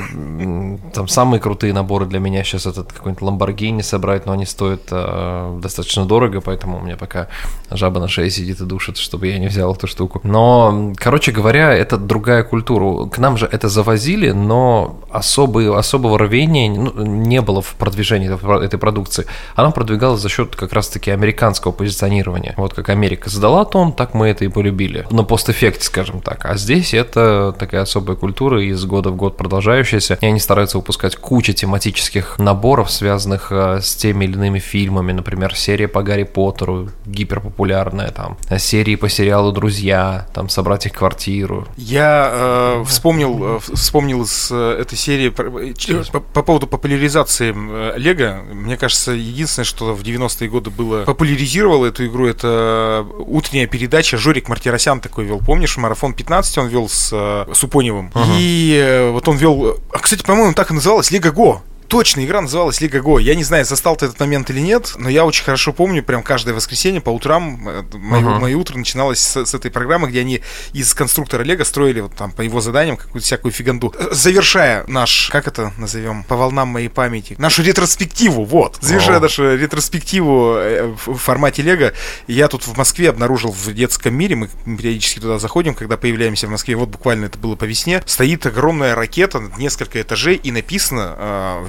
там 0.94 1.08
самые 1.08 1.40
крутые 1.40 1.72
наборы 1.72 2.06
для 2.06 2.20
меня 2.20 2.44
сейчас 2.44 2.66
этот 2.66 2.92
какой-нибудь 2.92 3.24
Lamborghini 3.24 3.82
собрать, 3.82 4.26
но 4.26 4.34
они 4.34 4.46
стоят 4.46 4.82
э, 4.92 5.60
достаточно 5.62 6.06
дорого, 6.06 6.42
поэтому 6.42 6.80
у 6.80 6.82
меня 6.82 6.98
пока 6.98 7.28
жаба 7.72 8.02
на 8.02 8.10
шее 8.10 8.30
сидит 8.30 8.60
и 8.60 8.66
душит, 8.66 8.98
чтобы 8.98 9.28
я 9.28 9.40
не 9.40 9.48
взял 9.48 9.74
эту 9.74 9.88
штуку. 9.88 10.20
Но, 10.24 10.94
короче 10.98 11.32
говоря, 11.32 11.74
это 11.74 11.98
другая 11.98 12.44
культура. 12.44 13.08
К 13.08 13.20
нам 13.20 13.38
же 13.38 13.48
это 13.50 13.70
завозили, 13.70 14.32
но 14.32 15.00
особый, 15.10 15.74
особого 15.74 16.20
рвения 16.20 16.70
ну, 16.70 17.06
не 17.06 17.42
было 17.42 17.62
в 17.62 17.76
продвижении 17.76 18.30
этой 18.66 18.78
продукции. 18.78 19.26
Она 19.56 19.72
продвигалась 19.72 20.22
за 20.22 20.28
счет 20.28 20.58
как 20.58 20.74
раз-таки 20.74 21.10
американского 21.10 21.72
позиционирования. 21.72 22.54
Вот 22.58 22.74
как 22.74 22.90
Америка 22.90 23.30
задала 23.30 23.64
тон, 23.64 23.94
так 23.94 24.14
мы 24.14 24.28
это 24.28 24.44
и 24.44 24.50
полюбили. 24.50 25.08
На 25.10 25.24
постэффекте, 25.24 25.86
скажем 25.86 26.20
так. 26.20 26.46
А 26.46 26.58
здесь 26.58 26.94
это 26.94 27.56
такая 27.58 27.84
особая 27.84 28.18
культура 28.18 28.62
из 28.62 28.84
года 28.84 29.10
в 29.10 29.16
год 29.16 29.37
продолжающаяся, 29.38 30.18
и 30.20 30.26
они 30.26 30.40
стараются 30.40 30.78
выпускать 30.78 31.16
кучу 31.16 31.54
тематических 31.54 32.40
наборов, 32.40 32.92
связанных 32.92 33.52
э, 33.52 33.80
с 33.82 33.96
теми 33.96 34.26
или 34.26 34.34
иными 34.34 34.60
фильмами, 34.60 35.12
например, 35.12 35.56
серия 35.56 35.88
по 35.88 36.04
Гарри 36.04 36.24
Поттеру, 36.24 36.90
гиперпопулярная, 37.06 38.12
там, 38.12 38.38
серии 38.58 38.96
по 38.96 39.10
сериалу 39.10 39.52
«Друзья», 39.52 40.28
там, 40.34 40.50
«Собрать 40.50 40.86
их 40.86 40.94
квартиру». 40.94 41.68
Я 41.78 42.30
э, 42.32 42.84
вспомнил, 42.88 43.58
э, 43.58 43.60
вспомнил 43.74 44.24
из 44.24 44.50
э, 44.52 44.80
этой 44.82 44.98
серии 44.98 45.30
по, 45.30 46.20
по 46.20 46.44
поводу 46.44 46.68
популяризации 46.68 47.54
Лего, 47.98 48.42
мне 48.52 48.78
кажется, 48.78 49.12
единственное, 49.12 49.66
что 49.66 49.94
в 49.94 50.02
90-е 50.02 50.50
годы 50.50 50.70
было 50.70 51.04
популяризировало 51.04 51.86
эту 51.86 52.06
игру, 52.08 52.28
это 52.28 53.06
утренняя 53.20 53.68
передача, 53.68 54.18
Жорик 54.18 54.50
Мартиросян 54.50 55.00
такой 55.00 55.26
вел, 55.26 55.40
помнишь, 55.40 55.78
марафон 55.78 56.14
15 56.14 56.58
он 56.58 56.68
вел 56.68 56.90
с 56.90 57.10
э, 57.14 57.54
Супоневым, 57.54 58.12
uh-huh. 58.14 58.38
и 58.40 59.10
вот 59.12 59.27
он 59.28 59.38
вел... 59.38 59.78
А, 59.92 60.00
кстати, 60.00 60.24
по-моему, 60.24 60.54
так 60.54 60.72
и 60.72 60.74
называлась 60.74 61.12
Лига 61.12 61.32
Го. 61.32 61.62
Точно, 61.88 62.26
игра 62.26 62.42
называлась 62.42 62.82
Лига 62.82 63.02
Го. 63.02 63.20
Я 63.20 63.36
не 63.36 63.44
знаю, 63.44 63.64
застал 63.66 63.96
ты 63.96 64.08
этот 64.08 64.20
момент 64.20 64.50
или 64.50 64.60
нет, 64.60 64.94
но 64.98 65.10
я 65.10 65.26
очень 65.26 65.44
хорошо 65.44 65.72
помню, 65.72 66.04
прям 66.04 66.22
каждое 66.22 66.54
воскресенье 66.54 67.00
по 67.00 67.10
утрам, 67.10 67.68
э, 67.68 67.84
мое, 67.94 68.22
uh-huh. 68.22 68.40
мое 68.40 68.58
утро 68.58 68.78
начиналось 68.78 69.20
с, 69.20 69.46
с 69.46 69.54
этой 69.54 69.72
программы, 69.72 70.10
где 70.10 70.22
они 70.22 70.42
из 70.74 70.94
конструктора 70.94 71.44
Лего 71.44 71.64
строили 71.64 72.02
вот 72.02 72.14
там 72.16 72.32
по 72.32 72.42
его 72.42 72.60
заданиям 72.60 72.98
какую-то 72.98 73.26
всякую 73.26 73.52
фиганду. 73.54 73.94
Э, 73.98 74.10
завершая 74.12 74.84
наш, 74.88 75.30
как 75.32 75.48
это 75.48 75.72
назовем, 75.78 76.24
по 76.24 76.36
волнам 76.36 76.68
моей 76.68 76.90
памяти, 76.90 77.36
нашу 77.38 77.64
ретроспективу, 77.64 78.44
вот. 78.44 78.78
Завершая 78.82 79.20
oh. 79.20 79.22
нашу 79.22 79.56
ретроспективу 79.56 80.56
э, 80.58 80.94
в 81.06 81.16
формате 81.16 81.62
Лего, 81.62 81.94
я 82.28 82.50
тут 82.50 82.68
в 82.68 82.76
Москве 82.78 83.10
обнаружил 83.10 83.52
в 83.52 83.74
детском 83.74 84.14
мире, 84.14 84.36
мы 84.36 84.50
периодически 84.66 85.20
туда 85.20 85.40
заходим, 85.40 85.74
когда 85.74 85.96
появляемся 85.96 86.48
в 86.48 86.50
Москве, 86.50 86.76
вот 86.76 86.90
буквально 86.90 87.26
это 87.26 87.38
было 87.38 87.56
по 87.56 87.64
весне, 87.64 88.04
стоит 88.06 88.46
огромная 88.46 88.94
ракета, 88.94 89.42
несколько 89.58 90.02
этажей, 90.02 90.36
и 90.36 90.52
написано 90.52 91.16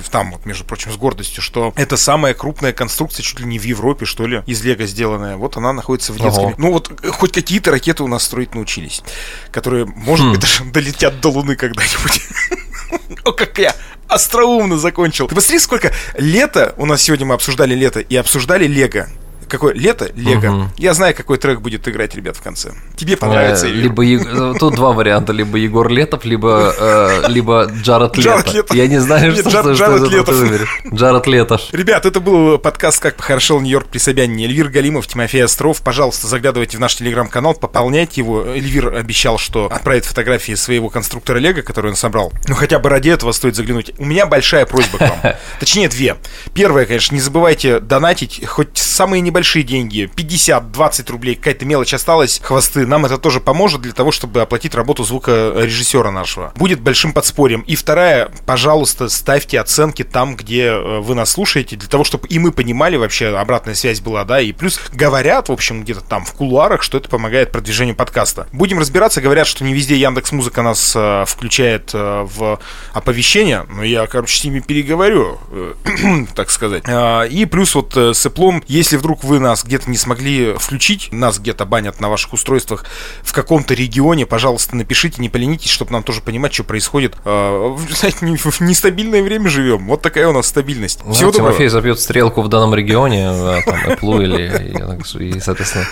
там, 0.09 0.33
вот, 0.33 0.47
между 0.47 0.65
прочим, 0.65 0.93
с 0.93 0.97
гордостью, 0.97 1.43
что 1.43 1.73
это 1.77 1.97
самая 1.97 2.35
крупная 2.35 2.73
конструкция 2.73 3.23
чуть 3.23 3.41
ли 3.41 3.47
не 3.47 3.59
в 3.59 3.65
Европе, 3.65 4.07
что 4.07 4.27
ли, 4.27 4.43
из 4.47 4.63
Лего 4.65 4.87
сделанная. 4.87 5.37
Вот 5.37 5.57
она 5.57 5.73
находится 5.73 6.13
в 6.13 6.19
детском. 6.19 6.47
Ого. 6.47 6.55
Ну 6.59 6.73
вот 6.73 6.91
э, 7.03 7.09
хоть 7.11 7.33
какие-то 7.33 7.71
ракеты 7.71 8.03
у 8.03 8.09
нас 8.09 8.25
строить 8.25 8.55
научились, 8.55 9.03
которые, 9.51 9.85
может 9.85 10.27
хм. 10.27 10.31
быть, 10.33 10.41
даже 10.41 10.65
долетят 10.65 11.21
до 11.21 11.29
Луны 11.29 11.57
когда-нибудь. 11.57 12.23
О, 13.25 13.33
как 13.33 13.59
я 13.59 13.75
остроумно 14.09 14.79
закончил. 14.79 15.29
Ты 15.29 15.35
посмотри, 15.35 15.59
сколько 15.59 15.93
лета, 16.17 16.75
у 16.79 16.87
нас 16.87 17.03
сегодня 17.03 17.27
мы 17.27 17.35
обсуждали 17.35 17.75
лето, 17.75 18.01
и 18.01 18.17
обсуждали 18.17 18.67
Лего 18.67 19.09
какое 19.49 19.75
лето, 19.75 20.11
Лего. 20.15 20.47
Угу. 20.47 20.71
Я 20.77 20.95
знаю, 20.95 21.15
какой 21.15 21.39
трек 21.39 21.61
будет 21.61 21.89
играть, 21.89 22.15
ребят, 22.15 22.37
в 22.37 22.43
конце. 22.43 22.73
Тебе 22.97 23.17
понравится. 23.17 23.67
Э, 23.67 23.71
либо 23.71 24.05
э, 24.05 24.55
тут 24.59 24.75
два 24.75 24.93
варианта: 24.93 25.33
либо 25.33 25.59
Егор 25.59 25.89
Летов, 25.89 26.25
либо 26.25 26.75
э, 26.79 27.25
либо 27.29 27.71
Джаред 27.83 28.17
Лето. 28.17 28.75
Я 28.75 28.87
не 28.87 28.99
знаю, 28.99 29.35
что, 29.35 29.49
Джар, 29.49 29.63
что, 29.63 29.73
Джаред 29.73 29.99
что 29.99 30.11
Летов. 30.11 30.27
ты 30.27 30.35
выберешь. 30.35 30.83
Джаред 30.93 31.27
Летов. 31.27 31.61
Ребят, 31.73 32.07
это 32.07 32.21
был 32.21 32.59
подкаст 32.59 33.01
«Как 33.03 33.17
похорошел 33.17 33.61
Нью-Йорк 33.61 33.89
при 33.89 33.99
Собянине». 33.99 34.45
Эльвир 34.45 34.69
Галимов, 34.69 35.07
Тимофей 35.07 35.45
Остров. 35.45 35.83
Пожалуйста, 35.83 36.27
заглядывайте 36.27 36.77
в 36.77 36.81
наш 36.81 36.95
телеграм-канал, 36.97 37.55
пополняйте 37.55 38.21
его. 38.21 38.47
Эльвир 38.47 38.95
обещал, 38.95 39.39
что 39.39 39.67
отправит 39.67 40.05
фотографии 40.05 40.55
своего 40.55 40.89
конструктора 40.89 41.39
Лего, 41.39 41.63
который 41.63 41.91
он 41.91 41.97
собрал. 41.97 42.33
Ну, 42.47 42.55
хотя 42.55 42.79
бы 42.79 42.89
ради 42.89 43.09
этого 43.09 43.33
стоит 43.33 43.57
заглянуть. 43.57 43.93
У 43.99 44.05
меня 44.05 44.27
большая 44.27 44.67
просьба 44.67 44.99
к 44.99 45.01
вам. 45.01 45.35
Точнее, 45.61 45.89
две. 45.89 46.17
Первое, 46.55 46.87
конечно, 46.87 47.15
не 47.15 47.21
забывайте 47.21 47.81
донатить 47.81 48.47
хоть 48.47 48.77
самые 48.77 49.21
небольшие 49.21 49.38
деньги. 49.63 50.11
50-20 50.15 51.11
рублей, 51.11 51.35
какая-то 51.35 51.65
мелочь 51.65 51.95
осталась, 51.95 52.41
хвосты. 52.43 52.87
Нам 52.87 53.07
это 53.07 53.19
тоже 53.19 53.41
поможет 53.41 53.83
для 53.83 53.93
того, 53.93 54.11
чтобы 54.11 54.41
оплатить 54.41 54.75
работу 54.75 55.05
звукорежиссера 55.05 56.11
нашего. 56.11 56.53
Будет 56.57 56.81
большим 56.81 57.13
подспорьем. 57.13 57.61
И 57.63 57.77
вторая, 57.77 58.31
пожалуйста, 58.47 59.09
ставьте 59.09 59.61
оценки 59.61 60.05
там, 60.05 60.37
где 60.37 60.67
э, 60.67 61.01
вы 61.01 61.15
нас 61.15 61.31
слушаете, 61.31 61.77
для 61.77 61.89
того, 61.89 62.05
чтобы 62.05 62.27
и 62.29 62.39
мы 62.39 62.53
понимали 62.53 62.97
вообще, 62.97 63.37
обратная 63.37 63.75
связь 63.75 64.01
была, 64.01 64.25
да, 64.25 64.41
и 64.41 64.53
плюс 64.53 64.81
говорят, 64.93 65.49
в 65.49 65.53
общем, 65.53 65.83
где-то 65.83 66.01
там 66.01 66.25
в 66.25 66.33
кулуарах, 66.33 66.83
что 66.83 66.99
это 66.99 67.09
помогает 67.09 67.53
продвижению 67.53 67.95
подкаста. 67.95 68.49
Будем 68.53 68.79
разбираться, 68.79 69.21
говорят, 69.21 69.47
что 69.47 69.65
не 69.65 69.73
везде 69.73 69.97
Яндекс 69.97 70.33
Музыка 70.33 70.63
нас 70.63 70.93
э, 70.97 71.25
включает 71.27 71.91
э, 71.95 72.27
в 72.27 72.59
оповещение, 72.93 73.67
но 73.69 73.83
я, 73.83 74.07
короче, 74.07 74.39
с 74.39 74.45
ними 74.45 74.61
переговорю, 74.61 75.39
э, 75.51 75.75
так 76.35 76.51
сказать. 76.51 76.85
Э, 76.87 77.29
и 77.29 77.45
плюс 77.45 77.75
вот 77.75 77.97
э, 77.97 78.15
с 78.15 78.27
Apple, 78.27 78.63
если 78.67 78.97
вдруг 78.97 79.25
вы 79.29 79.39
нас 79.39 79.63
где-то 79.63 79.91
не 79.91 79.97
смогли 79.97 80.55
включить, 80.59 81.11
нас 81.13 81.39
где-то 81.39 81.65
банят 81.67 82.01
на 82.01 82.09
ваших 82.09 82.33
устройствах 82.33 82.85
в 83.23 83.33
каком-то 83.33 83.75
регионе, 83.75 84.27
пожалуйста, 84.27 84.75
напишите, 84.75 85.21
не 85.21 85.29
поленитесь, 85.29 85.71
чтобы 85.71 85.93
нам 85.93 86.03
тоже 86.03 86.21
понимать, 86.21 86.53
что 86.55 86.65
происходит. 86.65 87.17
А, 87.25 87.77
знаете, 87.91 88.19
в 88.21 88.61
нестабильное 88.61 89.23
время 89.23 89.49
живем. 89.51 89.87
Вот 89.87 90.03
такая 90.03 90.29
у 90.29 90.33
нас 90.33 90.47
стабильность. 90.47 91.01
Ну, 91.05 91.13
Всего 91.13 91.31
Тимофей 91.31 91.51
доброго. 91.67 91.71
забьет 91.71 92.01
стрелку 92.01 92.43
в 92.43 92.49
данном 92.49 92.75
регионе, 92.75 93.31
да, 93.33 93.63
там, 93.63 93.79
Apple 93.87 94.23
или, 94.25 95.35
и, 95.37 95.41
соответственно, 95.41 95.87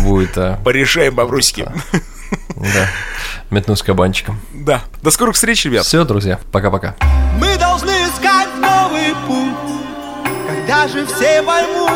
будет... 0.00 0.36
А, 0.36 0.60
Порешаем, 0.62 1.14
бобрусики. 1.14 1.66
Да, 2.56 2.88
метнусь 3.50 3.82
кабанчиком. 3.82 4.40
Да. 4.52 4.82
До 5.02 5.10
скорых 5.10 5.34
встреч, 5.34 5.64
ребят. 5.64 5.84
Все, 5.84 6.04
друзья, 6.04 6.38
пока-пока. 6.52 6.94
Мы 7.38 7.56
должны 7.58 7.90
искать 7.90 8.48
новый 8.58 9.14
путь, 9.26 9.54
когда 10.46 10.88
же 10.88 11.06
все 11.06 11.42
поймут, 11.42 11.90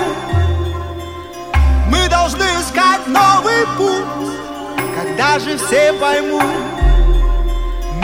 новый 3.17 3.67
путь, 3.77 4.31
когда 4.95 5.39
же 5.39 5.57
все 5.59 5.93
поймут. 5.95 6.43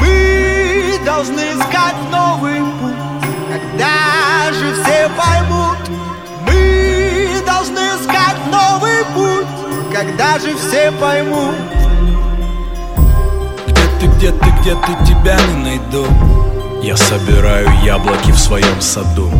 Мы 0.00 0.98
должны 1.04 1.40
искать 1.40 1.96
новый 2.10 2.60
путь, 2.80 3.02
когда 3.50 4.52
же 4.52 4.74
все 4.82 5.10
поймут. 5.16 5.78
Мы 6.46 7.42
должны 7.46 7.78
искать 7.78 8.38
новый 8.50 9.04
путь, 9.14 9.46
когда 9.92 10.38
же 10.38 10.56
все 10.56 10.92
поймут. 10.92 11.54
Где 13.66 13.82
ты, 14.00 14.06
где 14.06 14.32
ты, 14.32 14.50
где 14.60 14.74
ты, 14.74 15.04
тебя 15.04 15.36
не 15.48 15.62
найду. 15.64 16.06
Я 16.82 16.96
собираю 16.96 17.68
яблоки 17.84 18.32
в 18.32 18.38
своем 18.38 18.80
саду. 18.80 19.30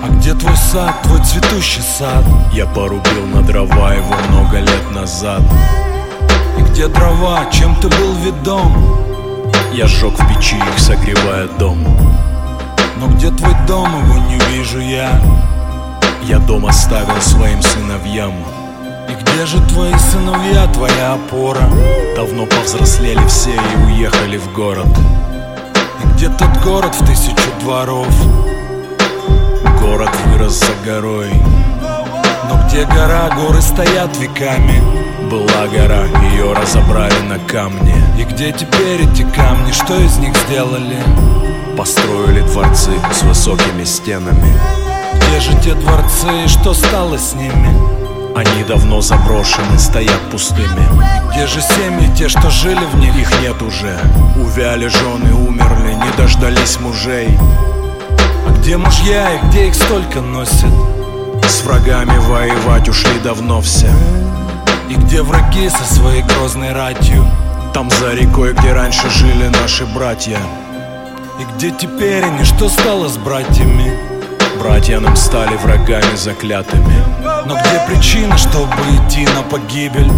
А 0.00 0.08
где 0.10 0.32
твой 0.32 0.56
сад, 0.56 1.02
твой 1.02 1.20
цветущий 1.24 1.82
сад? 1.82 2.24
Я 2.52 2.66
порубил 2.66 3.26
на 3.26 3.42
дрова 3.42 3.94
его 3.94 4.14
много 4.30 4.58
лет 4.60 4.90
назад 4.94 5.42
И 6.56 6.62
где 6.62 6.86
дрова, 6.86 7.46
чем 7.50 7.74
ты 7.76 7.88
был 7.88 8.14
ведом? 8.24 8.96
Я 9.72 9.88
сжег 9.88 10.14
в 10.14 10.28
печи 10.28 10.56
их, 10.56 10.78
согревая 10.78 11.48
дом 11.58 11.84
Но 12.98 13.08
где 13.08 13.30
твой 13.30 13.54
дом, 13.66 13.88
его 14.04 14.18
не 14.28 14.38
вижу 14.52 14.78
я 14.78 15.20
Я 16.22 16.38
дом 16.38 16.66
оставил 16.66 17.20
своим 17.20 17.60
сыновьям 17.62 18.34
и 19.08 19.12
где 19.12 19.46
же 19.46 19.58
твои 19.68 19.94
сыновья, 20.12 20.66
твоя 20.66 21.14
опора? 21.14 21.62
Давно 22.14 22.44
повзрослели 22.44 23.26
все 23.26 23.52
и 23.52 23.84
уехали 23.86 24.36
в 24.36 24.52
город 24.52 24.86
И 26.04 26.08
где 26.08 26.28
тот 26.28 26.54
город 26.62 26.94
в 26.94 27.06
тысячу 27.06 27.50
дворов? 27.62 28.06
Город 29.98 30.16
вырос 30.26 30.60
за 30.60 30.88
горой 30.88 31.32
Но 32.48 32.62
где 32.68 32.84
гора, 32.84 33.30
горы 33.30 33.60
стоят 33.60 34.16
веками 34.18 34.80
Была 35.28 35.66
гора, 35.66 36.04
ее 36.30 36.52
разобрали 36.52 37.18
на 37.22 37.40
камне 37.40 37.96
И 38.16 38.22
где 38.22 38.52
теперь 38.52 39.02
эти 39.02 39.22
камни, 39.22 39.72
что 39.72 39.98
из 39.98 40.18
них 40.18 40.36
сделали? 40.46 40.98
Построили 41.76 42.42
дворцы 42.42 42.92
с 43.12 43.22
высокими 43.24 43.82
стенами 43.82 44.56
Где 45.14 45.40
же 45.40 45.60
те 45.64 45.74
дворцы 45.74 46.44
и 46.44 46.46
что 46.46 46.74
стало 46.74 47.18
с 47.18 47.34
ними? 47.34 47.76
Они 48.36 48.62
давно 48.62 49.00
заброшены, 49.00 49.80
стоят 49.80 50.20
пустыми 50.30 50.86
где 51.32 51.46
же 51.46 51.60
семьи, 51.60 52.08
те, 52.16 52.28
что 52.28 52.50
жили 52.50 52.84
в 52.92 52.96
них? 53.00 53.16
Их 53.16 53.40
нет 53.42 53.60
уже 53.62 53.98
Увяли 54.36 54.86
жены, 54.86 55.34
умерли, 55.34 55.94
не 55.94 56.16
дождались 56.16 56.78
мужей 56.78 57.36
А 58.48 58.50
где 58.50 58.78
мужья 58.78 59.34
и 59.34 59.46
где 59.46 59.68
их 59.68 59.74
столько 59.74 60.22
носят? 60.22 60.72
С 61.46 61.62
врагами 61.64 62.16
воевать 62.16 62.88
ушли 62.88 63.18
давно 63.22 63.60
все 63.60 63.90
И 64.88 64.94
где 64.94 65.20
враги 65.20 65.68
со 65.68 65.84
своей 65.84 66.22
грозной 66.22 66.72
ратью? 66.72 67.26
Там 67.74 67.90
за 67.90 68.14
рекой, 68.14 68.54
где 68.54 68.72
раньше 68.72 69.10
жили 69.10 69.48
наши 69.48 69.84
братья 69.84 70.38
И 71.38 71.56
где 71.56 71.70
теперь 71.70 72.24
они, 72.24 72.44
что 72.44 72.70
стало 72.70 73.08
с 73.08 73.18
братьями? 73.18 73.92
Братья 74.58 74.98
нам 74.98 75.14
стали 75.14 75.54
врагами 75.56 76.16
заклятыми 76.16 77.04
Но 77.44 77.54
где 77.54 77.86
причина, 77.86 78.38
чтобы 78.38 78.72
идти 78.96 79.26
на 79.26 79.42
погибель? 79.42 80.10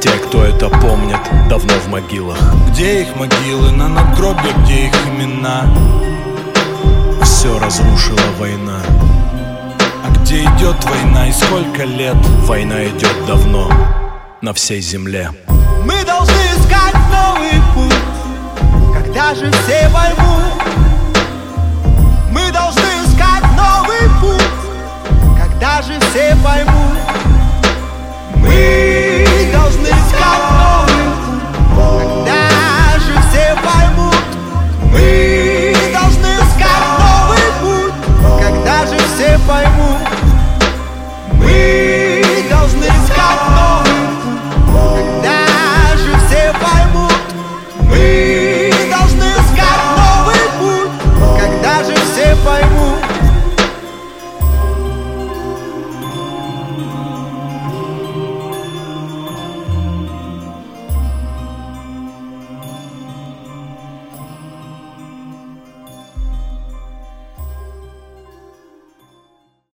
Те, 0.00 0.10
кто 0.10 0.44
это 0.44 0.68
помнят, 0.68 1.20
давно 1.48 1.74
в 1.84 1.88
могилах 1.88 2.38
Где 2.70 3.02
их 3.02 3.16
могилы, 3.16 3.72
на 3.72 3.88
надгробье, 3.88 4.52
где 4.62 4.86
их 4.86 4.94
имена? 5.08 5.64
все 7.36 7.58
разрушила 7.58 8.18
война. 8.38 8.80
А 10.02 10.10
где 10.14 10.42
идет 10.42 10.82
война 10.86 11.28
и 11.28 11.32
сколько 11.32 11.84
лет? 11.84 12.16
Война 12.46 12.82
идет 12.86 13.14
давно 13.26 13.70
на 14.40 14.54
всей 14.54 14.80
земле. 14.80 15.30
Мы 15.84 16.02
должны 16.04 16.32
искать 16.32 16.94
новый 17.10 17.60
путь. 17.74 18.94
Когда 18.94 19.34
же 19.34 19.52
все 19.52 19.90
поймут? 19.92 20.54
Мы 22.30 22.50
должны 22.52 22.88
искать 23.04 23.44
новый 23.54 24.08
путь. 24.22 25.38
Когда 25.38 25.82
же 25.82 26.00
все 26.08 26.34
поймут? 26.42 26.98
Мы 28.36 29.50
должны 29.52 29.88
искать 29.88 30.40
новый 30.50 30.65